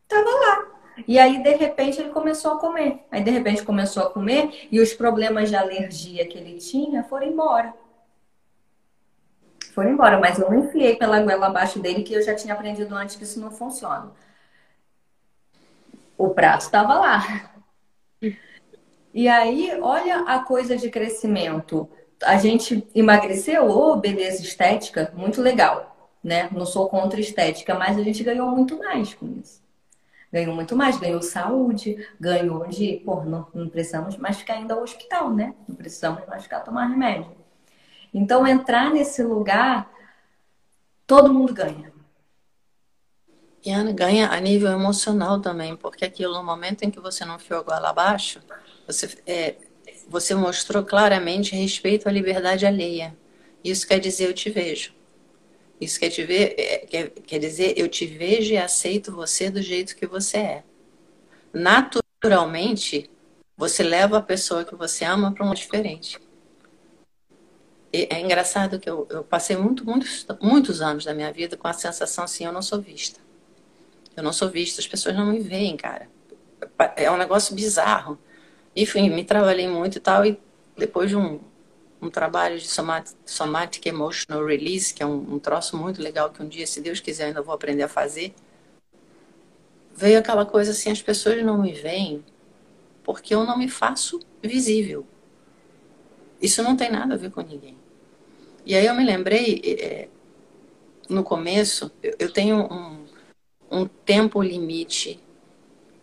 Tava 0.07 0.29
lá. 0.29 0.76
E 1.05 1.19
aí, 1.19 1.43
de 1.43 1.55
repente, 1.55 1.99
ele 1.99 2.09
começou 2.09 2.53
a 2.53 2.59
comer. 2.59 3.03
Aí, 3.11 3.21
de 3.21 3.31
repente, 3.31 3.63
começou 3.63 4.03
a 4.03 4.09
comer 4.09 4.67
e 4.71 4.79
os 4.79 4.93
problemas 4.93 5.49
de 5.49 5.55
alergia 5.55 6.25
que 6.27 6.37
ele 6.37 6.57
tinha 6.57 7.03
foram 7.03 7.27
embora. 7.27 7.73
Foram 9.73 9.91
embora, 9.91 10.19
mas 10.19 10.39
eu 10.39 10.49
não 10.49 10.59
enfiei 10.59 10.95
pela 10.95 11.21
goela 11.21 11.47
abaixo 11.47 11.79
dele 11.79 12.03
que 12.03 12.13
eu 12.13 12.21
já 12.21 12.33
tinha 12.33 12.53
aprendido 12.53 12.95
antes 12.95 13.15
que 13.15 13.23
isso 13.23 13.39
não 13.39 13.51
funciona 13.51 14.11
o 16.17 16.29
prato 16.29 16.61
estava 16.61 16.95
lá. 16.95 17.51
E 19.13 19.27
aí, 19.27 19.77
olha 19.81 20.21
a 20.21 20.39
coisa 20.39 20.75
de 20.75 20.89
crescimento. 20.89 21.89
A 22.23 22.37
gente 22.37 22.87
emagreceu, 22.95 23.69
oh, 23.69 23.95
beleza 23.95 24.41
estética, 24.41 25.11
muito 25.15 25.41
legal, 25.41 26.11
né? 26.23 26.49
Não 26.51 26.65
sou 26.65 26.89
contra 26.89 27.19
estética, 27.19 27.75
mas 27.75 27.97
a 27.97 28.03
gente 28.03 28.23
ganhou 28.23 28.49
muito 28.49 28.77
mais 28.77 29.13
com 29.13 29.27
isso. 29.39 29.61
Ganhou 30.31 30.53
muito 30.53 30.75
mais, 30.75 30.97
ganhou 30.97 31.21
saúde, 31.21 32.05
ganhou 32.19 32.67
de, 32.67 33.01
pô, 33.05 33.23
não, 33.23 33.47
não 33.53 33.69
precisamos 33.69 34.17
mais 34.17 34.37
ficar 34.37 34.57
indo 34.57 34.73
ao 34.73 34.83
hospital, 34.83 35.33
né? 35.33 35.53
Não 35.67 35.75
precisamos 35.75 36.25
mais 36.27 36.43
ficar 36.43 36.59
tomando 36.61 36.91
remédio. 36.91 37.31
Então, 38.13 38.45
entrar 38.45 38.91
nesse 38.91 39.23
lugar, 39.23 39.89
todo 41.05 41.33
mundo 41.33 41.53
ganha. 41.53 41.93
E 43.65 43.71
Ana 43.71 43.91
ganha 43.91 44.29
a 44.29 44.39
nível 44.39 44.71
emocional 44.71 45.41
também, 45.41 45.75
porque 45.75 46.05
aquilo, 46.05 46.33
no 46.33 46.43
momento 46.43 46.83
em 46.83 46.91
que 46.91 46.99
você 46.99 47.25
não 47.25 47.35
enfiou 47.35 47.59
a 47.59 47.63
goela 47.63 47.89
abaixo, 47.89 48.41
você, 48.85 49.17
é, 49.25 49.55
você 50.07 50.33
mostrou 50.33 50.83
claramente 50.83 51.55
respeito 51.55 52.07
à 52.07 52.11
liberdade 52.11 52.65
alheia. 52.65 53.15
Isso 53.63 53.87
quer 53.87 53.99
dizer 53.99 54.29
eu 54.29 54.33
te 54.33 54.49
vejo. 54.49 54.96
Isso 55.79 55.99
quer, 55.99 56.09
ver, 56.09 56.55
é, 56.57 56.77
quer, 56.79 57.09
quer 57.09 57.39
dizer 57.39 57.73
eu 57.77 57.87
te 57.87 58.05
vejo 58.05 58.53
e 58.53 58.57
aceito 58.57 59.11
você 59.11 59.49
do 59.49 59.61
jeito 59.61 59.95
que 59.95 60.07
você 60.07 60.37
é. 60.37 60.63
Naturalmente, 61.53 63.09
você 63.55 63.83
leva 63.83 64.17
a 64.17 64.21
pessoa 64.21 64.65
que 64.65 64.75
você 64.75 65.05
ama 65.05 65.31
para 65.31 65.45
um 65.45 65.53
diferente. 65.53 66.19
E 67.93 68.07
é 68.11 68.19
engraçado 68.19 68.79
que 68.79 68.89
eu, 68.89 69.07
eu 69.09 69.23
passei 69.23 69.55
muito, 69.55 69.85
muitos, 69.85 70.25
muitos 70.41 70.81
anos 70.81 71.05
da 71.05 71.13
minha 71.13 71.31
vida 71.31 71.55
com 71.55 71.67
a 71.67 71.73
sensação 71.73 72.23
assim, 72.23 72.45
eu 72.45 72.51
não 72.51 72.61
sou 72.61 72.81
vista. 72.81 73.19
Eu 74.15 74.23
não 74.23 74.33
sou 74.33 74.49
vista, 74.49 74.81
as 74.81 74.87
pessoas 74.87 75.15
não 75.15 75.27
me 75.27 75.39
veem, 75.39 75.77
cara. 75.77 76.09
É 76.95 77.09
um 77.09 77.17
negócio 77.17 77.55
bizarro. 77.55 78.19
Enfim, 78.75 79.09
me 79.09 79.23
trabalhei 79.23 79.67
muito 79.67 79.97
e 79.97 80.01
tal, 80.01 80.25
e 80.25 80.39
depois 80.75 81.09
de 81.09 81.15
um, 81.15 81.39
um 82.01 82.09
trabalho 82.09 82.59
de 82.59 82.67
somatic, 82.67 83.15
somatic 83.25 83.85
Emotional 83.85 84.45
Release, 84.45 84.93
que 84.93 85.01
é 85.01 85.05
um, 85.05 85.35
um 85.35 85.39
troço 85.39 85.75
muito 85.75 86.01
legal 86.01 86.29
que 86.29 86.41
um 86.41 86.47
dia, 86.47 86.67
se 86.67 86.81
Deus 86.81 86.99
quiser, 86.99 87.25
ainda 87.25 87.41
vou 87.41 87.53
aprender 87.53 87.83
a 87.83 87.87
fazer, 87.89 88.33
veio 89.95 90.19
aquela 90.19 90.45
coisa 90.45 90.71
assim, 90.71 90.91
as 90.91 91.01
pessoas 91.01 91.43
não 91.43 91.61
me 91.61 91.73
veem 91.73 92.23
porque 93.03 93.33
eu 93.33 93.45
não 93.45 93.57
me 93.57 93.67
faço 93.67 94.19
visível. 94.43 95.05
Isso 96.41 96.61
não 96.61 96.75
tem 96.75 96.91
nada 96.91 97.15
a 97.15 97.17
ver 97.17 97.31
com 97.31 97.41
ninguém. 97.41 97.77
E 98.65 98.75
aí 98.75 98.85
eu 98.85 98.93
me 98.93 99.03
lembrei, 99.03 99.61
é, 99.65 100.09
no 101.09 101.23
começo, 101.23 101.91
eu, 102.03 102.15
eu 102.19 102.31
tenho 102.31 102.71
um, 102.71 103.05
um 103.71 103.87
tempo 103.87 104.41
limite 104.41 105.19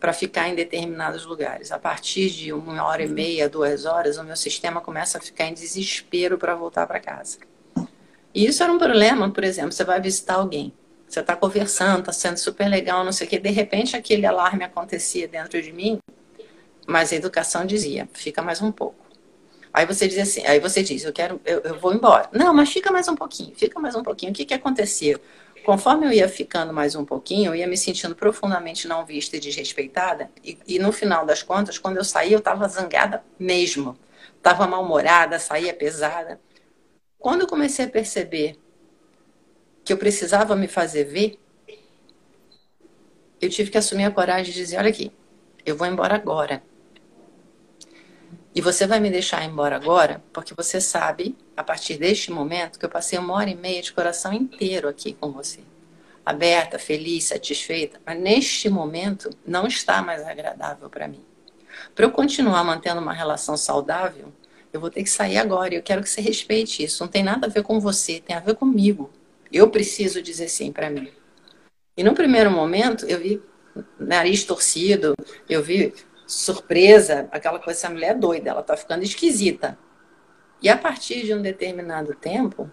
para 0.05 0.13
ficar 0.13 0.47
em 0.47 0.53
determinados 0.53 1.25
lugares. 1.25 1.71
A 1.71 1.79
partir 1.79 2.29
de 2.29 2.53
uma 2.53 2.83
hora 2.83 3.01
e 3.01 3.07
meia, 3.07 3.49
duas 3.49 3.85
horas, 3.85 4.19
o 4.19 4.23
meu 4.23 4.35
sistema 4.35 4.79
começa 4.79 5.17
a 5.17 5.21
ficar 5.21 5.45
em 5.45 5.53
desespero 5.55 6.37
para 6.37 6.53
voltar 6.53 6.85
para 6.85 6.99
casa. 6.99 7.39
E 8.31 8.45
isso 8.45 8.61
era 8.61 8.71
um 8.71 8.77
problema, 8.77 9.31
por 9.31 9.43
exemplo, 9.43 9.71
você 9.71 9.83
vai 9.83 9.99
visitar 9.99 10.35
alguém, 10.35 10.71
você 11.07 11.21
está 11.21 11.35
conversando, 11.35 12.01
está 12.01 12.13
sendo 12.13 12.37
super 12.37 12.67
legal, 12.67 13.03
não 13.03 13.11
sei 13.11 13.25
o 13.25 13.29
que, 13.31 13.39
de 13.39 13.49
repente 13.49 13.97
aquele 13.97 14.27
alarme 14.27 14.63
acontecia 14.63 15.27
dentro 15.27 15.59
de 15.59 15.73
mim, 15.73 15.97
mas 16.85 17.11
a 17.11 17.15
educação 17.15 17.65
dizia, 17.65 18.07
fica 18.13 18.43
mais 18.43 18.61
um 18.61 18.71
pouco. 18.71 19.03
Aí 19.73 19.87
você 19.87 20.07
diz 20.07 20.19
assim, 20.19 20.45
aí 20.45 20.59
você 20.59 20.83
diz, 20.83 21.03
eu 21.03 21.11
quero, 21.11 21.41
eu, 21.43 21.61
eu 21.61 21.79
vou 21.79 21.95
embora. 21.95 22.29
Não, 22.31 22.53
mas 22.53 22.71
fica 22.71 22.91
mais 22.91 23.07
um 23.07 23.15
pouquinho, 23.15 23.55
fica 23.55 23.79
mais 23.79 23.95
um 23.95 24.03
pouquinho. 24.03 24.31
O 24.31 24.35
que, 24.35 24.45
que 24.45 24.53
aconteceu? 24.53 25.19
Conforme 25.65 26.05
eu 26.05 26.11
ia 26.11 26.29
ficando 26.29 26.71
mais 26.71 26.95
um 26.95 27.03
pouquinho, 27.03 27.51
eu 27.51 27.55
ia 27.55 27.67
me 27.67 27.75
sentindo 27.75 28.15
profundamente 28.15 28.87
não 28.87 29.05
vista 29.05 29.35
e 29.35 29.39
desrespeitada. 29.39 30.29
E, 30.43 30.57
e 30.67 30.79
no 30.79 30.91
final 30.91 31.25
das 31.25 31.41
contas, 31.41 31.77
quando 31.77 31.97
eu 31.97 32.03
saí, 32.03 32.31
eu 32.31 32.39
estava 32.39 32.67
zangada 32.67 33.23
mesmo. 33.39 33.97
Estava 34.37 34.67
mal-humorada, 34.67 35.39
saía 35.39 35.73
pesada. 35.73 36.39
Quando 37.17 37.41
eu 37.41 37.47
comecei 37.47 37.85
a 37.85 37.89
perceber 37.89 38.59
que 39.83 39.91
eu 39.91 39.97
precisava 39.97 40.55
me 40.55 40.67
fazer 40.67 41.05
ver, 41.05 41.39
eu 43.41 43.49
tive 43.49 43.71
que 43.71 43.77
assumir 43.77 44.05
a 44.05 44.11
coragem 44.11 44.53
de 44.53 44.59
dizer: 44.59 44.77
olha 44.77 44.89
aqui, 44.89 45.11
eu 45.65 45.75
vou 45.75 45.87
embora 45.87 46.15
agora. 46.15 46.61
E 48.55 48.61
você 48.61 48.87
vai 48.87 49.01
me 49.01 49.09
deixar 49.09 49.43
embora 49.43 49.75
agora, 49.75 50.23
porque 50.31 50.53
você 50.53 50.79
sabe, 50.79 51.35
a 51.57 51.63
partir 51.63 51.97
deste 51.97 52.31
momento, 52.31 52.79
que 52.79 52.85
eu 52.85 52.89
passei 52.89 53.19
uma 53.19 53.33
hora 53.33 53.49
e 53.49 53.55
meia 53.55 53.81
de 53.81 53.91
coração 53.91 54.31
inteiro 54.31 54.87
aqui 54.87 55.11
com 55.11 55.29
você. 55.29 55.59
Aberta, 56.25 56.79
feliz, 56.79 57.25
satisfeita. 57.25 57.99
Mas 58.05 58.17
neste 58.17 58.69
momento 58.69 59.29
não 59.45 59.67
está 59.67 60.01
mais 60.01 60.25
agradável 60.25 60.89
para 60.89 61.05
mim. 61.05 61.19
Para 61.93 62.05
eu 62.05 62.11
continuar 62.11 62.63
mantendo 62.63 63.01
uma 63.01 63.11
relação 63.11 63.57
saudável, 63.57 64.31
eu 64.71 64.79
vou 64.79 64.89
ter 64.89 65.03
que 65.03 65.09
sair 65.09 65.37
agora. 65.37 65.73
E 65.73 65.77
eu 65.77 65.83
quero 65.83 66.01
que 66.01 66.09
você 66.09 66.21
respeite 66.21 66.81
isso. 66.81 67.03
Não 67.03 67.09
tem 67.09 67.23
nada 67.23 67.47
a 67.47 67.49
ver 67.49 67.61
com 67.61 67.77
você, 67.77 68.21
tem 68.21 68.37
a 68.37 68.39
ver 68.39 68.55
comigo. 68.55 69.11
Eu 69.51 69.69
preciso 69.69 70.21
dizer 70.21 70.47
sim 70.47 70.71
para 70.71 70.89
mim. 70.89 71.09
E 71.97 72.03
no 72.05 72.13
primeiro 72.13 72.49
momento, 72.49 73.05
eu 73.05 73.19
vi 73.19 73.41
nariz 73.99 74.45
torcido, 74.45 75.13
eu 75.49 75.61
vi 75.61 75.93
surpresa, 76.27 77.27
aquela 77.31 77.59
coisa, 77.59 77.79
essa 77.79 77.89
mulher 77.89 78.11
é 78.11 78.15
doida, 78.15 78.49
ela 78.49 78.63
tá 78.63 78.75
ficando 78.75 79.03
esquisita. 79.03 79.77
E 80.61 80.69
a 80.69 80.77
partir 80.77 81.25
de 81.25 81.33
um 81.33 81.41
determinado 81.41 82.15
tempo, 82.15 82.69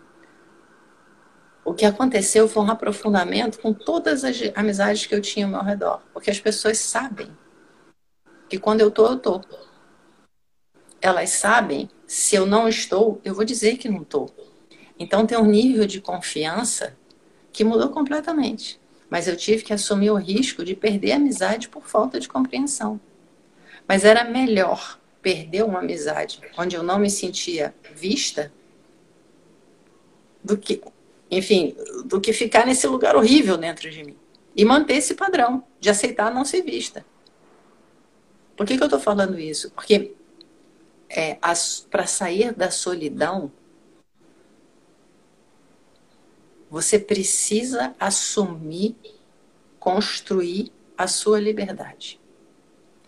o 1.65 1.75
que 1.75 1.85
aconteceu 1.85 2.49
foi 2.49 2.63
um 2.63 2.71
aprofundamento 2.71 3.61
com 3.61 3.73
todas 3.73 4.25
as 4.25 4.37
amizades 4.55 5.07
que 5.07 5.15
eu 5.15 5.21
tinha 5.21 5.47
ao 5.47 5.53
meu 5.53 5.63
redor. 5.63 6.03
Porque 6.13 6.31
as 6.31 6.41
pessoas 6.41 6.79
sabem 6.79 7.29
que 8.49 8.59
quando 8.59 8.81
eu 8.81 8.91
tô, 8.91 9.07
eu 9.07 9.19
tô. 9.19 9.41
Elas 11.01 11.31
sabem, 11.31 11.89
se 12.07 12.35
eu 12.35 12.47
não 12.47 12.69
estou, 12.69 13.21
eu 13.25 13.35
vou 13.35 13.45
dizer 13.45 13.77
que 13.77 13.89
não 13.89 14.05
tô. 14.05 14.31
Então 14.99 15.27
tem 15.27 15.39
um 15.39 15.47
nível 15.47 15.87
de 15.87 16.01
confiança 16.01 16.97
que 17.53 17.65
mudou 17.65 17.91
completamente. 17.91 18.81
Mas 19.11 19.29
eu 19.29 19.37
tive 19.37 19.63
que 19.63 19.73
assumir 19.73 20.11
o 20.11 20.17
risco 20.17 20.65
de 20.65 20.75
perder 20.75 21.13
a 21.13 21.17
amizade 21.17 21.69
por 21.69 21.85
falta 21.87 22.19
de 22.19 22.29
compreensão. 22.29 23.01
Mas 23.93 24.07
era 24.07 24.25
melhor 24.25 24.99
perder 25.21 25.63
uma 25.67 25.81
amizade 25.81 26.41
onde 26.57 26.75
eu 26.75 26.83
não 26.83 26.99
me 26.99 27.11
sentia 27.11 27.75
vista 27.95 28.51
do 30.43 30.57
que, 30.57 30.81
enfim, 31.31 31.77
do 32.07 32.19
que 32.19 32.33
ficar 32.33 32.65
nesse 32.65 32.87
lugar 32.87 33.15
horrível 33.15 33.59
dentro 33.59 33.91
de 33.91 34.03
mim. 34.03 34.17
E 34.57 34.65
manter 34.65 34.95
esse 34.95 35.15
padrão 35.15 35.63
de 35.79 35.91
aceitar 35.91 36.33
não 36.33 36.43
ser 36.43 36.63
vista. 36.63 37.05
Por 38.57 38.65
que, 38.65 38.79
que 38.79 38.83
eu 38.83 38.87
estou 38.87 38.99
falando 38.99 39.39
isso? 39.39 39.71
Porque 39.73 40.15
é, 41.11 41.37
para 41.91 42.07
sair 42.07 42.55
da 42.55 42.71
solidão, 42.71 43.53
Você 46.71 46.99
precisa 46.99 47.95
assumir, 48.01 48.97
construir 49.79 50.73
a 50.97 51.07
sua 51.07 51.39
liberdade, 51.39 52.19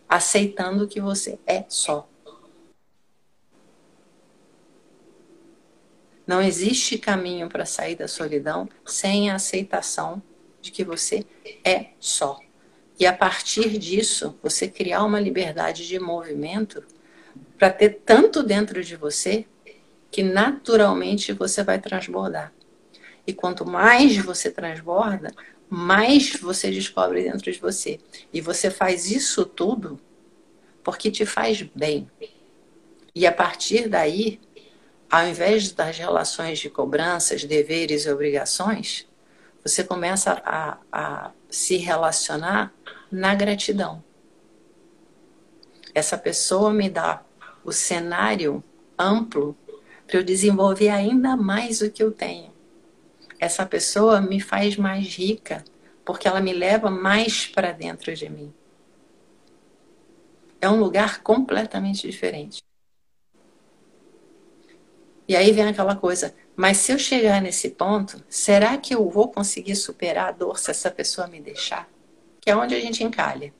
aceitando 0.09 0.89
que 0.89 1.01
você 1.01 1.39
é 1.47 1.65
só. 1.69 2.09
Não 6.27 6.41
existe 6.41 6.97
caminho 6.97 7.49
para 7.49 7.67
sair 7.67 7.97
da 7.97 8.09
solidão 8.09 8.69
sem 8.85 9.31
a 9.31 9.35
aceitação 9.35 10.23
de 10.61 10.71
que 10.71 10.83
você 10.83 11.27
é 11.63 11.91
só. 12.01 12.41
E 12.99 13.07
a 13.07 13.13
partir 13.13 13.77
disso, 13.79 14.39
você 14.43 14.69
criar 14.69 15.05
uma 15.05 15.21
liberdade 15.21 15.87
de 15.87 15.99
movimento 15.99 16.83
para 17.59 17.71
ter 17.71 18.01
tanto 18.05 18.43
dentro 18.43 18.83
de 18.83 18.97
você 18.97 19.47
que 20.11 20.23
naturalmente 20.23 21.33
você 21.33 21.63
vai 21.63 21.79
transbordar. 21.81 22.53
E 23.27 23.33
quanto 23.33 23.67
mais 23.67 24.17
você 24.17 24.51
transborda, 24.51 25.33
mais 25.69 26.35
você 26.37 26.71
descobre 26.71 27.23
dentro 27.23 27.51
de 27.51 27.59
você. 27.59 28.01
E 28.33 28.41
você 28.41 28.71
faz 28.71 29.11
isso 29.11 29.45
tudo 29.45 30.01
porque 30.83 31.11
te 31.11 31.25
faz 31.25 31.63
bem. 31.75 32.11
E 33.15 33.27
a 33.27 33.33
partir 33.33 33.89
daí, 33.89 34.41
ao 35.11 35.27
invés 35.27 35.73
das 35.73 35.97
relações 35.97 36.59
de 36.59 36.69
cobranças, 36.69 37.45
deveres 37.45 38.05
e 38.05 38.11
obrigações, 38.11 39.07
você 39.65 39.83
começa 39.83 40.43
a, 40.45 40.79
a 40.93 41.31
se 41.49 41.77
relacionar 41.77 42.73
na 43.11 43.35
gratidão. 43.35 44.03
Essa 45.95 46.19
pessoa 46.19 46.73
me 46.73 46.91
dá 46.91 47.23
o 47.65 47.73
cenário 47.73 48.63
amplo 48.99 49.57
para 50.07 50.19
eu 50.19 50.23
desenvolver 50.23 50.91
ainda 50.91 51.37
mais 51.37 51.81
o 51.81 51.91
que 51.91 52.03
eu 52.03 52.13
tenho. 52.13 52.54
Essa 53.45 53.67
pessoa 53.67 54.23
me 54.23 54.41
faz 54.41 54.75
mais 54.79 55.07
rica, 55.07 55.63
porque 56.03 56.27
ela 56.27 56.41
me 56.41 56.55
leva 56.55 56.91
mais 56.91 57.47
para 57.47 57.73
dentro 57.73 58.15
de 58.15 58.27
mim. 58.27 58.51
É 60.63 60.67
um 60.67 60.81
lugar 60.81 61.23
completamente 61.23 62.11
diferente. 62.11 62.63
E 65.29 65.37
aí 65.37 65.53
vem 65.53 65.69
aquela 65.69 65.95
coisa, 65.95 66.35
mas 66.57 66.79
se 66.79 66.93
eu 66.93 66.99
chegar 66.99 67.43
nesse 67.43 67.69
ponto, 67.69 68.25
será 68.31 68.79
que 68.79 68.95
eu 68.95 69.11
vou 69.11 69.31
conseguir 69.31 69.77
superar 69.77 70.29
a 70.29 70.33
dor 70.33 70.59
se 70.59 70.71
essa 70.71 70.91
pessoa 70.91 71.27
me 71.27 71.39
deixar? 71.39 71.87
Que 72.41 72.51
é 72.51 72.57
onde 72.57 72.75
a 72.75 72.81
gente 72.81 73.05
encalha. 73.05 73.53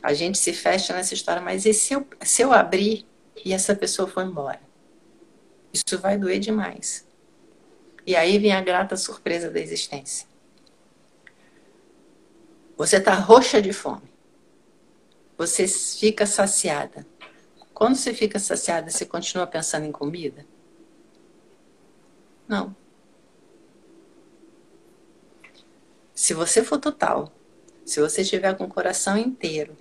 A 0.00 0.14
gente 0.14 0.38
se 0.38 0.52
fecha 0.52 0.94
nessa 0.94 1.12
história, 1.12 1.42
mas 1.42 1.66
e 1.66 1.74
se 1.74 1.92
eu, 1.92 2.06
se 2.22 2.40
eu 2.40 2.52
abrir 2.52 3.04
e 3.44 3.52
essa 3.52 3.74
pessoa 3.74 4.06
for 4.06 4.24
embora? 4.24 4.60
Isso 5.72 5.98
vai 5.98 6.16
doer 6.16 6.38
demais. 6.38 7.07
E 8.08 8.16
aí 8.16 8.38
vem 8.38 8.52
a 8.52 8.62
grata 8.62 8.96
surpresa 8.96 9.50
da 9.50 9.60
existência. 9.60 10.26
Você 12.74 12.96
está 12.96 13.12
roxa 13.12 13.60
de 13.60 13.70
fome. 13.70 14.10
Você 15.36 15.68
fica 15.68 16.24
saciada. 16.24 17.06
Quando 17.74 17.96
você 17.96 18.14
fica 18.14 18.38
saciada, 18.38 18.90
você 18.90 19.04
continua 19.04 19.46
pensando 19.46 19.84
em 19.84 19.92
comida? 19.92 20.46
Não. 22.48 22.74
Se 26.14 26.32
você 26.32 26.64
for 26.64 26.78
total, 26.78 27.30
se 27.84 28.00
você 28.00 28.22
estiver 28.22 28.56
com 28.56 28.64
o 28.64 28.68
coração 28.68 29.18
inteiro, 29.18 29.76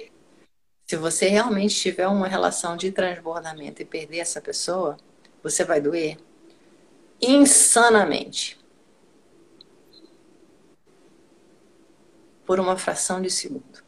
se 0.86 0.97
você 0.97 1.30
realmente 1.30 1.73
tiver 1.75 2.09
uma 2.09 2.28
relação 2.28 2.75
de 2.75 2.91
transbordamento 2.91 3.82
e 3.82 3.86
perder 3.86 4.19
essa 4.19 4.41
pessoa, 4.41 4.97
você 5.41 5.63
vai 5.63 5.80
doer 5.80 6.17
insanamente. 7.22 8.57
Por 12.45 12.59
uma 12.59 12.78
fração 12.78 13.22
de 13.22 13.30
segundo. 13.30 13.84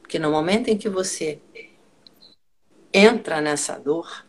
Porque 0.00 0.18
no 0.18 0.30
momento 0.30 0.68
em 0.68 0.76
que 0.76 0.88
você 0.88 1.40
entra 2.92 3.40
nessa 3.40 3.78
dor, 3.78 4.26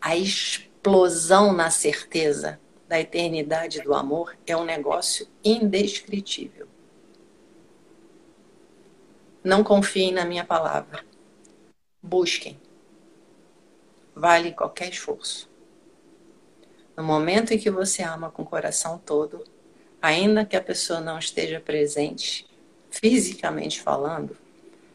a 0.00 0.16
explosão 0.16 1.52
na 1.52 1.70
certeza 1.70 2.60
da 2.88 3.00
eternidade 3.00 3.80
do 3.80 3.94
amor 3.94 4.36
é 4.46 4.56
um 4.56 4.64
negócio 4.64 5.26
indescritível. 5.42 6.68
Não 9.42 9.64
confiem 9.64 10.12
na 10.12 10.24
minha 10.24 10.44
palavra. 10.44 11.04
Busquem. 12.02 12.60
Vale 14.14 14.52
qualquer 14.52 14.90
esforço. 14.90 15.50
No 16.96 17.02
momento 17.02 17.52
em 17.52 17.58
que 17.58 17.70
você 17.70 18.02
ama 18.02 18.30
com 18.30 18.42
o 18.42 18.46
coração 18.46 18.98
todo, 18.98 19.44
ainda 20.00 20.44
que 20.44 20.56
a 20.56 20.62
pessoa 20.62 21.00
não 21.00 21.18
esteja 21.18 21.58
presente, 21.58 22.46
fisicamente 22.90 23.80
falando, 23.80 24.36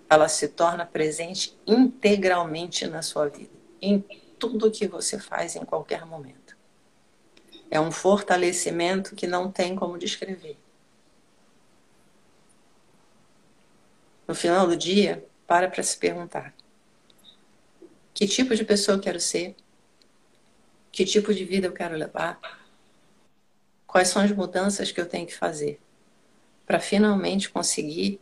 ela 0.09 0.29
se 0.29 0.47
torna 0.47 0.85
presente 0.85 1.57
integralmente 1.65 2.85
na 2.87 3.01
sua 3.01 3.27
vida, 3.27 3.51
em 3.81 3.99
tudo 4.37 4.71
que 4.71 4.87
você 4.87 5.19
faz 5.19 5.55
em 5.55 5.65
qualquer 5.65 6.05
momento. 6.05 6.55
É 7.69 7.79
um 7.79 7.91
fortalecimento 7.91 9.15
que 9.15 9.27
não 9.27 9.51
tem 9.51 9.75
como 9.75 9.97
descrever. 9.97 10.57
No 14.27 14.35
final 14.35 14.67
do 14.67 14.75
dia, 14.75 15.25
para 15.45 15.69
para 15.69 15.83
se 15.83 15.97
perguntar: 15.97 16.53
que 18.17 18.27
tipo 18.27 18.55
de 18.55 18.65
pessoa 18.65 18.97
eu 18.97 18.99
quero 18.99 19.19
ser? 19.19 19.55
Que 20.91 21.05
tipo 21.05 21.31
de 21.31 21.45
vida 21.45 21.67
eu 21.67 21.71
quero 21.71 21.95
levar? 21.95 22.39
Quais 23.85 24.07
são 24.07 24.23
as 24.23 24.31
mudanças 24.31 24.91
que 24.91 24.99
eu 24.99 25.05
tenho 25.05 25.27
que 25.27 25.35
fazer 25.35 25.79
para 26.65 26.79
finalmente 26.79 27.47
conseguir 27.47 28.19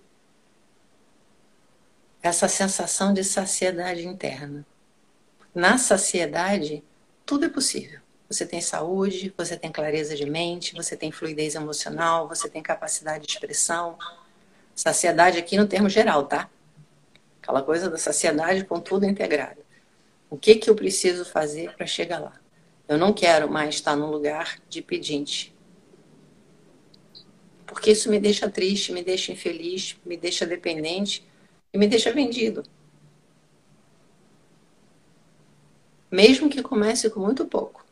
essa 2.21 2.49
sensação 2.49 3.13
de 3.13 3.23
saciedade 3.23 4.05
interna? 4.05 4.65
Na 5.53 5.77
saciedade, 5.77 6.83
tudo 7.25 7.45
é 7.45 7.49
possível. 7.49 8.01
Você 8.27 8.45
tem 8.45 8.59
saúde, 8.59 9.33
você 9.37 9.55
tem 9.55 9.71
clareza 9.71 10.13
de 10.13 10.25
mente, 10.29 10.75
você 10.75 10.97
tem 10.97 11.09
fluidez 11.09 11.55
emocional, 11.55 12.27
você 12.27 12.49
tem 12.49 12.61
capacidade 12.61 13.25
de 13.25 13.31
expressão, 13.31 13.97
Saciedade 14.75 15.37
aqui 15.37 15.55
no 15.55 15.65
termo 15.65 15.87
geral, 15.87 16.25
tá? 16.25 16.49
Aquela 17.41 17.63
coisa 17.63 17.89
da 17.89 17.97
saciedade 17.97 18.65
com 18.65 18.77
tudo 18.77 19.05
integrado. 19.05 19.64
O 20.35 20.37
que, 20.37 20.55
que 20.55 20.69
eu 20.69 20.75
preciso 20.75 21.23
fazer 21.23 21.73
para 21.77 21.85
chegar 21.85 22.19
lá? 22.19 22.33
Eu 22.89 22.97
não 22.97 23.13
quero 23.13 23.49
mais 23.49 23.75
estar 23.75 23.95
num 23.95 24.11
lugar 24.11 24.59
de 24.67 24.81
pedinte. 24.81 25.55
Porque 27.65 27.91
isso 27.91 28.09
me 28.09 28.19
deixa 28.19 28.49
triste, 28.49 28.91
me 28.91 29.01
deixa 29.01 29.31
infeliz, 29.31 29.97
me 30.05 30.17
deixa 30.17 30.45
dependente 30.45 31.25
e 31.73 31.77
me 31.77 31.87
deixa 31.87 32.11
vendido. 32.11 32.63
Mesmo 36.11 36.49
que 36.49 36.61
comece 36.61 37.09
com 37.09 37.21
muito 37.21 37.45
pouco. 37.45 37.85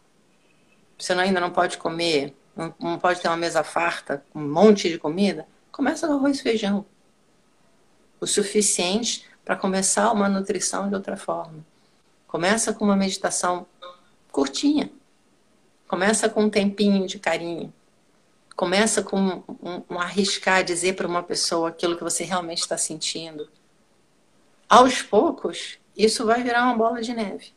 Você 0.98 1.14
ainda 1.14 1.40
não 1.40 1.50
pode 1.50 1.78
comer, 1.78 2.36
não 2.78 3.00
pode 3.00 3.22
ter 3.22 3.30
uma 3.30 3.38
mesa 3.38 3.64
farta, 3.64 4.22
um 4.36 4.46
monte 4.46 4.90
de 4.90 5.00
comida, 5.00 5.48
Começa 5.72 6.06
com 6.06 6.14
arroz 6.14 6.40
e 6.40 6.44
feijão. 6.44 6.86
O 8.22 8.28
suficiente 8.28 9.26
para 9.44 9.56
começar 9.56 10.12
uma 10.12 10.30
nutrição 10.30 10.88
de 10.88 10.94
outra 10.94 11.18
forma. 11.18 11.66
Começa 12.34 12.74
com 12.74 12.86
uma 12.86 12.96
meditação 12.96 13.68
curtinha. 14.32 14.92
Começa 15.88 16.28
com 16.28 16.46
um 16.46 16.50
tempinho 16.50 17.06
de 17.06 17.20
carinho. 17.20 17.72
Começa 18.56 19.04
com 19.04 19.44
um, 19.62 19.84
um, 19.88 20.00
arriscar 20.00 20.64
dizer 20.64 20.96
para 20.96 21.08
uma 21.08 21.22
pessoa 21.22 21.70
aquilo 21.70 21.96
que 21.96 22.04
você 22.04 22.24
realmente 22.24 22.62
está 22.62 22.76
sentindo. 22.76 23.48
Aos 24.68 25.00
poucos, 25.04 25.78
isso 25.96 26.26
vai 26.26 26.42
virar 26.42 26.64
uma 26.64 26.76
bola 26.76 27.04
de 27.04 27.14
neve. 27.14 27.54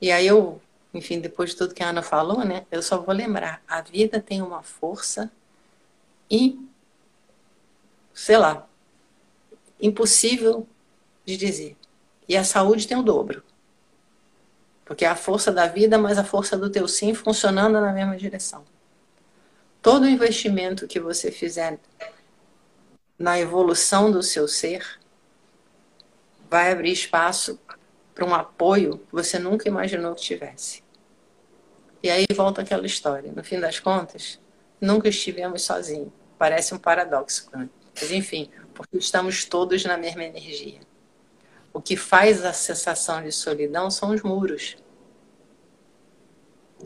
E 0.00 0.10
aí 0.10 0.26
eu, 0.26 0.58
enfim, 0.94 1.20
depois 1.20 1.50
de 1.50 1.56
tudo 1.56 1.74
que 1.74 1.82
a 1.82 1.90
Ana 1.90 2.00
falou, 2.00 2.46
né, 2.46 2.64
eu 2.72 2.82
só 2.82 3.02
vou 3.02 3.14
lembrar, 3.14 3.62
a 3.68 3.82
vida 3.82 4.18
tem 4.18 4.40
uma 4.40 4.62
força 4.62 5.30
e 6.30 6.58
sei 8.14 8.38
lá, 8.38 8.66
impossível 9.78 10.66
de 11.26 11.36
dizer. 11.36 11.76
E 12.32 12.36
a 12.38 12.44
saúde 12.44 12.88
tem 12.88 12.96
o 12.96 13.02
dobro. 13.02 13.42
Porque 14.86 15.04
é 15.04 15.08
a 15.08 15.14
força 15.14 15.52
da 15.52 15.66
vida, 15.66 15.98
mas 15.98 16.16
a 16.16 16.24
força 16.24 16.56
do 16.56 16.70
teu 16.70 16.88
sim 16.88 17.12
funcionando 17.12 17.78
na 17.78 17.92
mesma 17.92 18.16
direção. 18.16 18.64
Todo 19.82 20.08
investimento 20.08 20.88
que 20.88 20.98
você 20.98 21.30
fizer 21.30 21.78
na 23.18 23.38
evolução 23.38 24.10
do 24.10 24.22
seu 24.22 24.48
ser 24.48 24.98
vai 26.48 26.72
abrir 26.72 26.92
espaço 26.92 27.60
para 28.14 28.24
um 28.24 28.34
apoio 28.34 28.96
que 28.96 29.12
você 29.12 29.38
nunca 29.38 29.68
imaginou 29.68 30.14
que 30.14 30.22
tivesse. 30.22 30.82
E 32.02 32.08
aí 32.08 32.24
volta 32.34 32.62
aquela 32.62 32.86
história. 32.86 33.30
No 33.30 33.44
fim 33.44 33.60
das 33.60 33.78
contas, 33.78 34.40
nunca 34.80 35.06
estivemos 35.06 35.64
sozinhos. 35.64 36.08
Parece 36.38 36.72
um 36.72 36.78
paradoxo. 36.78 37.50
Né? 37.52 37.68
Mas 37.94 38.10
enfim, 38.10 38.48
porque 38.72 38.96
estamos 38.96 39.44
todos 39.44 39.84
na 39.84 39.98
mesma 39.98 40.24
energia. 40.24 40.80
O 41.72 41.80
que 41.80 41.96
faz 41.96 42.44
a 42.44 42.52
sensação 42.52 43.22
de 43.22 43.32
solidão 43.32 43.90
são 43.90 44.10
os 44.10 44.22
muros. 44.22 44.76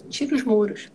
Tira 0.09 0.35
os 0.35 0.45
muros. 0.45 0.91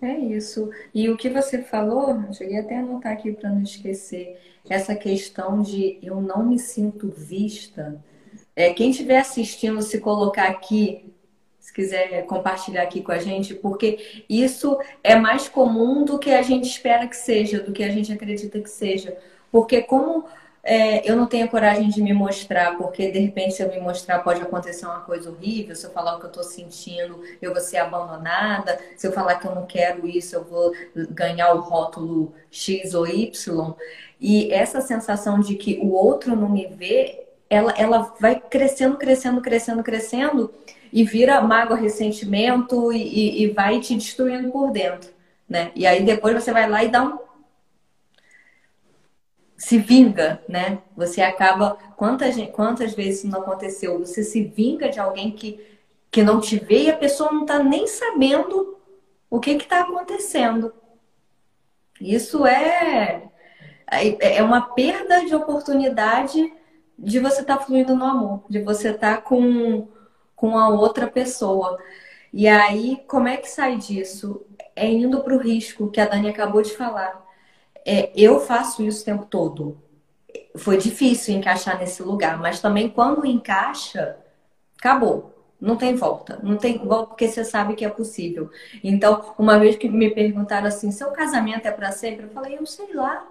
É 0.00 0.18
isso. 0.18 0.70
E 0.92 1.08
o 1.08 1.16
que 1.16 1.30
você 1.30 1.62
falou, 1.62 2.32
cheguei 2.32 2.58
até 2.58 2.76
a 2.76 2.80
anotar 2.80 3.12
aqui 3.12 3.32
para 3.32 3.50
não 3.50 3.62
esquecer, 3.62 4.36
essa 4.68 4.94
questão 4.94 5.62
de 5.62 5.98
eu 6.02 6.20
não 6.20 6.44
me 6.44 6.58
sinto 6.58 7.08
vista. 7.08 8.02
É, 8.54 8.72
quem 8.74 8.90
estiver 8.90 9.18
assistindo, 9.18 9.80
se 9.80 10.00
colocar 10.00 10.48
aqui, 10.48 11.11
se 11.72 11.74
quiser 11.74 12.26
compartilhar 12.26 12.82
aqui 12.82 13.00
com 13.00 13.12
a 13.12 13.18
gente, 13.18 13.54
porque 13.54 14.22
isso 14.28 14.78
é 15.02 15.16
mais 15.16 15.48
comum 15.48 16.04
do 16.04 16.18
que 16.18 16.30
a 16.30 16.42
gente 16.42 16.68
espera 16.68 17.06
que 17.06 17.16
seja, 17.16 17.60
do 17.60 17.72
que 17.72 17.82
a 17.82 17.88
gente 17.88 18.12
acredita 18.12 18.60
que 18.60 18.68
seja. 18.68 19.16
Porque 19.50 19.80
como 19.80 20.26
é, 20.62 21.10
eu 21.10 21.16
não 21.16 21.26
tenho 21.26 21.48
coragem 21.48 21.88
de 21.88 22.02
me 22.02 22.12
mostrar, 22.12 22.76
porque 22.76 23.10
de 23.10 23.18
repente, 23.18 23.54
se 23.54 23.62
eu 23.62 23.70
me 23.70 23.80
mostrar, 23.80 24.18
pode 24.18 24.42
acontecer 24.42 24.84
uma 24.84 25.00
coisa 25.00 25.30
horrível. 25.30 25.74
Se 25.74 25.86
eu 25.86 25.90
falar 25.90 26.16
o 26.16 26.18
que 26.18 26.26
eu 26.26 26.28
estou 26.28 26.44
sentindo, 26.44 27.22
eu 27.40 27.52
vou 27.52 27.60
ser 27.60 27.78
abandonada. 27.78 28.78
Se 28.94 29.06
eu 29.06 29.12
falar 29.12 29.36
que 29.36 29.46
eu 29.46 29.54
não 29.54 29.64
quero 29.64 30.06
isso, 30.06 30.36
eu 30.36 30.44
vou 30.44 30.72
ganhar 31.10 31.54
o 31.54 31.60
rótulo 31.60 32.34
X 32.50 32.92
ou 32.92 33.06
Y. 33.06 33.74
E 34.20 34.52
essa 34.52 34.82
sensação 34.82 35.40
de 35.40 35.54
que 35.54 35.78
o 35.82 35.92
outro 35.92 36.36
não 36.36 36.50
me 36.50 36.66
vê, 36.66 37.24
ela, 37.48 37.72
ela 37.78 38.14
vai 38.20 38.38
crescendo, 38.38 38.96
crescendo, 38.96 39.40
crescendo, 39.40 39.82
crescendo 39.82 40.52
e 40.92 41.04
vira 41.04 41.40
mágoa, 41.40 41.76
ressentimento 41.76 42.92
e, 42.92 43.42
e, 43.42 43.50
vai 43.50 43.80
te 43.80 43.94
destruindo 43.94 44.50
por 44.50 44.70
dentro. 44.70 45.10
Né? 45.48 45.72
E 45.74 45.86
aí 45.86 46.02
depois 46.04 46.34
você 46.34 46.52
vai 46.52 46.68
lá 46.68 46.84
e 46.84 46.88
dá 46.88 47.02
um 47.02 47.18
se 49.62 49.78
vinga, 49.78 50.42
né? 50.48 50.78
Você 50.96 51.22
acaba. 51.22 51.78
Quantas, 51.96 52.34
quantas 52.52 52.94
vezes 52.94 53.18
isso 53.18 53.28
não 53.28 53.42
aconteceu? 53.42 53.96
Você 54.00 54.24
se 54.24 54.42
vinga 54.42 54.88
de 54.88 54.98
alguém 54.98 55.30
que, 55.30 55.64
que 56.10 56.20
não 56.20 56.40
te 56.40 56.58
vê 56.58 56.84
e 56.84 56.90
a 56.90 56.96
pessoa 56.96 57.30
não 57.30 57.42
está 57.42 57.62
nem 57.62 57.86
sabendo 57.86 58.76
o 59.30 59.38
que 59.38 59.52
está 59.52 59.82
acontecendo. 59.82 60.74
Isso 62.00 62.44
é, 62.44 63.30
é, 63.88 64.38
é 64.38 64.42
uma 64.42 64.62
perda 64.62 65.24
de 65.24 65.32
oportunidade 65.32 66.52
de 66.98 67.20
você 67.20 67.42
estar 67.42 67.58
tá 67.58 67.64
fluindo 67.64 67.94
no 67.94 68.04
amor, 68.04 68.44
de 68.50 68.60
você 68.60 68.90
estar 68.90 69.16
tá 69.16 69.22
com, 69.22 69.86
com 70.42 70.58
a 70.58 70.68
outra 70.68 71.06
pessoa. 71.06 71.78
E 72.32 72.48
aí, 72.48 73.00
como 73.06 73.28
é 73.28 73.36
que 73.36 73.48
sai 73.48 73.76
disso? 73.76 74.44
É 74.74 74.90
indo 74.90 75.22
para 75.22 75.36
o 75.36 75.38
risco 75.38 75.88
que 75.88 76.00
a 76.00 76.06
Dani 76.06 76.28
acabou 76.28 76.62
de 76.62 76.76
falar 76.76 77.22
é, 77.84 78.12
eu 78.16 78.40
faço 78.40 78.82
isso 78.82 79.02
o 79.02 79.04
tempo 79.04 79.26
todo. 79.26 79.78
Foi 80.56 80.76
difícil 80.76 81.34
encaixar 81.34 81.78
nesse 81.78 82.02
lugar, 82.02 82.38
mas 82.38 82.60
também 82.60 82.88
quando 82.88 83.26
encaixa, 83.26 84.16
acabou. 84.78 85.30
Não 85.60 85.76
tem 85.76 85.94
volta. 85.94 86.40
Não 86.42 86.56
tem 86.56 86.78
volta 86.78 87.08
porque 87.08 87.28
você 87.28 87.44
sabe 87.44 87.74
que 87.74 87.84
é 87.84 87.88
possível. 87.88 88.50
Então, 88.82 89.34
uma 89.38 89.58
vez 89.58 89.76
que 89.76 89.88
me 89.88 90.10
perguntaram 90.10 90.66
assim, 90.66 90.90
seu 90.90 91.10
casamento 91.12 91.66
é 91.66 91.70
para 91.70 91.92
sempre? 91.92 92.26
Eu 92.26 92.30
falei, 92.30 92.58
eu 92.58 92.66
sei 92.66 92.92
lá. 92.92 93.26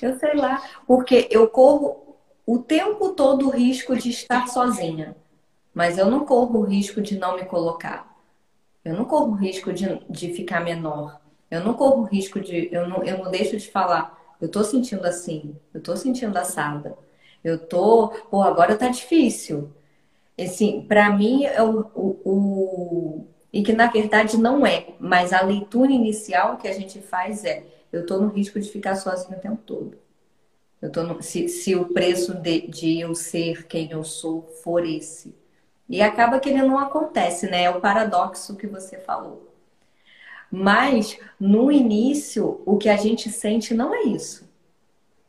Eu 0.00 0.18
sei 0.18 0.34
lá. 0.34 0.62
Porque 0.86 1.28
eu 1.30 1.48
corro 1.48 2.16
o 2.46 2.58
tempo 2.58 3.10
todo 3.10 3.48
o 3.48 3.50
risco 3.50 3.96
de 3.96 4.10
estar 4.10 4.46
sozinha. 4.48 5.16
Mas 5.74 5.98
eu 5.98 6.10
não 6.10 6.24
corro 6.24 6.60
o 6.60 6.64
risco 6.64 7.00
de 7.00 7.18
não 7.18 7.36
me 7.36 7.44
colocar. 7.44 8.12
Eu 8.84 8.94
não 8.94 9.04
corro 9.04 9.32
o 9.32 9.34
risco 9.34 9.72
de, 9.72 9.86
de 10.10 10.32
ficar 10.34 10.60
menor. 10.60 11.20
Eu 11.50 11.64
não 11.64 11.74
corro 11.74 12.04
risco 12.04 12.40
de. 12.40 12.68
Eu 12.72 12.88
não, 12.88 13.02
eu 13.04 13.18
não 13.18 13.30
deixo 13.30 13.56
de 13.56 13.70
falar. 13.70 14.18
Eu 14.40 14.48
tô 14.50 14.64
sentindo 14.64 15.06
assim. 15.06 15.56
Eu 15.74 15.80
tô 15.82 15.96
sentindo 15.96 16.36
assada. 16.36 16.96
Eu 17.44 17.58
tô. 17.58 18.08
Pô, 18.30 18.42
agora 18.42 18.76
tá 18.76 18.88
difícil. 18.88 19.70
Assim, 20.38 20.82
para 20.82 21.10
mim, 21.16 21.44
é 21.44 21.62
o, 21.62 21.80
o, 21.94 22.20
o, 22.24 23.26
E 23.52 23.62
que 23.62 23.72
na 23.72 23.88
verdade 23.88 24.36
não 24.38 24.66
é. 24.66 24.88
Mas 24.98 25.32
a 25.32 25.42
leitura 25.42 25.92
inicial 25.92 26.56
que 26.58 26.68
a 26.68 26.72
gente 26.72 27.00
faz 27.00 27.44
é: 27.44 27.64
eu 27.92 28.06
tô 28.06 28.18
no 28.20 28.28
risco 28.28 28.60
de 28.60 28.70
ficar 28.70 28.96
sozinho 28.96 29.38
o 29.38 29.40
tempo 29.40 29.62
todo. 29.66 29.96
Eu 30.82 30.90
tô 30.90 31.02
no, 31.04 31.22
se, 31.22 31.48
se 31.48 31.74
o 31.76 31.86
preço 31.86 32.34
de, 32.34 32.66
de 32.68 33.00
eu 33.00 33.14
ser 33.14 33.66
quem 33.66 33.90
eu 33.90 34.04
sou 34.04 34.42
for 34.62 34.84
esse. 34.86 35.34
E 35.88 36.00
acaba 36.00 36.40
que 36.40 36.48
ele 36.48 36.62
não 36.62 36.78
acontece, 36.78 37.48
né? 37.50 37.64
É 37.64 37.70
o 37.70 37.80
paradoxo 37.80 38.56
que 38.56 38.66
você 38.66 38.98
falou. 38.98 39.52
Mas 40.50 41.18
no 41.40 41.72
início, 41.72 42.62
o 42.66 42.76
que 42.76 42.88
a 42.88 42.96
gente 42.96 43.30
sente 43.30 43.72
não 43.74 43.94
é 43.94 44.02
isso, 44.02 44.48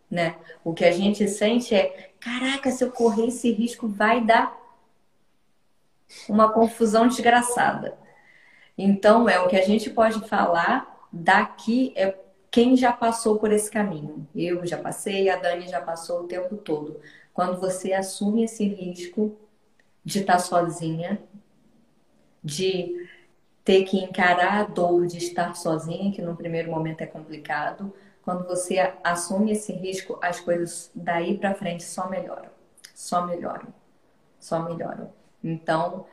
né? 0.09 0.35
O 0.63 0.73
que 0.73 0.85
a 0.85 0.91
gente 0.91 1.27
sente 1.27 1.73
é, 1.73 2.11
caraca, 2.19 2.71
se 2.71 2.83
eu 2.83 2.91
correr 2.91 3.27
esse 3.27 3.51
risco 3.51 3.87
vai 3.87 4.21
dar 4.21 4.57
uma 6.27 6.51
confusão 6.51 7.07
desgraçada. 7.07 7.97
Então, 8.77 9.29
é 9.29 9.39
o 9.39 9.47
que 9.47 9.55
a 9.55 9.65
gente 9.65 9.89
pode 9.89 10.27
falar 10.27 11.07
daqui 11.11 11.93
é 11.95 12.17
quem 12.51 12.75
já 12.77 12.91
passou 12.91 13.39
por 13.39 13.51
esse 13.51 13.69
caminho. 13.71 14.27
Eu 14.35 14.65
já 14.65 14.77
passei, 14.77 15.29
a 15.29 15.35
Dani 15.37 15.67
já 15.67 15.81
passou 15.81 16.21
o 16.21 16.27
tempo 16.27 16.55
todo. 16.57 16.99
Quando 17.33 17.59
você 17.59 17.93
assume 17.93 18.43
esse 18.43 18.63
risco 18.67 19.35
de 20.03 20.19
estar 20.19 20.39
sozinha, 20.39 21.21
de 22.43 23.07
ter 23.63 23.83
que 23.85 23.97
encarar 23.97 24.61
a 24.61 24.63
dor 24.63 25.07
de 25.07 25.17
estar 25.17 25.55
sozinha, 25.55 26.11
que 26.11 26.21
no 26.21 26.35
primeiro 26.35 26.69
momento 26.69 27.01
é 27.01 27.05
complicado. 27.05 27.93
Quando 28.23 28.47
você 28.47 28.93
assume 29.03 29.51
esse 29.51 29.71
risco, 29.71 30.17
as 30.21 30.39
coisas 30.39 30.91
daí 30.93 31.37
para 31.37 31.55
frente 31.55 31.83
só 31.83 32.09
melhoram, 32.09 32.49
só 32.93 33.25
melhoram, 33.25 33.67
só 34.39 34.61
melhoram. 34.61 35.11
Então, 35.43 36.05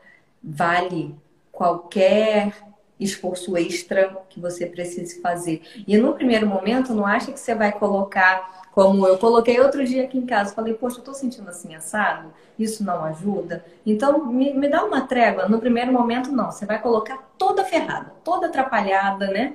vale 0.42 1.14
qualquer 1.52 2.54
esforço 2.98 3.56
extra 3.56 4.08
que 4.28 4.38
você 4.38 4.66
precise 4.66 5.20
fazer. 5.20 5.62
E 5.86 5.96
no 5.96 6.14
primeiro 6.14 6.46
momento, 6.46 6.92
não 6.92 7.06
acha 7.06 7.32
que 7.32 7.40
você 7.40 7.54
vai 7.54 7.72
colocar, 7.72 8.59
como 8.72 9.06
eu 9.06 9.18
coloquei 9.18 9.60
outro 9.60 9.84
dia 9.84 10.04
aqui 10.04 10.16
em 10.18 10.26
casa, 10.26 10.54
falei, 10.54 10.74
poxa, 10.74 10.98
eu 10.98 11.04
tô 11.04 11.12
sentindo 11.12 11.48
assim 11.50 11.74
assado, 11.74 12.32
isso 12.58 12.84
não 12.84 13.04
ajuda. 13.04 13.64
Então, 13.84 14.26
me, 14.26 14.54
me 14.54 14.68
dá 14.68 14.84
uma 14.84 15.02
trégua. 15.02 15.48
No 15.48 15.58
primeiro 15.58 15.92
momento, 15.92 16.30
não. 16.30 16.50
Você 16.52 16.66
vai 16.66 16.80
colocar 16.80 17.18
toda 17.36 17.64
ferrada, 17.64 18.12
toda 18.22 18.46
atrapalhada, 18.46 19.28
né? 19.28 19.54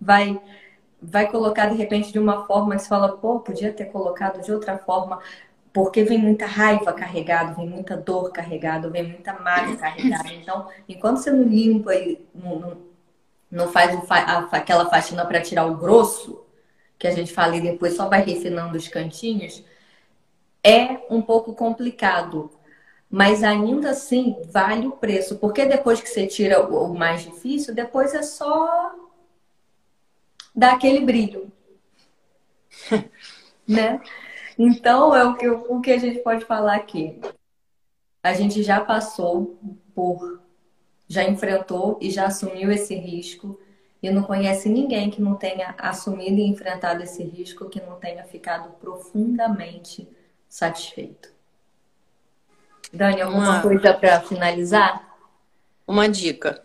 Vai 0.00 0.40
vai 1.00 1.30
colocar 1.30 1.66
de 1.66 1.76
repente 1.76 2.12
de 2.12 2.18
uma 2.18 2.46
forma 2.46 2.74
que 2.74 2.82
você 2.82 2.88
fala, 2.88 3.16
pô, 3.16 3.40
podia 3.40 3.72
ter 3.72 3.86
colocado 3.86 4.42
de 4.42 4.52
outra 4.52 4.78
forma, 4.78 5.20
porque 5.72 6.02
vem 6.04 6.18
muita 6.18 6.46
raiva 6.46 6.92
carregada, 6.92 7.54
vem 7.54 7.68
muita 7.68 7.96
dor 7.96 8.32
carregada, 8.32 8.88
vem 8.88 9.02
muita 9.04 9.32
mágoa 9.34 9.76
carregada. 9.76 10.32
Então, 10.32 10.68
enquanto 10.88 11.18
você 11.18 11.30
não 11.30 11.44
limpa 11.44 11.94
e 11.94 12.26
não, 12.34 12.58
não, 12.58 12.76
não 13.50 13.68
faz 13.68 13.94
a, 14.10 14.38
aquela 14.52 14.88
faxina 14.88 15.24
para 15.26 15.40
tirar 15.40 15.66
o 15.66 15.76
grosso, 15.76 16.45
que 16.98 17.06
a 17.06 17.10
gente 17.10 17.32
fala 17.32 17.56
e 17.56 17.60
depois 17.60 17.94
só 17.94 18.08
vai 18.08 18.22
refinando 18.22 18.76
os 18.76 18.88
cantinhos, 18.88 19.64
é 20.62 21.00
um 21.10 21.22
pouco 21.22 21.54
complicado. 21.54 22.50
Mas 23.08 23.44
ainda 23.44 23.90
assim 23.90 24.36
vale 24.50 24.86
o 24.86 24.92
preço, 24.92 25.36
porque 25.36 25.64
depois 25.64 26.00
que 26.00 26.08
você 26.08 26.26
tira 26.26 26.66
o 26.66 26.92
mais 26.92 27.22
difícil, 27.22 27.74
depois 27.74 28.14
é 28.14 28.22
só 28.22 28.94
dar 30.54 30.74
aquele 30.74 31.00
brilho. 31.00 31.52
né? 33.66 34.00
Então 34.58 35.14
é 35.14 35.24
o 35.24 35.36
que, 35.36 35.48
o 35.48 35.80
que 35.80 35.92
a 35.92 35.98
gente 35.98 36.20
pode 36.20 36.44
falar 36.44 36.76
aqui. 36.76 37.20
A 38.22 38.32
gente 38.32 38.62
já 38.62 38.80
passou 38.80 39.58
por 39.94 40.40
já 41.08 41.22
enfrentou 41.22 41.98
e 42.00 42.10
já 42.10 42.26
assumiu 42.26 42.70
esse 42.72 42.94
risco 42.96 43.60
e 44.02 44.10
não 44.10 44.22
conhece 44.22 44.68
ninguém 44.68 45.10
que 45.10 45.20
não 45.20 45.34
tenha 45.34 45.74
assumido 45.78 46.38
e 46.38 46.46
enfrentado 46.46 47.02
esse 47.02 47.22
risco 47.22 47.68
que 47.68 47.80
não 47.80 47.96
tenha 47.96 48.24
ficado 48.24 48.70
profundamente 48.80 50.08
satisfeito. 50.48 51.30
Dani, 52.92 53.20
alguma 53.20 53.50
uma, 53.50 53.62
coisa 53.62 53.92
para 53.92 54.20
finalizar? 54.20 55.16
Uma 55.86 56.08
dica. 56.08 56.62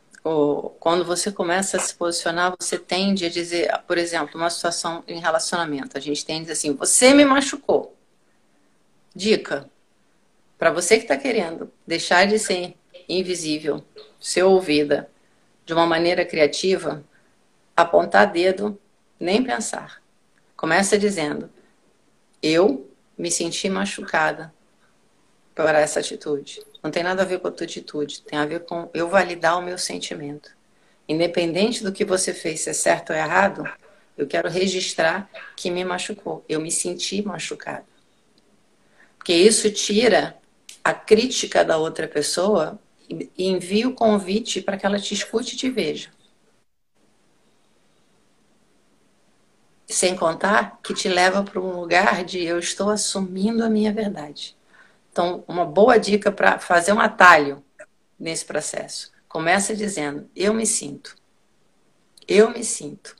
Quando 0.79 1.03
você 1.03 1.31
começa 1.31 1.77
a 1.77 1.79
se 1.79 1.95
posicionar, 1.95 2.53
você 2.59 2.77
tende 2.77 3.25
a 3.25 3.29
dizer, 3.29 3.75
por 3.87 3.97
exemplo, 3.97 4.39
uma 4.39 4.49
situação 4.51 5.03
em 5.07 5.19
relacionamento. 5.19 5.97
A 5.97 6.01
gente 6.01 6.23
tende 6.23 6.41
a 6.41 6.41
dizer 6.41 6.53
assim: 6.53 6.75
você 6.75 7.13
me 7.13 7.25
machucou. 7.25 7.95
Dica. 9.15 9.69
Para 10.59 10.69
você 10.69 10.97
que 10.97 11.05
está 11.05 11.17
querendo 11.17 11.71
deixar 11.87 12.27
de 12.27 12.37
ser 12.37 12.75
invisível, 13.09 13.83
ser 14.19 14.43
ouvida 14.43 15.09
de 15.65 15.73
uma 15.73 15.87
maneira 15.87 16.23
criativa, 16.23 17.03
apontar 17.75 18.31
dedo, 18.31 18.79
nem 19.19 19.43
pensar. 19.43 20.01
Começa 20.55 20.97
dizendo: 20.97 21.49
Eu 22.41 22.89
me 23.17 23.31
senti 23.31 23.69
machucada 23.69 24.53
por 25.55 25.75
essa 25.75 25.99
atitude. 25.99 26.61
Não 26.83 26.89
tem 26.89 27.03
nada 27.03 27.21
a 27.21 27.25
ver 27.25 27.39
com 27.39 27.47
a 27.47 27.51
tua 27.51 27.65
atitude, 27.65 28.21
tem 28.21 28.39
a 28.39 28.45
ver 28.45 28.61
com 28.65 28.89
eu 28.93 29.07
validar 29.09 29.57
o 29.57 29.61
meu 29.61 29.77
sentimento. 29.77 30.51
Independente 31.07 31.83
do 31.83 31.91
que 31.91 32.05
você 32.05 32.33
fez, 32.33 32.61
se 32.61 32.69
é 32.69 32.73
certo 32.73 33.11
ou 33.11 33.15
errado, 33.15 33.63
eu 34.17 34.27
quero 34.27 34.49
registrar 34.49 35.29
que 35.55 35.69
me 35.69 35.83
machucou. 35.83 36.43
Eu 36.47 36.61
me 36.61 36.71
senti 36.71 37.21
machucada. 37.21 37.85
Porque 39.17 39.33
isso 39.33 39.69
tira 39.71 40.37
a, 40.83 40.93
crítica 40.93 41.63
da 41.63 41.77
outra 41.77 42.07
pessoa 42.07 42.79
e 43.09 43.29
envie 43.37 43.85
o 43.85 43.93
convite 43.93 44.61
para 44.61 44.77
que 44.77 44.85
ela 44.85 44.99
te 44.99 45.13
escute 45.13 45.53
e 45.53 45.57
te 45.57 45.69
veja. 45.69 46.09
Sem 49.91 50.15
contar 50.15 50.79
que 50.81 50.93
te 50.93 51.09
leva 51.09 51.43
para 51.43 51.59
um 51.59 51.81
lugar 51.81 52.23
de 52.23 52.41
eu 52.41 52.57
estou 52.57 52.89
assumindo 52.89 53.61
a 53.61 53.69
minha 53.69 53.91
verdade. 53.91 54.55
Então, 55.11 55.43
uma 55.45 55.65
boa 55.65 55.97
dica 55.97 56.31
para 56.31 56.57
fazer 56.59 56.93
um 56.93 56.99
atalho 56.99 57.61
nesse 58.17 58.45
processo. 58.45 59.11
Começa 59.27 59.75
dizendo: 59.75 60.29
eu 60.33 60.53
me 60.53 60.65
sinto. 60.65 61.15
Eu 62.25 62.49
me 62.51 62.63
sinto. 62.63 63.17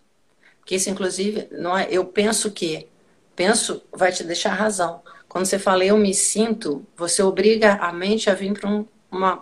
Porque 0.59 0.75
isso, 0.75 0.89
inclusive, 0.89 1.49
não 1.51 1.77
é, 1.77 1.87
eu 1.91 2.05
penso 2.05 2.51
que. 2.51 2.87
Penso 3.35 3.83
vai 3.91 4.13
te 4.13 4.23
deixar 4.23 4.53
razão. 4.53 5.01
Quando 5.27 5.45
você 5.45 5.59
fala 5.59 5.83
eu 5.83 5.97
me 5.97 6.13
sinto, 6.13 6.85
você 6.95 7.21
obriga 7.21 7.75
a 7.75 7.91
mente 7.91 8.29
a 8.29 8.33
vir 8.33 8.53
para 8.53 8.69
um, 8.69 8.85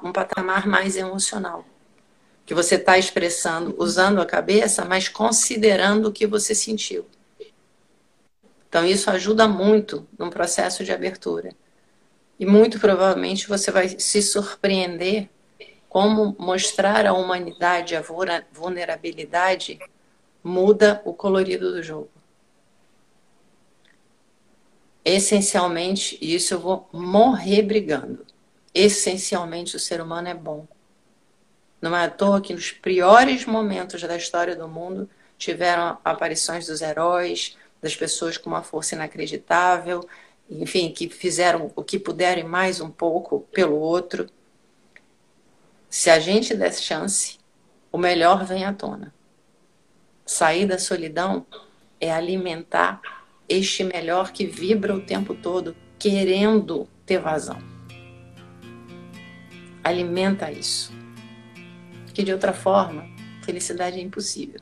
um 0.03 0.11
patamar 0.11 0.65
mais 0.67 0.97
emocional. 0.97 1.63
Que 2.43 2.55
você 2.55 2.75
está 2.75 2.97
expressando 2.97 3.75
usando 3.77 4.19
a 4.19 4.25
cabeça, 4.25 4.83
mas 4.83 5.07
considerando 5.07 6.07
o 6.07 6.11
que 6.11 6.25
você 6.25 6.55
sentiu. 6.55 7.05
Então, 8.69 8.85
isso 8.85 9.09
ajuda 9.09 9.47
muito 9.47 10.07
no 10.17 10.29
processo 10.29 10.83
de 10.83 10.93
abertura. 10.93 11.51
E 12.39 12.45
muito 12.45 12.79
provavelmente 12.79 13.49
você 13.49 13.71
vai 13.71 13.89
se 13.89 14.21
surpreender 14.21 15.27
como 15.89 16.35
mostrar 16.39 17.07
a 17.07 17.13
humanidade, 17.13 17.95
a 17.95 18.03
vulnerabilidade, 18.53 19.79
muda 20.43 21.01
o 21.03 21.13
colorido 21.13 21.71
do 21.71 21.81
jogo. 21.81 22.11
Essencialmente, 25.03 26.17
e 26.21 26.35
isso 26.35 26.53
eu 26.53 26.59
vou 26.59 26.87
morrer 26.93 27.63
brigando. 27.63 28.25
Essencialmente, 28.73 29.75
o 29.75 29.79
ser 29.79 29.99
humano 29.99 30.27
é 30.27 30.33
bom. 30.35 30.67
Não 31.81 31.95
é 31.95 32.05
à 32.05 32.09
toa 32.09 32.39
que 32.39 32.53
nos 32.53 32.71
piores 32.71 33.45
momentos 33.45 34.01
da 34.01 34.15
história 34.15 34.55
do 34.55 34.67
mundo 34.67 35.09
tiveram 35.37 35.97
aparições 36.05 36.67
dos 36.67 36.81
heróis, 36.81 37.57
das 37.81 37.95
pessoas 37.95 38.37
com 38.37 38.49
uma 38.49 38.63
força 38.63 38.95
inacreditável, 38.95 40.07
enfim, 40.49 40.91
que 40.91 41.07
fizeram 41.09 41.71
o 41.75 41.83
que 41.83 41.99
puderam 41.99 42.47
mais 42.47 42.81
um 42.81 42.89
pouco 42.89 43.41
pelo 43.51 43.77
outro. 43.77 44.27
Se 45.89 46.09
a 46.09 46.19
gente 46.19 46.55
der 46.55 46.73
chance, 46.73 47.37
o 47.91 47.97
melhor 47.97 48.45
vem 48.45 48.65
à 48.65 48.73
tona. 48.73 49.13
Sair 50.25 50.65
da 50.65 50.77
solidão 50.77 51.45
é 51.99 52.11
alimentar 52.11 53.01
este 53.47 53.83
melhor 53.83 54.31
que 54.31 54.45
vibra 54.45 54.95
o 54.95 55.01
tempo 55.01 55.33
todo, 55.33 55.75
querendo 55.97 56.87
ter 57.05 57.19
vazão. 57.19 57.57
Alimenta 59.83 60.51
isso. 60.51 60.91
Que 62.13 62.23
de 62.23 62.31
outra 62.31 62.53
forma, 62.53 63.05
felicidade 63.43 63.99
é 63.99 64.01
impossível. 64.01 64.61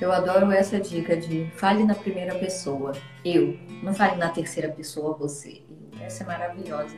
Eu 0.00 0.12
adoro 0.12 0.52
essa 0.52 0.78
dica 0.78 1.16
de 1.16 1.50
fale 1.56 1.82
na 1.82 1.94
primeira 1.94 2.34
pessoa, 2.36 2.92
eu. 3.24 3.58
Não 3.82 3.92
fale 3.92 4.16
na 4.16 4.28
terceira 4.28 4.68
pessoa, 4.68 5.16
você. 5.16 5.62
Essa 6.00 6.22
é 6.22 6.26
maravilhosa. 6.26 6.94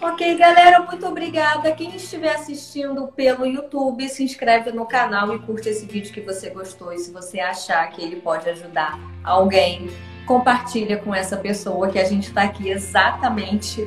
Ok, 0.00 0.36
galera, 0.36 0.80
muito 0.80 1.04
obrigada. 1.06 1.72
Quem 1.72 1.96
estiver 1.96 2.34
assistindo 2.34 3.08
pelo 3.08 3.46
YouTube, 3.46 4.08
se 4.08 4.22
inscreve 4.22 4.70
no 4.70 4.86
canal 4.86 5.34
e 5.34 5.38
curte 5.40 5.68
esse 5.68 5.86
vídeo 5.86 6.12
que 6.12 6.20
você 6.20 6.50
gostou. 6.50 6.92
E 6.92 6.98
se 6.98 7.10
você 7.10 7.40
achar 7.40 7.90
que 7.90 8.02
ele 8.02 8.16
pode 8.16 8.48
ajudar 8.48 9.00
alguém, 9.24 9.88
compartilha 10.26 10.98
com 10.98 11.14
essa 11.14 11.36
pessoa 11.36 11.88
que 11.88 11.98
a 11.98 12.04
gente 12.04 12.28
está 12.28 12.42
aqui 12.42 12.68
exatamente 12.68 13.86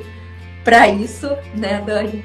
para 0.64 0.88
isso, 0.88 1.28
né, 1.54 1.80
Dani? 1.80 2.24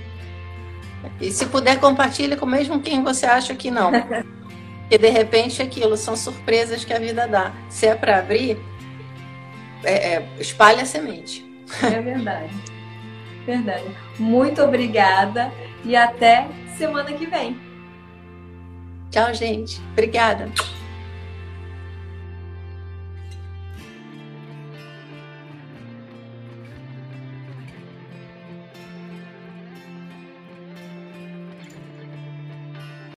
E 1.21 1.31
se 1.31 1.45
puder, 1.45 1.79
compartilha 1.79 2.36
com 2.36 2.45
mesmo 2.45 2.81
quem 2.81 3.03
você 3.03 3.25
acha 3.25 3.55
que 3.55 3.71
não. 3.71 3.91
Porque 4.84 4.97
de 4.97 5.09
repente 5.09 5.61
aquilo 5.61 5.97
são 5.97 6.15
surpresas 6.15 6.86
que 6.86 6.93
a 6.93 6.99
vida 6.99 7.27
dá. 7.27 7.51
Se 7.69 7.88
é 7.88 7.95
para 7.95 8.19
abrir, 8.19 8.57
é, 9.84 10.15
é, 10.15 10.29
espalha 10.39 10.84
a 10.84 10.86
semente. 10.86 11.43
É 11.81 11.99
verdade. 12.01 12.53
Verdade. 13.45 13.86
Muito 14.19 14.61
obrigada 14.61 15.51
e 15.84 15.95
até 15.95 16.47
semana 16.77 17.11
que 17.13 17.25
vem. 17.25 17.59
Tchau, 19.09 19.34
gente. 19.34 19.81
Obrigada. 19.91 20.49